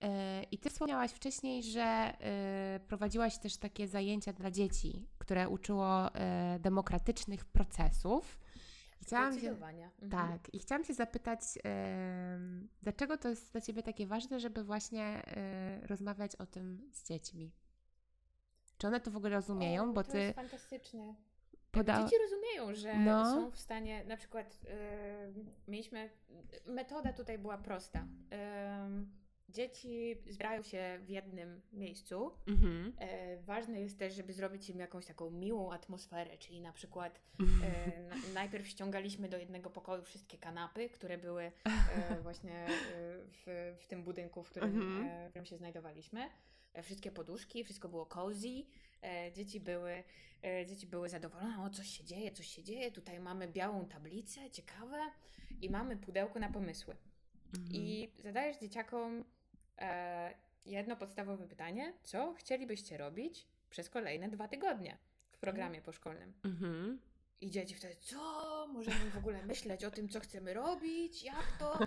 E, 0.00 0.42
I 0.42 0.58
ty 0.58 0.70
wspomniałaś 0.70 1.10
wcześniej, 1.10 1.62
że 1.62 2.16
prowadziłaś 2.88 3.38
też 3.38 3.56
takie 3.56 3.88
zajęcia 3.88 4.32
dla 4.32 4.50
dzieci, 4.50 5.06
które 5.18 5.48
uczyło 5.48 6.10
demokratycznych 6.60 7.44
procesów. 7.44 8.38
Chciałam 9.02 9.40
się. 9.40 9.48
Mhm. 9.50 10.10
tak, 10.10 10.54
i 10.54 10.58
chciałam 10.58 10.84
się 10.84 10.94
zapytać, 10.94 11.40
em, 11.64 12.68
dlaczego 12.82 13.16
to 13.16 13.28
jest 13.28 13.52
dla 13.52 13.60
Ciebie 13.60 13.82
takie 13.82 14.06
ważne, 14.06 14.40
żeby 14.40 14.64
właśnie 14.64 15.02
e, 15.26 15.86
rozmawiać 15.86 16.36
o 16.36 16.46
tym 16.46 16.88
z 16.92 17.04
dziećmi? 17.08 17.52
Czy 18.78 18.86
one 18.86 19.00
to 19.00 19.10
w 19.10 19.16
ogóle 19.16 19.30
rozumieją? 19.36 19.90
O, 19.90 19.92
bo 19.92 20.04
to 20.04 20.12
Ty 20.12 20.18
jest 20.18 20.34
fantastyczne. 20.36 21.14
poda... 21.70 22.02
Dzieci 22.02 22.16
rozumieją, 22.22 22.74
że 22.74 22.98
No. 22.98 23.24
są 23.34 23.50
w 23.50 23.58
stanie, 23.58 24.04
na 24.04 24.16
przykład 24.16 24.58
mieliśmy, 25.68 26.10
metoda 26.66 27.12
tutaj 27.12 27.38
była 27.38 27.58
prosta. 27.58 28.06
Dzieci 29.50 30.16
zbierają 30.28 30.62
się 30.62 30.98
w 31.02 31.08
jednym 31.08 31.60
miejscu. 31.72 32.30
Mhm. 32.46 32.92
E, 32.98 33.36
ważne 33.36 33.80
jest 33.80 33.98
też, 33.98 34.14
żeby 34.14 34.32
zrobić 34.32 34.70
im 34.70 34.78
jakąś 34.78 35.06
taką 35.06 35.30
miłą 35.30 35.72
atmosferę, 35.72 36.38
czyli 36.38 36.60
na 36.60 36.72
przykład 36.72 37.20
e, 37.40 38.02
na, 38.08 38.16
najpierw 38.34 38.68
ściągaliśmy 38.68 39.28
do 39.28 39.38
jednego 39.38 39.70
pokoju 39.70 40.02
wszystkie 40.02 40.38
kanapy, 40.38 40.88
które 40.88 41.18
były 41.18 41.42
e, 41.42 41.52
właśnie 42.22 42.66
e, 42.66 42.68
w, 43.26 43.76
w 43.80 43.86
tym 43.86 44.02
budynku, 44.02 44.42
w 44.42 44.50
którym, 44.50 44.68
Mhm. 44.70 45.06
e, 45.06 45.26
w 45.26 45.30
którym 45.30 45.46
się 45.46 45.56
znajdowaliśmy. 45.56 46.30
E, 46.72 46.82
wszystkie 46.82 47.10
poduszki, 47.10 47.64
wszystko 47.64 47.88
było 47.88 48.06
cozy. 48.06 48.48
Dzieci, 49.34 49.60
były, 49.60 50.04
dzieci 50.66 50.86
były 50.86 51.08
zadowolone, 51.08 51.64
o 51.64 51.70
coś 51.70 51.86
się 51.86 52.04
dzieje, 52.04 52.32
coś 52.32 52.46
się 52.46 52.62
dzieje. 52.62 52.92
Tutaj 52.92 53.20
mamy 53.20 53.48
białą 53.48 53.86
tablicę, 53.86 54.50
ciekawe. 54.50 54.98
I 55.60 55.70
mamy 55.70 55.96
pudełko 55.96 56.38
na 56.38 56.48
pomysły. 56.48 56.96
Mhm. 57.54 57.74
I 57.74 58.12
zadajesz 58.18 58.58
dzieciakom 58.58 59.24
jedno 60.64 60.96
podstawowe 60.96 61.48
pytanie: 61.48 61.92
co 62.02 62.34
chcielibyście 62.34 62.96
robić 62.98 63.46
przez 63.70 63.90
kolejne 63.90 64.28
dwa 64.28 64.48
tygodnie 64.48 64.98
w 65.30 65.38
programie 65.38 65.82
poszkolnym? 65.82 66.32
Mhm. 66.44 67.00
I 67.40 67.50
dzieci 67.50 67.74
wtedy, 67.74 67.96
co? 68.00 68.66
Możemy 68.72 69.10
w 69.10 69.16
ogóle 69.16 69.42
myśleć 69.42 69.84
o 69.84 69.90
tym, 69.90 70.08
co 70.08 70.20
chcemy 70.20 70.54
robić? 70.54 71.22
Jak 71.22 71.44
to? 71.58 71.78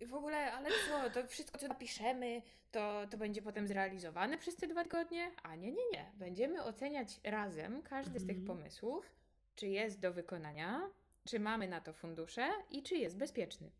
I 0.00 0.06
w 0.06 0.14
ogóle, 0.14 0.52
ale 0.52 0.68
co? 0.70 1.10
To 1.10 1.26
wszystko, 1.28 1.58
co 1.58 1.68
napiszemy, 1.68 2.42
to, 2.70 3.06
to 3.10 3.16
będzie 3.16 3.42
potem 3.42 3.66
zrealizowane 3.68 4.38
przez 4.38 4.56
te 4.56 4.66
dwa 4.66 4.82
tygodnie? 4.84 5.30
A 5.42 5.56
nie, 5.56 5.72
nie, 5.72 5.88
nie. 5.92 6.12
Będziemy 6.14 6.62
oceniać 6.62 7.20
razem 7.24 7.82
każdy 7.82 8.18
z 8.18 8.26
tych 8.26 8.38
Mhm. 8.38 8.46
pomysłów, 8.58 9.12
czy 9.56 9.66
jest 9.68 10.00
do 10.00 10.12
wykonania, 10.12 10.90
czy 11.24 11.40
mamy 11.40 11.68
na 11.68 11.80
to 11.80 11.92
fundusze 11.92 12.48
i 12.70 12.82
czy 12.82 12.96
jest 12.96 13.16
bezpieczny. 13.16 13.70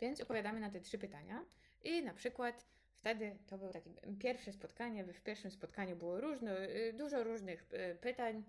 Więc 0.00 0.20
odpowiadamy 0.20 0.60
na 0.60 0.70
te 0.70 0.80
trzy 0.80 0.98
pytania. 0.98 1.44
I 1.82 2.02
na 2.02 2.14
przykład 2.14 2.66
wtedy 3.00 3.38
to 3.46 3.58
było 3.58 3.72
takie 3.72 3.90
pierwsze 4.18 4.52
spotkanie, 4.52 5.04
w 5.04 5.20
pierwszym 5.20 5.50
spotkaniu 5.50 5.96
było 5.96 6.20
różno, 6.20 6.58
y, 6.58 6.92
dużo 6.98 7.24
różnych 7.24 7.66
y, 7.72 7.94
pytań, 8.00 8.44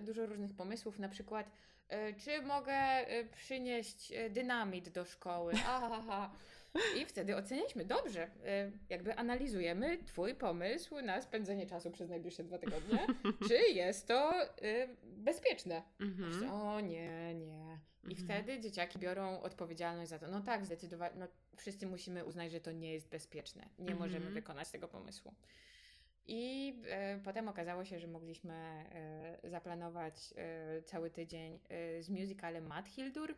dużo 0.00 0.26
różnych 0.26 0.54
pomysłów, 0.56 0.98
na 0.98 1.08
przykład 1.08 1.50
y, 1.92 2.14
czy 2.20 2.42
mogę 2.42 3.06
przynieść 3.36 4.12
dynamit 4.30 4.88
do 4.88 5.04
szkoły? 5.04 5.52
I 6.96 7.06
wtedy 7.06 7.36
ocenialiśmy, 7.36 7.84
dobrze, 7.84 8.24
y, 8.26 8.72
jakby 8.88 9.14
analizujemy 9.14 9.98
Twój 9.98 10.34
pomysł 10.34 11.00
na 11.00 11.20
spędzenie 11.22 11.66
czasu 11.66 11.90
przez 11.90 12.08
najbliższe 12.10 12.44
dwa 12.44 12.58
tygodnie, 12.58 13.06
czy 13.48 13.54
jest 13.54 14.08
to 14.08 14.32
y, 14.62 14.96
bezpieczne. 15.02 15.82
Mhm. 16.00 16.50
O 16.50 16.80
nie, 16.80 17.34
nie. 17.34 17.78
I 18.08 18.10
Mhm. 18.12 18.24
wtedy 18.24 18.60
dzieciaki 18.60 18.98
biorą 18.98 19.40
odpowiedzialność 19.40 20.10
za 20.10 20.18
to. 20.18 20.28
No 20.28 20.40
tak, 20.40 20.66
zdecydowanie, 20.66 21.14
no, 21.18 21.26
wszyscy 21.56 21.86
musimy 21.86 22.24
uznać, 22.24 22.52
że 22.52 22.60
to 22.60 22.72
nie 22.72 22.92
jest 22.92 23.08
bezpieczne. 23.08 23.62
Nie 23.78 23.92
Mhm. 23.92 23.98
możemy 23.98 24.30
wykonać 24.30 24.70
tego 24.70 24.88
pomysłu. 24.88 25.34
I 26.30 26.74
e, 26.88 27.18
potem 27.24 27.48
okazało 27.48 27.84
się, 27.84 27.98
że 27.98 28.06
mogliśmy 28.06 28.54
e, 28.54 29.50
zaplanować 29.50 30.34
e, 30.36 30.82
cały 30.82 31.10
tydzień 31.10 31.58
z 32.00 32.08
musicalem 32.08 32.66
Mathildur, 32.66 33.34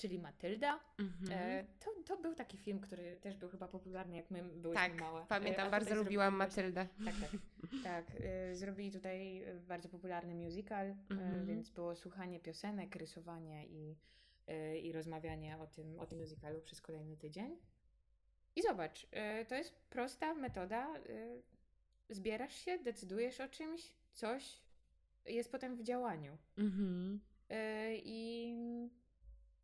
czyli 0.00 0.18
Matylda. 0.18 0.80
Mhm. 0.98 1.32
E, 1.32 1.64
to, 1.80 1.90
to 2.06 2.22
był 2.22 2.34
taki 2.34 2.58
film, 2.58 2.80
który 2.80 3.16
też 3.16 3.36
był 3.36 3.48
chyba 3.48 3.68
popularny, 3.68 4.16
jak 4.16 4.30
my 4.30 4.42
byliśmy 4.42 4.74
tak, 4.74 5.00
małe. 5.00 5.22
E, 5.22 5.26
pamiętam, 5.26 5.66
a 5.66 5.70
bardzo 5.70 5.94
lubiłam 5.94 6.34
Matyldę. 6.34 6.86
tak, 7.04 7.14
tak. 7.20 7.30
Tak, 7.84 8.06
y, 8.50 8.56
zrobili 8.56 8.90
tutaj 8.92 9.44
bardzo 9.68 9.88
popularny 9.88 10.34
musical, 10.34 10.94
Mhm. 11.10 11.46
więc 11.46 11.70
było 11.70 11.94
słuchanie 11.96 12.40
piosenek, 12.40 12.96
rysowanie 12.96 13.66
i, 13.66 13.96
y, 14.50 14.78
i 14.78 14.92
rozmawianie 14.92 15.58
o 15.58 15.66
tym, 15.66 16.00
o 16.00 16.06
tym 16.06 16.18
musicalu 16.18 16.60
przez 16.60 16.80
kolejny 16.80 17.16
tydzień. 17.16 17.56
I 18.56 18.62
zobacz, 18.62 19.06
to 19.48 19.54
jest 19.54 19.74
prosta 19.90 20.34
metoda. 20.34 20.94
Zbierasz 22.08 22.54
się, 22.54 22.78
decydujesz 22.78 23.40
o 23.40 23.48
czymś, 23.48 23.94
coś 24.12 24.60
jest 25.26 25.52
potem 25.52 25.76
w 25.76 25.82
działaniu. 25.82 26.38
Mhm. 26.58 27.20
Y, 27.50 27.56
I 28.04 28.54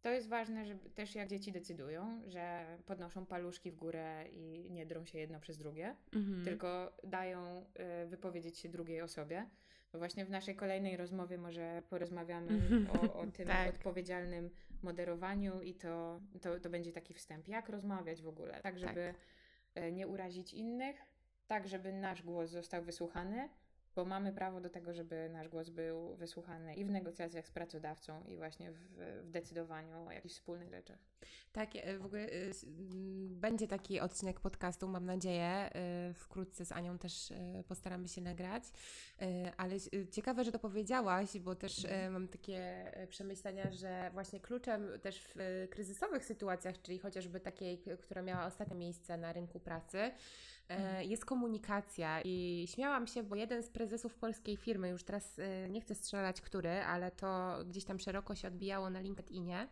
to 0.07 0.11
jest 0.13 0.29
ważne, 0.29 0.67
żeby 0.67 0.91
też 0.91 1.15
jak 1.15 1.29
dzieci 1.29 1.53
decydują, 1.53 2.21
że 2.27 2.67
podnoszą 2.87 3.27
paluszki 3.27 3.71
w 3.71 3.77
górę 3.77 4.25
i 4.33 4.71
nie 4.71 4.87
drą 4.87 5.05
się 5.05 5.19
jedno 5.19 5.41
przez 5.41 5.59
drugie, 5.59 5.97
Mhm. 6.15 6.45
tylko 6.45 6.93
dają 7.05 7.65
y, 8.05 8.07
wypowiedzieć 8.07 8.59
się 8.59 8.69
drugiej 8.69 9.03
osobie. 9.03 9.47
Bo 9.93 9.99
właśnie 9.99 10.25
w 10.25 10.31
naszej 10.31 10.57
kolejnej 10.57 10.97
rozmowie 10.97 11.39
może 11.39 11.83
porozmawiamy 11.89 12.61
o, 12.93 13.13
o 13.21 13.27
tym 13.37 13.49
Tak. 13.49 13.69
odpowiedzialnym 13.69 14.51
moderowaniu 14.83 15.63
i 15.63 15.75
to, 15.75 16.21
to, 16.41 16.61
to 16.61 16.71
będzie 16.71 16.93
taki 16.93 17.15
wstęp. 17.15 17.49
Jak 17.49 17.69
rozmawiać 17.69 18.23
w 18.23 18.29
ogóle, 18.29 18.61
tak 18.63 18.79
żeby 18.79 19.15
e, 19.75 19.93
nie 19.93 20.07
urazić 20.09 20.55
innych, 20.55 20.97
tak 21.47 21.69
żeby 21.69 21.93
nasz 21.93 22.23
głos 22.23 22.51
został 22.51 22.83
wysłuchany, 22.83 23.49
bo 23.97 24.05
mamy 24.05 24.33
prawo 24.33 24.61
do 24.61 24.71
tego, 24.71 24.95
żeby 24.95 25.29
nasz 25.33 25.49
głos 25.49 25.71
był 25.71 26.17
wysłuchany 26.17 26.75
i 26.75 26.85
w 26.85 26.91
negocjacjach 26.91 27.47
z 27.47 27.51
pracodawcą, 27.51 28.25
i 28.25 28.37
właśnie 28.37 28.73
w, 28.73 28.79
w 29.25 29.31
decydowaniu 29.31 30.07
o 30.07 30.13
jakichś 30.13 30.35
wspólnych 30.35 30.71
rzeczach. 30.71 30.99
Tak, 31.53 31.71
e, 31.77 31.99
w 31.99 32.07
ogóle 32.07 32.23
e, 32.23 32.29
będzie 33.31 33.69
taki 33.69 34.01
odcinek 34.01 34.41
podcastu, 34.41 34.89
mam 34.89 35.05
nadzieję. 35.05 35.45
e, 35.47 36.15
Wkrótce 36.15 36.65
z 36.65 36.73
Anią 36.73 36.99
też 36.99 37.33
postaramy 37.69 38.09
się 38.09 38.21
nagrać. 38.21 38.63
Ale 39.57 39.77
ciekawe, 40.11 40.45
że 40.45 40.53
to 40.53 40.59
powiedziałaś, 40.59 41.39
bo 41.39 41.55
też 41.55 41.85
e, 41.85 42.11
mam 42.11 42.29
takie 42.29 42.93
przemyślenia, 43.09 43.71
że 43.71 44.11
właśnie 44.13 44.41
kluczem 44.41 44.89
też 45.03 45.25
w 45.35 45.67
kryzysowych 45.71 46.25
sytuacjach, 46.25 46.83
czyli 46.83 46.99
chociażby 46.99 47.41
takiej, 47.41 47.83
która 48.03 48.23
miała 48.23 48.47
ostatnie 48.47 48.77
miejsce 48.77 49.17
na 49.17 49.33
rynku 49.33 49.61
pracy, 49.61 50.11
e, 50.69 51.05
jest 51.05 51.25
komunikacja. 51.25 52.21
I 52.25 52.67
śmiałam 52.69 53.07
się, 53.07 53.23
bo 53.23 53.37
jeden 53.37 53.63
z 53.63 53.71
prezesów 53.71 54.15
polskiej 54.15 54.57
firmy, 54.57 54.89
już 54.89 55.05
teraz 55.05 55.39
e, 55.39 55.69
nie 55.71 55.81
chcę 55.81 55.95
strzelać 55.95 56.41
który, 56.41 56.71
ale 56.71 57.11
to 57.11 57.59
gdzieś 57.67 57.85
tam 57.85 57.99
szeroko 57.99 58.35
się 58.35 58.49
odbijało 58.49 58.91
na 58.91 59.01
LinkedInie. 59.01 59.69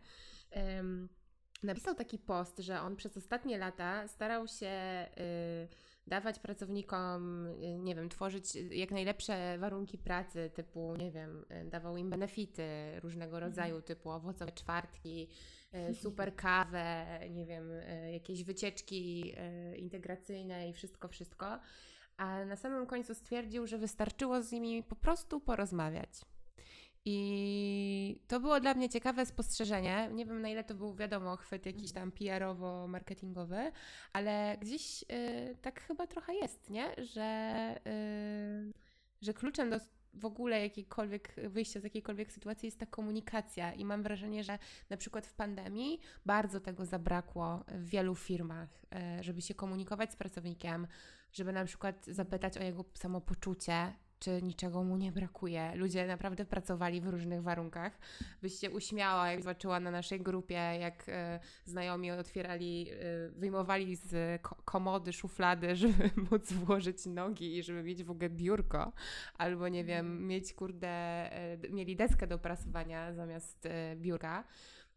napisał 1.63 1.95
taki 1.95 2.19
post, 2.19 2.59
że 2.59 2.81
on 2.81 2.95
przez 2.95 3.17
ostatnie 3.17 3.57
lata 3.57 4.07
starał 4.07 4.47
się 4.47 5.05
y, 5.17 5.67
dawać 6.07 6.39
pracownikom, 6.39 7.47
y, 7.47 7.77
nie 7.79 7.95
wiem, 7.95 8.09
tworzyć 8.09 8.55
jak 8.55 8.91
najlepsze 8.91 9.57
warunki 9.57 9.97
pracy, 9.97 10.51
typu, 10.53 10.95
nie 10.95 11.11
wiem, 11.11 11.45
y, 11.51 11.69
dawał 11.69 11.97
im 11.97 12.09
benefity 12.09 12.99
różnego 13.03 13.39
rodzaju, 13.39 13.81
typu 13.81 14.09
owocowe 14.09 14.51
czwartki, 14.51 15.29
y, 15.73 15.95
super 16.03 16.35
kawę, 16.35 17.19
nie 17.29 17.45
wiem, 17.45 17.71
y, 17.71 18.11
jakieś 18.11 18.43
wycieczki 18.43 19.33
y, 19.73 19.77
integracyjne 19.77 20.69
i 20.69 20.73
wszystko, 20.73 21.07
wszystko. 21.07 21.59
A 22.17 22.45
na 22.45 22.55
samym 22.55 22.85
końcu 22.85 23.15
stwierdził, 23.15 23.67
że 23.67 23.77
wystarczyło 23.77 24.41
z 24.41 24.51
nimi 24.51 24.83
po 24.83 24.95
prostu 24.95 25.39
porozmawiać. 25.39 26.09
I 27.05 28.19
to 28.27 28.39
było 28.39 28.59
dla 28.59 28.73
mnie 28.73 28.89
ciekawe 28.89 29.25
spostrzeżenie. 29.25 30.09
Nie 30.13 30.25
wiem, 30.25 30.41
na 30.41 30.49
ile 30.49 30.63
to 30.63 30.75
był, 30.75 30.95
wiadomo, 30.95 31.35
chwyt 31.35 31.65
jakiś 31.65 31.91
tam 31.91 32.11
PR-owo-marketingowy, 32.11 33.71
ale 34.13 34.57
gdzieś 34.61 35.03
y, 35.03 35.57
tak 35.61 35.81
chyba 35.81 36.07
trochę 36.07 36.33
jest, 36.33 36.69
nie? 36.69 36.95
Że, 36.97 37.75
y, 37.87 38.73
że 39.21 39.33
kluczem 39.33 39.69
do 39.69 39.79
w 40.15 40.25
ogóle 40.25 40.61
jakiejkolwiek 40.61 41.35
wyjścia 41.47 41.79
z 41.79 41.83
jakiejkolwiek 41.83 42.31
sytuacji 42.31 42.67
jest 42.67 42.79
ta 42.79 42.85
komunikacja. 42.85 43.73
I 43.73 43.85
mam 43.85 44.03
wrażenie, 44.03 44.43
że 44.43 44.59
na 44.89 44.97
przykład 44.97 45.27
w 45.27 45.33
pandemii 45.33 45.99
bardzo 46.25 46.59
tego 46.59 46.85
zabrakło 46.85 47.63
w 47.67 47.89
wielu 47.89 48.15
firmach, 48.15 48.85
y, 49.19 49.23
żeby 49.23 49.41
się 49.41 49.53
komunikować 49.53 50.11
z 50.11 50.15
pracownikiem, 50.15 50.87
żeby 51.33 51.53
na 51.53 51.65
przykład 51.65 52.05
zapytać 52.05 52.57
o 52.57 52.63
jego 52.63 52.85
samopoczucie 52.93 53.93
czy 54.19 54.41
niczego 54.41 54.83
mu 54.83 54.97
nie 54.97 55.11
brakuje. 55.11 55.71
Ludzie 55.75 56.07
naprawdę 56.07 56.45
pracowali 56.45 57.01
w 57.01 57.07
różnych 57.07 57.41
warunkach. 57.43 57.99
Byś 58.41 58.59
się 58.59 58.71
uśmiała, 58.71 59.31
jak 59.31 59.41
zobaczyła 59.41 59.79
na 59.79 59.91
naszej 59.91 60.21
grupie, 60.21 60.55
jak 60.55 61.03
e, 61.09 61.39
znajomi 61.65 62.11
otwierali, 62.11 62.89
e, 62.91 62.95
wyjmowali 63.29 63.95
z 63.95 64.41
ko- 64.41 64.55
komody 64.65 65.13
szuflady, 65.13 65.75
żeby 65.85 66.09
móc 66.31 66.53
włożyć 66.53 67.05
nogi 67.05 67.57
i 67.57 67.63
żeby 67.63 67.83
mieć 67.83 68.03
w 68.03 68.11
ogóle 68.11 68.29
biurko, 68.29 68.91
albo 69.37 69.67
nie 69.67 69.83
wiem, 69.83 70.27
mieć 70.27 70.53
kurde, 70.53 70.87
e, 70.87 71.57
mieli 71.69 71.95
deskę 71.95 72.27
do 72.27 72.39
prasowania 72.39 73.13
zamiast 73.13 73.67
biura. 73.95 74.43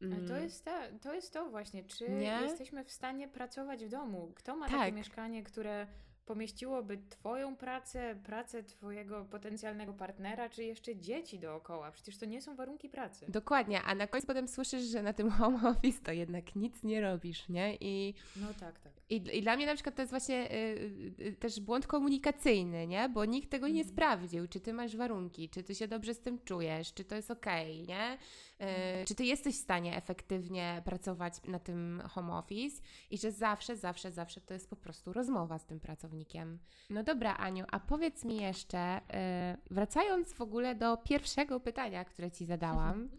Ale 0.02 0.16
to 0.16 0.32
Mm, 0.34 0.42
jest, 0.42 0.64
ta, 0.64 0.98
to 1.02 1.14
jest 1.14 1.32
to 1.32 1.50
właśnie, 1.50 1.84
czy 1.84 2.08
Nie? 2.10 2.38
jesteśmy 2.42 2.84
w 2.84 2.90
stanie 2.92 3.28
pracować 3.28 3.84
w 3.84 3.88
domu? 3.88 4.32
Kto 4.34 4.56
ma 4.56 4.68
Tak. 4.68 4.78
takie 4.78 4.92
mieszkanie, 4.92 5.42
które 5.42 5.86
pomieściłoby 6.28 6.98
Twoją 7.08 7.56
pracę, 7.56 8.16
pracę 8.24 8.62
Twojego 8.62 9.24
potencjalnego 9.24 9.92
partnera, 9.92 10.48
czy 10.48 10.64
jeszcze 10.64 10.96
dzieci 10.96 11.38
dookoła? 11.38 11.90
Przecież 11.92 12.18
to 12.18 12.26
nie 12.26 12.42
są 12.42 12.56
warunki 12.56 12.88
pracy. 12.88 13.26
Dokładnie, 13.28 13.82
a 13.82 13.94
na 13.94 14.06
końcu 14.06 14.26
potem 14.26 14.48
słyszysz, 14.48 14.82
że 14.82 15.02
na 15.02 15.12
tym 15.12 15.30
home 15.30 15.68
office 15.68 16.00
to 16.02 16.12
jednak 16.12 16.56
nic 16.56 16.82
nie 16.84 17.00
robisz, 17.00 17.48
nie? 17.48 17.76
I 17.80 18.14
No 18.36 18.46
tak, 18.60 18.80
tak. 18.80 18.92
I, 19.10 19.14
I 19.38 19.42
dla 19.42 19.56
mnie 19.56 19.66
na 19.66 19.74
przykład 19.74 19.94
to 19.94 20.02
jest 20.02 20.12
właśnie 20.12 20.52
y, 20.52 21.14
y, 21.20 21.36
też 21.40 21.60
błąd 21.60 21.86
komunikacyjny, 21.86 22.86
nie? 22.86 23.08
Bo 23.08 23.24
nikt 23.24 23.50
tego 23.50 23.68
nie 23.68 23.80
Mhm. 23.80 23.88
sprawdził, 23.94 24.48
czy 24.48 24.60
ty 24.60 24.72
masz 24.72 24.96
warunki, 24.96 25.48
czy 25.48 25.62
ty 25.62 25.74
się 25.74 25.88
dobrze 25.88 26.14
z 26.14 26.20
tym 26.20 26.38
czujesz, 26.44 26.94
czy 26.94 27.04
to 27.04 27.14
jest 27.14 27.30
okej, 27.30 27.82
nie? 27.86 28.18
Y, 28.62 29.04
czy 29.04 29.14
ty 29.14 29.24
jesteś 29.24 29.54
w 29.54 29.62
stanie 29.62 29.96
efektywnie 29.96 30.82
pracować 30.84 31.34
na 31.44 31.58
tym 31.58 32.02
home 32.10 32.32
office 32.32 32.82
i 33.10 33.18
że 33.18 33.32
zawsze, 33.32 33.76
zawsze, 33.76 34.12
zawsze 34.12 34.40
to 34.40 34.54
jest 34.54 34.70
po 34.70 34.76
prostu 34.76 35.12
rozmowa 35.12 35.58
z 35.58 35.66
tym 35.66 35.80
pracownikiem. 35.80 36.58
No 36.90 37.02
dobra, 37.02 37.36
Aniu, 37.36 37.64
a 37.72 37.80
powiedz 37.80 38.24
mi 38.24 38.36
jeszcze, 38.36 38.98
y, 38.98 39.74
wracając 39.74 40.32
w 40.32 40.40
ogóle 40.40 40.74
do 40.74 40.96
pierwszego 40.96 41.60
pytania, 41.60 42.04
które 42.04 42.30
ci 42.30 42.46
zadałam, 42.46 43.08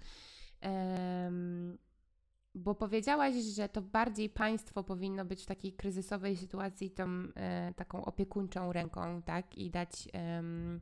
bo 2.56 2.76
powiedziałaś, 2.76 3.36
że 3.36 3.70
to 3.70 3.82
bardziej 3.82 4.30
państwo 4.30 4.84
powinno 4.84 5.26
być 5.26 5.44
w 5.44 5.46
takiej 5.46 5.74
kryzysowej 5.74 6.38
sytuacji 6.38 6.92
tą 6.92 7.08
e, 7.36 7.74
taką 7.76 8.06
opiekuńczą 8.06 8.74
ręką, 8.74 9.22
tak? 9.22 9.58
I 9.58 9.70
dać, 9.70 10.08
em, 10.14 10.80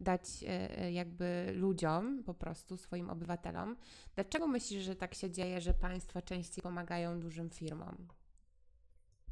dać 0.00 0.44
e, 0.44 0.78
e, 0.78 0.92
jakby 0.92 1.52
ludziom, 1.54 2.22
po 2.24 2.34
prostu 2.34 2.76
swoim 2.76 3.10
obywatelom. 3.10 3.76
Dlaczego 4.14 4.46
myślisz, 4.46 4.82
że 4.84 4.96
tak 4.96 5.14
się 5.14 5.30
dzieje, 5.30 5.60
że 5.60 5.74
państwa 5.74 6.22
częściej 6.22 6.62
pomagają 6.62 7.20
dużym 7.20 7.50
firmom? 7.50 8.08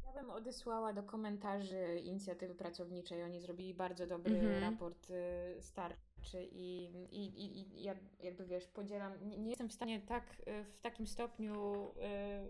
Ja 0.05 0.21
bym 0.21 0.29
odesłała 0.31 0.93
do 0.93 1.03
komentarzy 1.03 1.99
inicjatywy 2.03 2.55
pracowniczej. 2.55 3.23
Oni 3.23 3.39
zrobili 3.41 3.73
bardzo 3.73 4.07
dobry 4.07 4.35
Mhm. 4.39 4.61
raport 4.73 5.09
y, 5.09 5.61
starczy 5.61 6.43
i, 6.51 6.83
i, 7.11 7.25
i, 7.25 7.59
i 7.79 7.83
ja 7.83 7.95
jakby 8.23 8.45
wiesz, 8.45 8.67
podzielam, 8.67 9.13
nie, 9.27 9.37
nie 9.37 9.49
jestem 9.49 9.69
w 9.69 9.73
stanie 9.73 10.01
tak 10.01 10.23
y, 10.47 10.63
w 10.63 10.81
takim 10.81 11.07
stopniu, 11.07 11.85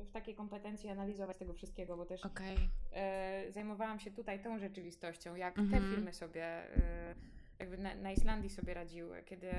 y, 0.01 0.03
w 0.05 0.11
takiej 0.11 0.35
kompetencji 0.35 0.89
analizować 0.89 1.37
tego 1.37 1.53
wszystkiego, 1.53 1.97
bo 1.97 2.05
też 2.05 2.21
e, 2.93 3.45
zajmowałam 3.51 3.99
się 3.99 4.11
tutaj 4.11 4.43
tą 4.43 4.59
rzeczywistością, 4.59 5.35
jak 5.35 5.59
Mhm. 5.59 5.83
te 5.83 5.89
firmy 5.89 6.13
sobie 6.13 6.63
jakby 7.59 7.77
na, 7.77 7.95
na 7.95 8.11
Islandii 8.11 8.49
sobie 8.49 8.73
radziły, 8.73 9.23
kiedy 9.23 9.51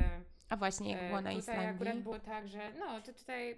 A 0.48 0.56
właśnie, 0.56 0.90
jak 0.92 1.02
e, 1.02 1.06
było 1.08 1.20
na 1.20 1.30
tutaj 1.30 1.38
Islandii? 1.38 1.66
akurat 1.74 1.98
było 2.02 2.18
tak, 2.20 2.48
że 2.48 2.72
no 2.78 3.00
to 3.00 3.12
tutaj 3.12 3.50
e, 3.52 3.56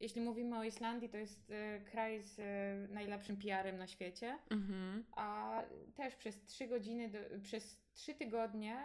jeśli 0.00 0.20
mówimy 0.20 0.58
o 0.58 0.64
Islandii, 0.64 1.08
to 1.08 1.16
jest 1.16 1.50
e, 1.50 1.80
kraj 1.80 2.22
z 2.22 2.40
najlepszym 2.90 3.36
PR-em 3.36 3.76
na 3.78 3.86
świecie, 3.86 4.38
Mhm. 4.50 5.04
a 5.16 5.62
też 5.94 6.16
przez 6.16 6.44
trzy 6.44 6.66
godziny, 6.66 7.08
do, 7.08 7.18
przez 7.42 7.80
trzy 7.94 8.14
tygodnie 8.14 8.76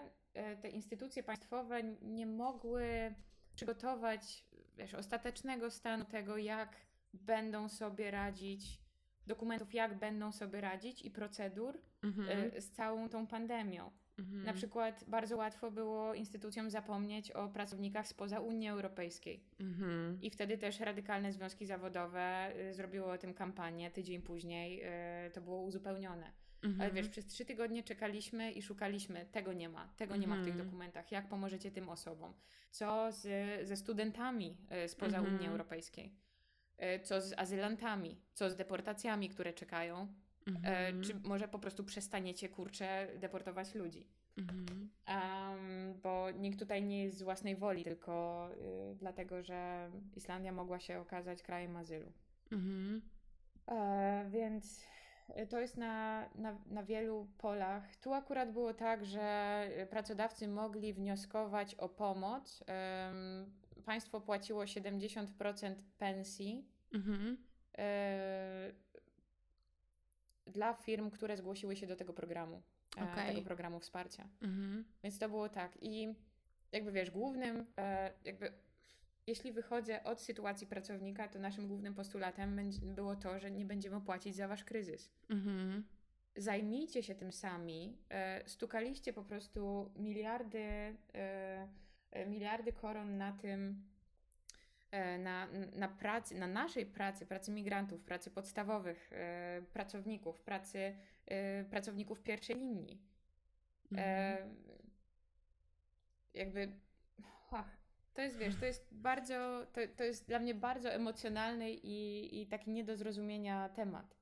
te 0.62 0.70
instytucje 0.70 1.24
państwowe 1.24 1.84
nie 2.02 2.26
mogły 2.26 3.16
przygotować 3.56 4.46
wiesz, 4.78 4.94
ostatecznego 4.94 5.72
stanu 5.72 6.06
tego, 6.06 6.38
jak 6.38 6.76
będą 7.14 7.70
sobie 7.70 8.12
radzić, 8.12 8.80
dokumentów, 9.28 9.74
jak 9.74 10.00
będą 10.00 10.32
sobie 10.32 10.62
radzić 10.62 11.02
i 11.06 11.12
procedur 11.12 11.82
Mhm. 12.04 12.62
z 12.62 12.72
całą 12.72 13.10
tą 13.10 13.28
pandemią. 13.28 13.92
Mhm. 14.20 14.44
Na 14.44 14.54
przykład 14.54 15.06
bardzo 15.08 15.38
łatwo 15.38 15.72
było 15.72 16.14
instytucjom 16.14 16.70
zapomnieć 16.70 17.32
o 17.32 17.48
pracownikach 17.50 18.08
spoza 18.08 18.40
Unii 18.40 18.70
Europejskiej. 18.70 19.44
Mhm. 19.60 20.22
I 20.22 20.30
wtedy 20.30 20.58
też 20.58 20.80
radykalne 20.80 21.32
związki 21.34 21.66
zawodowe 21.66 22.52
y, 22.70 22.74
zrobiły 22.74 23.06
o 23.12 23.18
tym 23.18 23.34
kampanię. 23.34 23.92
Tydzień 23.92 24.22
później 24.22 24.84
y, 25.28 25.32
to 25.32 25.42
było 25.42 25.62
uzupełnione. 25.62 26.32
Ale 26.64 26.72
Mhm. 26.74 26.94
wiesz, 26.96 27.10
przez 27.10 27.26
trzy 27.26 27.46
tygodnie 27.46 27.84
czekaliśmy 27.84 28.52
i 28.52 28.62
szukaliśmy. 28.62 29.26
Tego 29.32 29.54
nie 29.54 29.70
ma, 29.70 29.88
tego 29.98 30.16
nie 30.16 30.28
ma 30.28 30.36
w 30.36 30.40
tych 30.44 30.54
Mhm. 30.54 30.66
dokumentach. 30.66 31.12
Jak 31.12 31.28
pomożecie 31.30 31.72
tym 31.72 31.90
osobom? 31.90 32.34
Co 32.72 33.12
z, 33.12 33.28
ze 33.68 33.76
studentami 33.78 34.58
y, 34.86 34.88
spoza 34.88 35.18
Mhm. 35.18 35.36
Unii 35.36 35.48
Europejskiej? 35.48 36.14
Y, 36.96 37.00
Co 37.04 37.22
z 37.22 37.34
azylantami? 37.38 38.22
Co 38.34 38.50
z 38.50 38.56
deportacjami, 38.56 39.30
które 39.30 39.54
czekają? 39.54 40.08
E, 40.64 40.88
Mhm. 40.88 41.04
Czy 41.04 41.20
może 41.30 41.48
po 41.48 41.60
prostu 41.60 41.84
przestaniecie, 41.84 42.50
kurczę, 42.50 43.08
deportować 43.18 43.76
ludzi? 43.76 44.08
Mhm. 44.38 44.90
Em, 45.06 46.00
bo 46.04 46.32
nikt 46.32 46.60
tutaj 46.60 46.84
nie 46.84 47.04
jest 47.04 47.18
z 47.18 47.24
własnej 47.24 47.56
woli, 47.56 47.84
tylko 47.84 48.50
y, 48.92 48.96
dlatego, 48.96 49.44
że 49.44 49.90
Islandia 50.16 50.52
mogła 50.52 50.80
się 50.80 51.00
okazać 51.00 51.44
krajem 51.44 51.76
azylu. 51.78 52.12
Mhm. 52.52 53.02
E, 53.68 54.26
więc 54.30 54.84
to 55.50 55.60
jest 55.60 55.78
na, 55.78 56.26
na, 56.36 56.58
na 56.68 56.84
wielu 56.84 57.28
polach. 57.38 57.96
Tu 57.96 58.14
akurat 58.14 58.52
było 58.52 58.74
tak, 58.74 59.06
że 59.06 59.68
pracodawcy 59.90 60.48
mogli 60.48 60.94
wnioskować 60.94 61.76
o 61.76 61.90
pomoc. 61.90 62.64
Państwo 63.86 64.22
płaciło 64.22 64.64
70% 64.64 65.76
pensji 65.98 66.66
Mhm. 66.94 67.38
e, 67.78 68.72
dla 70.50 70.74
firm, 70.74 71.10
które 71.10 71.38
zgłosiły 71.38 71.76
się 71.76 71.88
do 71.88 71.96
tego 71.96 72.14
programu, 72.14 72.62
e, 72.98 73.04
Okej. 73.04 73.28
tego 73.28 73.42
programu 73.42 73.80
wsparcia. 73.80 74.28
Mhm. 74.42 74.86
Więc 75.04 75.20
to 75.20 75.30
było 75.30 75.50
tak. 75.50 75.78
I 75.82 76.16
jakby 76.72 76.92
wiesz, 76.92 77.12
głównym, 77.12 77.66
e, 77.78 78.14
jakby 78.26 78.54
jeśli 79.28 79.52
wychodzę 79.52 80.04
od 80.04 80.22
sytuacji 80.22 80.68
pracownika, 80.68 81.28
to 81.28 81.40
naszym 81.40 81.68
głównym 81.68 81.94
postulatem 81.94 82.72
było 82.82 83.16
to, 83.16 83.40
że 83.40 83.52
nie 83.52 83.66
będziemy 83.66 84.02
płacić 84.02 84.36
za 84.36 84.48
wasz 84.48 84.64
kryzys. 84.64 85.12
Mhm. 85.30 85.84
Zajmijcie 86.36 87.04
się 87.04 87.16
tym 87.16 87.32
sami. 87.32 87.98
E, 88.10 88.50
stukaliście 88.50 89.14
po 89.14 89.24
prostu 89.24 89.92
miliardy, 89.96 90.96
miliardy 92.28 92.74
koron 92.74 93.18
na 93.18 93.32
tym, 93.32 93.89
na, 95.20 95.48
na 95.76 95.88
pracy, 95.88 96.36
na 96.36 96.48
naszej 96.48 96.86
pracy, 96.86 97.26
pracy 97.26 97.52
migrantów, 97.52 98.02
pracy 98.02 98.32
podstawowych, 98.32 99.10
e, 99.14 99.62
pracowników, 99.74 100.42
pracy 100.42 100.96
e, 101.26 101.64
pracowników 101.64 102.22
pierwszej 102.22 102.56
linii. 102.56 103.02
Mhm. 103.92 104.10
E, 104.10 104.48
jakby 106.34 106.72
ach, 107.52 107.78
to 108.14 108.22
jest, 108.22 108.38
wiesz, 108.38 108.56
to 108.56 108.66
jest 108.66 108.88
bardzo, 108.92 109.66
to, 109.74 109.82
to 109.96 110.04
jest 110.04 110.28
dla 110.28 110.40
mnie 110.40 110.56
bardzo 110.56 110.90
emocjonalny 110.90 111.72
i, 111.72 112.42
i 112.42 112.48
taki 112.48 112.72
nie 112.72 112.84
do 112.84 112.96
zrozumienia 112.96 113.70
temat. 113.70 114.16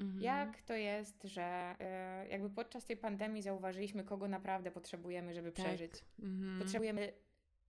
Mhm. 0.00 0.22
Jak 0.22 0.62
to 0.62 0.74
jest, 0.74 1.22
że 1.24 1.74
e, 1.80 2.28
jakby 2.28 2.50
podczas 2.50 2.84
tej 2.84 2.96
pandemii 2.96 3.42
zauważyliśmy, 3.42 4.04
kogo 4.04 4.28
naprawdę 4.28 4.70
potrzebujemy, 4.70 5.34
żeby 5.34 5.52
Tak. 5.52 5.64
przeżyć. 5.64 5.92
Mhm. 6.18 6.58
Potrzebujemy 6.58 7.12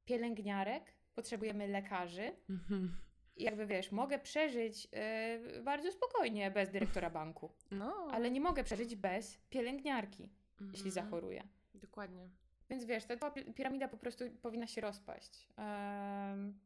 pielęgniarek, 0.06 0.93
potrzebujemy 1.16 1.68
lekarzy. 1.68 2.32
Mhm. 2.49 2.97
I 3.36 3.43
jakby 3.43 3.66
wiesz, 3.66 3.91
mogę 3.91 4.20
przeżyć 4.20 4.88
e, 4.93 5.62
bardzo 5.62 5.91
spokojnie 5.91 6.51
bez 6.51 6.70
dyrektora 6.70 7.10
banku, 7.10 7.51
No, 7.72 8.07
ale 8.12 8.32
nie 8.32 8.41
mogę 8.41 8.64
przeżyć 8.64 8.95
bez 8.95 9.38
pielęgniarki, 9.49 10.30
jeśli 10.62 10.89
Mhm. 10.89 10.91
zachoruję. 10.91 11.43
Dokładnie. 11.74 12.30
Więc 12.70 12.86
wiesz, 12.86 13.05
ta 13.05 13.32
piramida 13.55 13.88
po 13.88 13.97
prostu 13.97 14.24
powinna 14.41 14.68
się 14.68 14.82
rozpaść. 14.82 15.47
Em, 15.57 16.60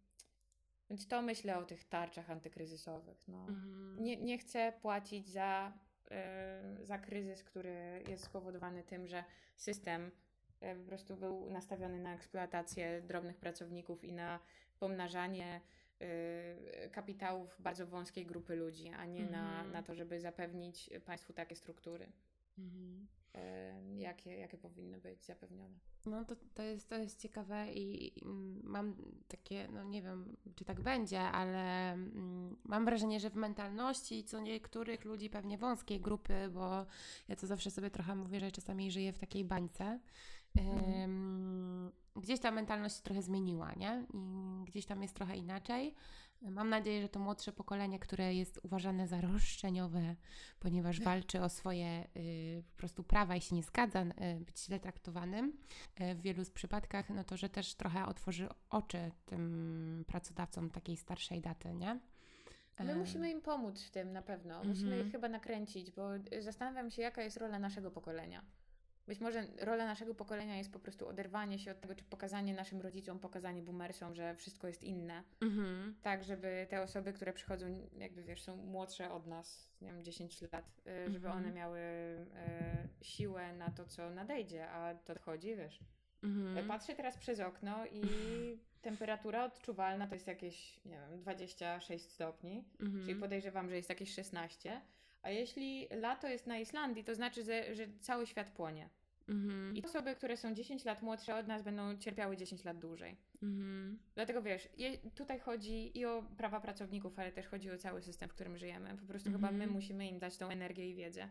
więc 0.90 1.08
to 1.08 1.22
myślę 1.22 1.58
o 1.58 1.64
tych 1.66 1.84
tarczach 1.84 2.30
antykryzysowych. 2.30 3.28
No. 3.28 3.46
Mhm. 3.50 3.98
Nie, 4.00 4.18
nie 4.18 4.38
chcę 4.38 4.74
płacić 4.82 5.30
za, 5.30 5.74
e, 6.12 6.78
za 6.82 6.98
kryzys, 6.98 7.44
który 7.44 8.04
jest 8.08 8.24
spowodowany 8.24 8.84
tym, 8.84 9.08
że 9.08 9.24
system 9.56 10.12
po 10.80 10.84
prostu 10.88 11.16
był 11.16 11.50
nastawiony 11.50 12.00
na 12.00 12.14
eksploatację 12.14 13.02
drobnych 13.02 13.38
pracowników 13.38 14.04
i 14.04 14.14
na 14.14 14.40
pomnażanie 14.80 15.62
e, 16.00 16.90
kapitałów 16.90 17.56
bardzo 17.60 17.88
wąskiej 17.88 18.26
grupy 18.26 18.56
ludzi, 18.56 18.90
a 18.90 19.06
nie 19.06 19.26
na, 19.26 19.50
Mhm. 19.50 19.72
na 19.72 19.84
to, 19.84 19.96
żeby 19.96 20.20
zapewnić 20.20 20.90
państwu 21.06 21.34
takie 21.34 21.56
struktury, 21.56 22.12
Mhm. 22.58 23.08
e, 23.34 23.96
jakie, 23.98 24.38
jakie 24.38 24.58
powinny 24.58 24.98
być 24.98 25.26
zapewnione. 25.26 25.76
No 26.06 26.26
to, 26.26 26.36
to, 26.54 26.64
jest, 26.64 26.90
to 26.90 26.96
jest 26.98 27.22
ciekawe 27.22 27.74
i 27.74 28.12
mam 28.64 28.96
takie, 29.28 29.68
no 29.68 29.84
nie 29.84 30.02
wiem, 30.02 30.36
czy 30.56 30.66
tak 30.66 30.82
będzie, 30.82 31.20
ale 31.22 31.94
mm, 31.94 32.58
mam 32.64 32.86
wrażenie, 32.86 33.20
że 33.20 33.30
w 33.30 33.36
mentalności 33.36 34.24
co 34.24 34.40
niektórych 34.40 35.06
ludzi, 35.06 35.30
pewnie 35.30 35.58
wąskiej 35.58 36.00
grupy, 36.02 36.50
bo 36.50 36.86
ja 37.28 37.36
to 37.36 37.48
zawsze 37.48 37.72
sobie 37.72 37.90
trochę 37.90 38.16
mówię, 38.16 38.40
że 38.40 38.52
czasami 38.52 38.92
żyję 38.92 39.14
w 39.14 39.20
takiej 39.20 39.44
bańce, 39.44 40.00
Ym, 41.04 41.92
gdzieś 42.16 42.40
ta 42.40 42.52
mentalność 42.52 42.96
się 42.96 43.02
trochę 43.02 43.22
zmieniła, 43.22 43.74
nie? 43.74 44.06
I 44.14 44.66
gdzieś 44.66 44.86
tam 44.86 45.02
jest 45.02 45.16
trochę 45.16 45.38
inaczej. 45.38 45.96
Mam 46.42 46.70
nadzieję, 46.70 47.02
że 47.02 47.10
to 47.10 47.20
młodsze 47.20 47.52
pokolenie, 47.52 48.00
które 48.00 48.34
jest 48.34 48.60
uważane 48.64 49.08
za 49.08 49.22
roszczeniowe, 49.22 50.16
ponieważ 50.60 51.02
walczy 51.02 51.42
o 51.42 51.50
swoje 51.50 52.08
y, 52.18 52.64
po 52.72 52.78
prostu 52.78 53.04
prawa 53.04 53.36
i 53.36 53.42
się 53.42 53.56
nie 53.56 53.64
zgadza 53.64 54.02
y, 54.02 54.40
być 54.46 54.60
źle 54.66 54.80
traktowanym 54.80 55.54
y, 56.02 56.16
w 56.16 56.22
wielu 56.22 56.46
z 56.46 56.52
przypadkach, 56.52 57.10
no 57.10 57.24
to 57.24 57.38
że 57.38 57.50
też 57.50 57.76
trochę 57.76 58.06
otworzy 58.06 58.50
oczy 58.70 59.12
tym 59.26 60.04
pracodawcom 60.08 60.70
takiej 60.70 60.98
starszej 60.98 61.42
daty, 61.42 61.74
nie? 61.74 62.00
My 62.80 62.96
musimy 62.96 63.32
im 63.32 63.42
pomóc 63.42 63.82
w 63.84 63.92
tym 63.92 64.12
na 64.14 64.22
pewno. 64.22 64.64
Musimy 64.64 64.92
Mhm. 64.92 65.06
ich 65.08 65.12
chyba 65.12 65.30
nakręcić, 65.30 65.92
bo 65.92 66.16
y, 66.16 66.42
zastanawiam 66.42 66.92
się, 66.92 67.02
jaka 67.02 67.22
jest 67.22 67.38
rola 67.38 67.60
naszego 67.60 67.92
pokolenia. 67.92 68.42
Być 69.08 69.20
może 69.20 69.48
rola 69.60 69.86
naszego 69.86 70.16
pokolenia 70.16 70.58
jest 70.58 70.72
po 70.72 70.80
prostu 70.80 71.08
oderwanie 71.08 71.60
się 71.60 71.72
od 71.72 71.82
tego, 71.82 71.96
czy 71.96 72.04
pokazanie 72.04 72.54
naszym 72.54 72.82
rodzicom, 72.82 73.20
pokazanie 73.20 73.62
boomersom, 73.62 74.16
że 74.16 74.36
wszystko 74.36 74.68
jest 74.68 74.84
inne. 74.84 75.24
Mhm. 75.42 75.96
Tak, 76.02 76.24
żeby 76.24 76.68
te 76.70 76.82
osoby, 76.82 77.14
które 77.14 77.34
przychodzą, 77.34 77.66
jakby 77.98 78.24
wiesz, 78.24 78.42
są 78.42 78.56
młodsze 78.58 79.12
od 79.12 79.28
nas, 79.28 79.70
nie 79.82 79.88
wiem, 79.94 80.04
10 80.04 80.42
lat, 80.42 80.66
y, 81.08 81.12
żeby 81.12 81.28
Mhm. 81.28 81.38
one 81.38 81.52
miały 81.54 81.80
y, 81.80 82.26
siłę 83.02 83.54
na 83.54 83.72
to, 83.72 83.86
co 83.86 84.10
nadejdzie, 84.10 84.70
a 84.70 84.96
to 84.96 85.20
chodzi, 85.20 85.56
wiesz. 85.56 85.80
Mhm. 86.24 86.68
Patrzę 86.68 86.96
teraz 86.96 87.18
przez 87.18 87.40
okno 87.40 87.86
i 87.86 88.02
temperatura 88.82 89.46
odczuwalna 89.46 90.08
to 90.08 90.14
jest 90.16 90.28
jakieś, 90.28 90.86
nie 90.86 90.98
wiem, 91.10 91.20
26 91.20 92.12
stopni, 92.12 92.64
Mhm. 92.80 93.06
czyli 93.06 93.20
podejrzewam, 93.20 93.70
że 93.70 93.76
jest 93.76 93.90
jakieś 93.90 94.14
16. 94.14 94.82
A 95.24 95.30
jeśli 95.30 95.88
lato 95.92 96.28
jest 96.28 96.48
na 96.48 96.60
Islandii, 96.60 97.04
to 97.04 97.16
znaczy, 97.16 97.44
że, 97.44 97.76
że 97.76 97.88
cały 98.00 98.28
świat 98.28 98.50
płonie. 98.50 98.90
Mhm. 99.28 99.76
I 99.76 99.84
osoby, 99.84 100.16
które 100.16 100.38
są 100.38 100.54
10 100.54 100.86
lat 100.86 101.02
młodsze 101.02 101.36
od 101.36 101.48
nas, 101.48 101.64
będą 101.64 101.98
cierpiały 101.98 102.38
10 102.38 102.64
lat 102.64 102.80
dłużej. 102.80 103.18
Mhm. 103.44 104.00
Dlatego 104.16 104.42
wiesz, 104.42 104.70
je, 104.78 104.98
tutaj 104.98 105.40
chodzi 105.40 105.98
i 106.00 106.06
o 106.06 106.24
prawa 106.38 106.60
pracowników, 106.62 107.20
ale 107.20 107.32
też 107.32 107.48
chodzi 107.48 107.72
o 107.72 107.78
cały 107.78 108.02
system, 108.02 108.30
w 108.30 108.34
którym 108.34 108.58
żyjemy. 108.58 108.98
Po 108.98 109.06
prostu 109.08 109.32
chyba 109.32 109.48
my 109.48 109.54
Mhm. 109.54 109.72
musimy 109.72 110.08
im 110.08 110.20
dać 110.20 110.38
tą 110.38 110.50
energię 110.50 110.90
i 110.90 110.96
wiedzę. 110.96 111.30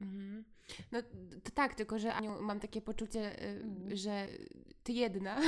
Mhm. 0.00 0.44
No 0.92 1.02
to 1.44 1.50
tak, 1.54 1.74
tylko 1.74 1.98
że 1.98 2.14
Aniu, 2.14 2.42
mam 2.42 2.60
takie 2.60 2.80
poczucie, 2.80 3.42
y, 3.42 3.62
Mhm. 3.62 3.96
że 3.96 4.26
ty 4.82 4.92
jedna 4.92 5.40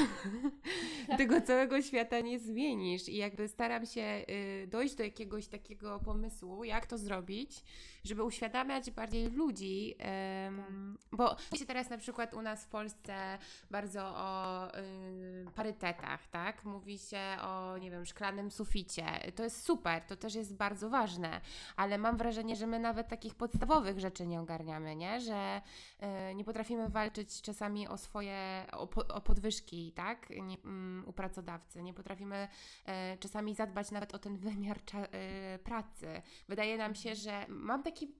tego 1.18 1.40
całego 1.40 1.82
świata 1.82 2.20
nie 2.20 2.38
zmienisz 2.38 3.08
i 3.08 3.16
jakby 3.16 3.48
staram 3.48 3.86
się 3.86 4.24
y, 4.30 4.66
dojść 4.70 4.94
do 4.94 5.04
jakiegoś 5.04 5.46
takiego 5.46 6.00
pomysłu, 6.04 6.64
jak 6.64 6.86
to 6.86 6.98
zrobić, 6.98 7.64
żeby 8.04 8.22
uświadamiać 8.22 8.90
bardziej 8.90 9.30
ludzi, 9.30 9.94
em, 9.98 10.98
bo 11.12 11.36
się 11.54 11.66
teraz 11.66 11.90
na 11.90 11.98
przykład 11.98 12.34
u 12.34 12.42
nas 12.42 12.64
w 12.64 12.68
Polsce 12.68 13.38
bardzo 13.70 14.02
o 14.02 14.68
y, 14.78 15.46
parytetach, 15.54 16.28
tak? 16.28 16.64
Mówi 16.64 16.98
się 16.98 17.20
o, 17.42 17.78
nie 17.78 17.90
wiem, 17.90 18.06
szklanym 18.06 18.50
suficie. 18.50 19.04
To 19.34 19.44
jest 19.44 19.64
super, 19.64 20.02
to 20.02 20.16
też 20.16 20.34
jest 20.34 20.56
bardzo 20.56 20.90
ważne, 20.90 21.40
ale 21.76 21.98
mam 21.98 22.16
wrażenie, 22.16 22.56
że 22.56 22.66
my 22.66 22.78
nawet 22.78 23.08
takich 23.08 23.34
podstawowych 23.34 23.98
rzeczy 24.00 24.26
nie 24.26 24.40
ogarniamy, 24.42 24.96
nie? 24.96 25.20
Że 25.20 25.62
e, 25.98 26.34
nie 26.34 26.44
potrafimy 26.44 26.88
walczyć 26.88 27.42
czasami 27.42 27.88
o 27.88 27.98
swoje, 27.98 28.66
o, 28.72 28.86
po, 28.86 29.08
o 29.08 29.20
podwyżki, 29.20 29.92
tak? 29.92 30.30
Nie, 30.30 30.56
mm, 30.64 31.04
u 31.08 31.12
pracodawcy. 31.12 31.82
Nie 31.82 31.94
potrafimy 31.94 32.48
e, 32.86 33.18
czasami 33.18 33.54
zadbać 33.54 33.90
nawet 33.90 34.14
o 34.14 34.18
ten 34.18 34.36
wymiar 34.36 34.78
e, 34.94 35.58
pracy. 35.58 36.22
Wydaje 36.48 36.76
nam 36.76 36.94
się, 36.94 37.14
że 37.14 37.46
mam 37.48 37.82
taki 37.82 38.14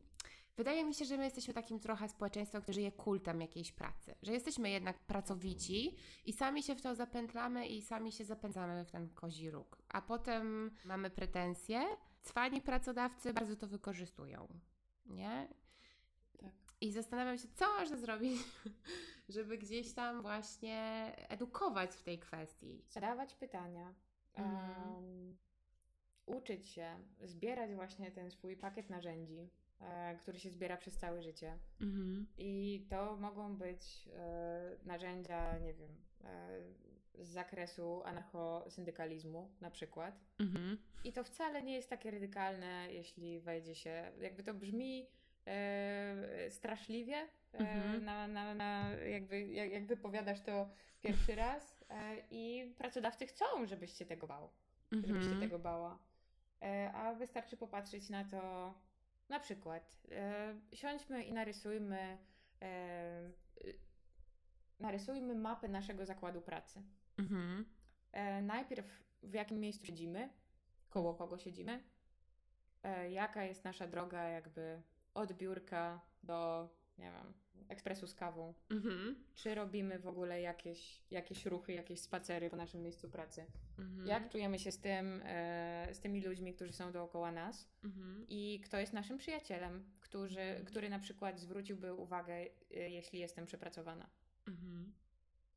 Wydaje 0.57 0.85
mi 0.85 0.95
się, 0.95 1.05
że 1.05 1.17
my 1.17 1.25
jesteśmy 1.25 1.55
takim 1.55 1.81
trochę 1.81 2.09
społeczeństwem, 2.09 2.63
które 2.63 2.75
żyje 2.75 2.93
kultem 2.93 3.41
jakiejś 3.41 3.73
pracy. 3.73 4.15
Że 4.23 4.33
jesteśmy 4.33 4.71
jednak 4.71 4.99
pracowici 4.99 5.97
i 6.25 6.33
sami 6.33 6.63
się 6.63 6.75
w 6.75 6.83
to 6.83 6.95
zapętlamy 6.95 7.67
i 7.67 7.83
sami 7.83 8.13
się 8.13 8.25
zapędzamy 8.25 8.85
w 8.85 8.91
ten 8.91 9.09
kozi 9.09 9.51
róg. 9.51 9.83
A 9.89 10.03
potem 10.03 10.71
mamy 10.85 11.11
pretensje. 11.11 11.83
Cwani 12.23 12.61
pracodawcy 12.61 13.33
bardzo 13.33 13.57
to 13.57 13.67
wykorzystują. 13.67 14.49
Nie? 15.07 15.49
I 16.83 16.93
zastanawiam 16.93 17.39
się, 17.39 17.49
co 17.55 17.67
można 17.81 17.97
zrobić, 17.97 18.41
żeby 19.29 19.59
gdzieś 19.59 19.93
tam 19.93 20.23
właśnie 20.23 21.13
edukować 21.29 21.91
w 21.91 22.03
tej 22.03 22.19
kwestii. 22.19 22.85
Zadawać 22.89 23.35
pytania, 23.35 23.95
Mhm. 24.35 24.95
em, 24.97 25.37
uczyć 26.27 26.69
się, 26.69 26.99
zbierać 27.21 27.75
właśnie 27.75 28.11
ten 28.11 28.31
swój 28.31 28.57
pakiet 28.57 28.91
narzędzi, 28.91 29.51
e, 29.81 30.17
który 30.17 30.39
się 30.39 30.51
zbiera 30.51 30.77
przez 30.77 30.97
całe 30.97 31.23
życie. 31.23 31.59
Mhm. 31.81 32.27
I 32.39 32.87
to 32.91 33.17
mogą 33.17 33.57
być 33.57 34.09
e, 34.13 34.77
narzędzia, 34.85 35.59
nie 35.59 35.75
wiem, 35.75 35.97
e, 36.25 36.61
z 37.25 37.29
zakresu 37.29 38.03
anarchosyndykalizmu 38.05 39.51
na 39.61 39.71
przykład. 39.71 40.21
Mhm. 40.39 40.79
I 41.05 41.13
to 41.13 41.25
wcale 41.25 41.63
nie 41.63 41.75
jest 41.75 41.91
takie 41.91 42.11
radykalne, 42.11 42.93
jeśli 42.93 43.41
wejdzie 43.41 43.75
się, 43.75 44.13
jakby 44.21 44.43
to 44.43 44.55
brzmi 44.55 45.07
straszliwie, 46.51 47.17
e, 47.17 47.59
Mhm. 47.59 48.05
na, 48.05 48.29
na, 48.29 48.55
na, 48.55 48.91
jakby, 48.91 49.43
jak, 49.43 49.73
jak 49.73 49.87
wypowiadasz 49.87 50.41
to 50.41 50.69
pierwszy 51.03 51.35
raz 51.35 51.85
e, 51.89 52.17
i 52.31 52.75
pracodawcy 52.79 53.27
chcą, 53.27 53.67
żebyś 53.67 53.93
się 53.93 54.07
tego 54.07 54.27
bał, 54.27 54.51
żebyś 54.93 55.25
się 55.25 55.31
Mhm. 55.31 55.41
tego 55.41 55.59
bała. 55.59 55.99
E, 56.63 56.93
a 56.93 57.15
wystarczy 57.15 57.57
popatrzeć 57.57 58.11
na 58.11 58.25
to, 58.25 58.75
na 59.29 59.41
przykład, 59.41 59.97
e, 60.11 60.55
siądźmy 60.73 61.25
i 61.25 61.33
narysujmy, 61.33 62.19
e, 62.63 63.31
narysujmy 64.81 65.35
mapę 65.35 65.69
naszego 65.69 66.07
zakładu 66.07 66.41
pracy. 66.41 66.83
Mhm. 67.19 67.65
E, 68.13 68.43
najpierw 68.43 68.87
w 69.23 69.35
jakim 69.35 69.61
miejscu 69.61 69.87
siedzimy, 69.87 70.29
koło 70.91 71.15
kogo 71.15 71.39
siedzimy, 71.39 71.83
e, 72.83 73.11
jaka 73.11 73.45
jest 73.45 73.65
nasza 73.65 73.87
droga 73.87 74.23
jakby 74.29 74.83
od 75.15 75.33
biurka 75.33 76.01
do, 76.23 76.69
nie 76.99 77.13
wiem, 77.13 77.35
ekspresu 77.69 78.07
z 78.07 78.15
kawą. 78.15 78.55
Mhm. 78.71 79.25
Czy 79.35 79.55
robimy 79.55 79.99
w 79.99 80.07
ogóle 80.07 80.41
jakieś, 80.41 81.03
jakieś 81.11 81.47
ruchy, 81.47 81.73
jakieś 81.73 82.01
spacery 82.01 82.51
po 82.51 82.57
naszym 82.57 82.83
miejscu 82.83 83.11
pracy? 83.11 83.47
Mhm. 83.79 84.07
Jak 84.07 84.29
czujemy 84.29 84.59
się 84.59 84.73
z 84.73 84.81
tym, 84.81 85.23
e, 85.25 85.89
z 85.93 86.01
tymi 86.01 86.25
ludźmi, 86.25 86.55
którzy 86.55 86.73
są 86.73 86.93
dookoła 86.93 87.33
nas? 87.33 87.69
Mhm. 87.85 88.27
I 88.29 88.61
kto 88.65 88.79
jest 88.79 88.93
naszym 88.93 89.19
przyjacielem, 89.19 89.85
który, 90.01 90.65
który 90.67 90.89
na 90.89 90.99
przykład 90.99 91.41
zwróciłby 91.41 91.95
uwagę, 91.95 92.35
e, 92.35 92.49
jeśli 92.71 93.19
jestem 93.19 93.47
przepracowana? 93.47 94.11
Mhm. 94.49 94.93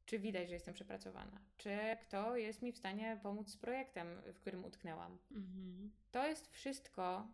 Czy 0.05 0.19
widać, 0.19 0.47
że 0.47 0.53
jestem 0.53 0.73
przepracowana? 0.73 1.41
Czy 1.57 1.77
kto 2.01 2.37
jest 2.37 2.61
mi 2.61 2.71
w 2.71 2.77
stanie 2.77 3.19
pomóc 3.23 3.49
z 3.49 3.57
projektem, 3.57 4.07
w 4.33 4.39
którym 4.39 4.65
utknęłam? 4.65 5.17
Mhm. 5.31 5.91
To 6.11 6.27
jest 6.27 6.47
wszystko 6.51 7.27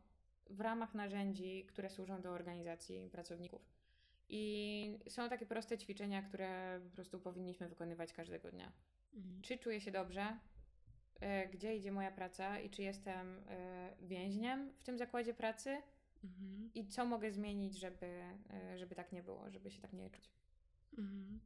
w 0.51 0.61
ramach 0.61 0.93
narzędzi, 0.93 1.65
które 1.65 1.89
służą 1.89 2.21
do 2.21 2.31
organizacji 2.31 3.09
pracowników. 3.09 3.61
I 4.29 4.99
są 5.07 5.29
takie 5.29 5.45
proste 5.45 5.77
ćwiczenia, 5.77 6.21
które 6.21 6.79
po 6.83 6.89
prostu 6.89 7.19
powinniśmy 7.19 7.69
wykonywać 7.69 8.13
każdego 8.13 8.51
dnia. 8.51 8.71
Mhm. 9.13 9.41
Czy 9.41 9.57
czuję 9.57 9.81
się 9.81 9.91
dobrze? 9.91 10.37
E, 11.19 11.47
Gdzie 11.47 11.75
idzie 11.75 11.91
moja 11.91 12.11
praca 12.11 12.59
i 12.59 12.69
czy 12.69 12.81
jestem 12.83 13.43
e, 13.47 13.93
więźniem 14.01 14.73
w 14.73 14.83
tym 14.83 14.97
zakładzie 14.97 15.33
pracy? 15.33 15.77
Mhm. 16.23 16.71
I 16.75 16.87
co 16.87 17.05
mogę 17.05 17.31
zmienić, 17.31 17.79
żeby, 17.79 18.23
e, 18.49 18.77
żeby 18.77 18.95
tak 18.95 19.11
nie 19.11 19.23
było, 19.23 19.49
żeby 19.51 19.71
się 19.71 19.81
tak 19.81 19.93
nie 19.93 20.09
czuć? 20.09 20.31
Mhm. 20.97 21.39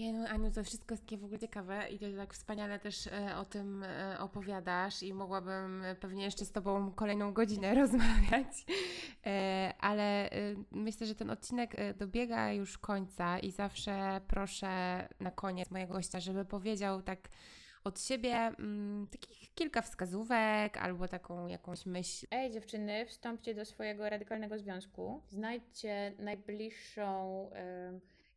No 0.00 0.28
Aniu, 0.28 0.50
to 0.50 0.64
wszystko 0.64 0.94
jest 0.94 1.04
takie 1.04 1.18
w 1.18 1.24
ogóle 1.24 1.38
ciekawe 1.38 1.88
i 1.90 1.98
ty 1.98 2.16
tak 2.16 2.34
wspaniale 2.34 2.78
też 2.78 3.06
e, 3.06 3.36
o 3.36 3.44
tym 3.44 3.82
e, 3.82 4.18
opowiadasz 4.18 5.02
i 5.02 5.14
mogłabym 5.14 5.84
e, 5.84 5.94
pewnie 5.94 6.24
jeszcze 6.24 6.44
z 6.44 6.52
Tobą 6.52 6.92
kolejną 6.92 7.32
godzinę 7.32 7.74
rozmawiać, 7.82 8.64
ale 9.78 10.30
myślę, 10.70 11.06
że 11.06 11.14
ten 11.14 11.30
odcinek 11.30 11.76
dobiega 11.96 12.52
już 12.52 12.78
końca 12.78 13.38
i 13.38 13.50
zawsze 13.50 14.20
proszę 14.28 14.68
na 15.20 15.30
koniec 15.30 15.70
mojego 15.70 15.94
gościa, 15.94 16.20
żeby 16.20 16.44
powiedział 16.44 17.02
tak 17.02 17.28
od 17.84 18.00
siebie 18.00 18.34
mm, 18.34 19.06
takich 19.06 19.54
kilka 19.54 19.82
wskazówek 19.82 20.76
albo 20.76 21.08
taką 21.08 21.46
jakąś 21.46 21.86
myśl. 21.86 22.26
Ej, 22.30 22.50
dziewczyny, 22.50 23.06
wstąpcie 23.06 23.54
do 23.54 23.64
swojego 23.64 24.10
radykalnego 24.10 24.58
związku. 24.58 25.22
Znajdźcie 25.28 26.12
najbliższą 26.18 27.50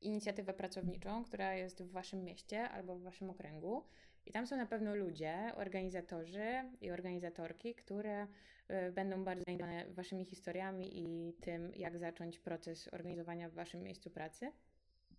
inicjatywę 0.06 0.54
pracowniczą, 0.54 1.24
która 1.24 1.54
jest 1.56 1.84
w 1.84 1.92
waszym 1.92 2.24
mieście 2.24 2.70
albo 2.70 2.96
w 2.96 3.02
waszym 3.02 3.30
okręgu. 3.30 3.84
I 4.26 4.32
tam 4.32 4.48
są 4.48 4.58
na 4.58 4.66
pewno 4.66 4.96
ludzie, 4.96 5.52
organizatorzy 5.56 6.44
i 6.82 6.92
organizatorki, 6.92 7.76
które 7.76 8.28
e, 8.68 8.92
będą 8.92 9.24
bardzo 9.24 9.44
zainteresowane 9.44 9.94
waszymi 9.94 10.26
historiami 10.26 11.00
i 11.00 11.34
tym, 11.34 11.72
jak 11.76 11.98
zacząć 11.98 12.40
proces 12.40 12.90
organizowania 12.94 13.50
w 13.50 13.54
waszym 13.54 13.84
miejscu 13.84 14.10
pracy. 14.10 14.52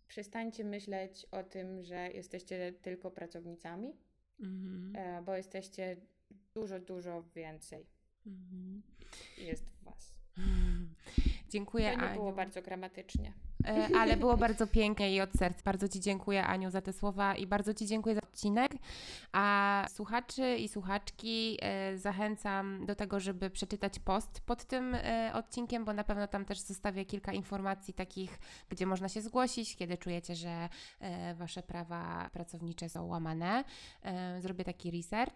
Przestańcie 0.08 0.64
myśleć 0.64 1.26
o 1.30 1.42
tym, 1.42 1.82
że 1.82 2.10
jesteście 2.12 2.72
tylko 2.72 3.10
pracownicami, 3.10 3.96
Mhm. 4.40 4.96
e, 4.96 5.22
bo 5.22 5.36
jesteście 5.36 5.96
dużo, 6.54 6.80
dużo 6.80 7.22
więcej 7.34 7.86
Mhm. 8.26 8.82
jest 9.38 9.64
w 9.64 9.84
was. 9.84 10.14
Dziękuję, 11.52 11.90
To 11.90 11.96
nie 11.96 12.02
Aniu. 12.02 12.20
było 12.20 12.32
bardzo 12.32 12.62
gramatycznie. 12.62 13.32
E, 13.64 13.88
ale 13.98 14.16
było 14.16 14.36
bardzo 14.36 14.66
pięknie 14.66 15.14
i 15.14 15.20
od 15.20 15.32
serca. 15.32 15.62
Bardzo 15.64 15.88
Ci 15.88 16.00
dziękuję, 16.00 16.46
Aniu, 16.46 16.70
za 16.70 16.80
te 16.80 16.92
słowa 16.92 17.34
i 17.36 17.46
bardzo 17.46 17.74
Ci 17.74 17.86
dziękuję 17.86 18.14
za 18.14 18.20
odcinek. 18.20 18.72
A 19.32 19.86
słuchaczy 19.90 20.56
i 20.56 20.68
słuchaczki 20.68 21.58
e, 21.62 21.98
zachęcam 21.98 22.86
do 22.86 22.94
tego, 22.94 23.20
żeby 23.20 23.50
przeczytać 23.50 23.98
post 23.98 24.40
pod 24.40 24.64
tym 24.64 24.94
e, 24.94 25.30
odcinkiem, 25.34 25.84
bo 25.84 25.92
na 25.92 26.04
pewno 26.04 26.28
tam 26.28 26.44
też 26.44 26.60
zostawię 26.60 27.04
kilka 27.04 27.32
informacji 27.32 27.94
takich, 27.94 28.38
gdzie 28.68 28.86
można 28.86 29.08
się 29.08 29.20
zgłosić, 29.20 29.76
kiedy 29.76 29.96
czujecie, 29.98 30.34
że 30.34 30.68
Wasze 31.34 31.62
prawa 31.62 32.30
pracownicze 32.32 32.88
są 32.88 33.06
łamane. 33.06 33.64
Zrobię 34.40 34.64
taki 34.64 34.90
research. 34.90 35.34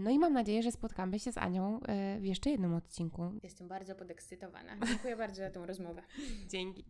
No 0.00 0.10
i 0.10 0.18
mam 0.18 0.32
nadzieję, 0.32 0.62
że 0.62 0.72
spotkamy 0.72 1.18
się 1.18 1.32
z 1.32 1.38
Anią 1.38 1.80
w 2.20 2.24
jeszcze 2.24 2.50
jednym 2.50 2.74
odcinku. 2.74 3.32
Jestem 3.42 3.68
bardzo 3.68 3.94
podekscytowana. 3.94 4.86
Dziękuję 4.86 5.16
bardzo 5.16 5.42
za 5.42 5.50
tą 5.50 5.66
rozmowę. 5.66 6.02
Dzięki. 6.46 6.84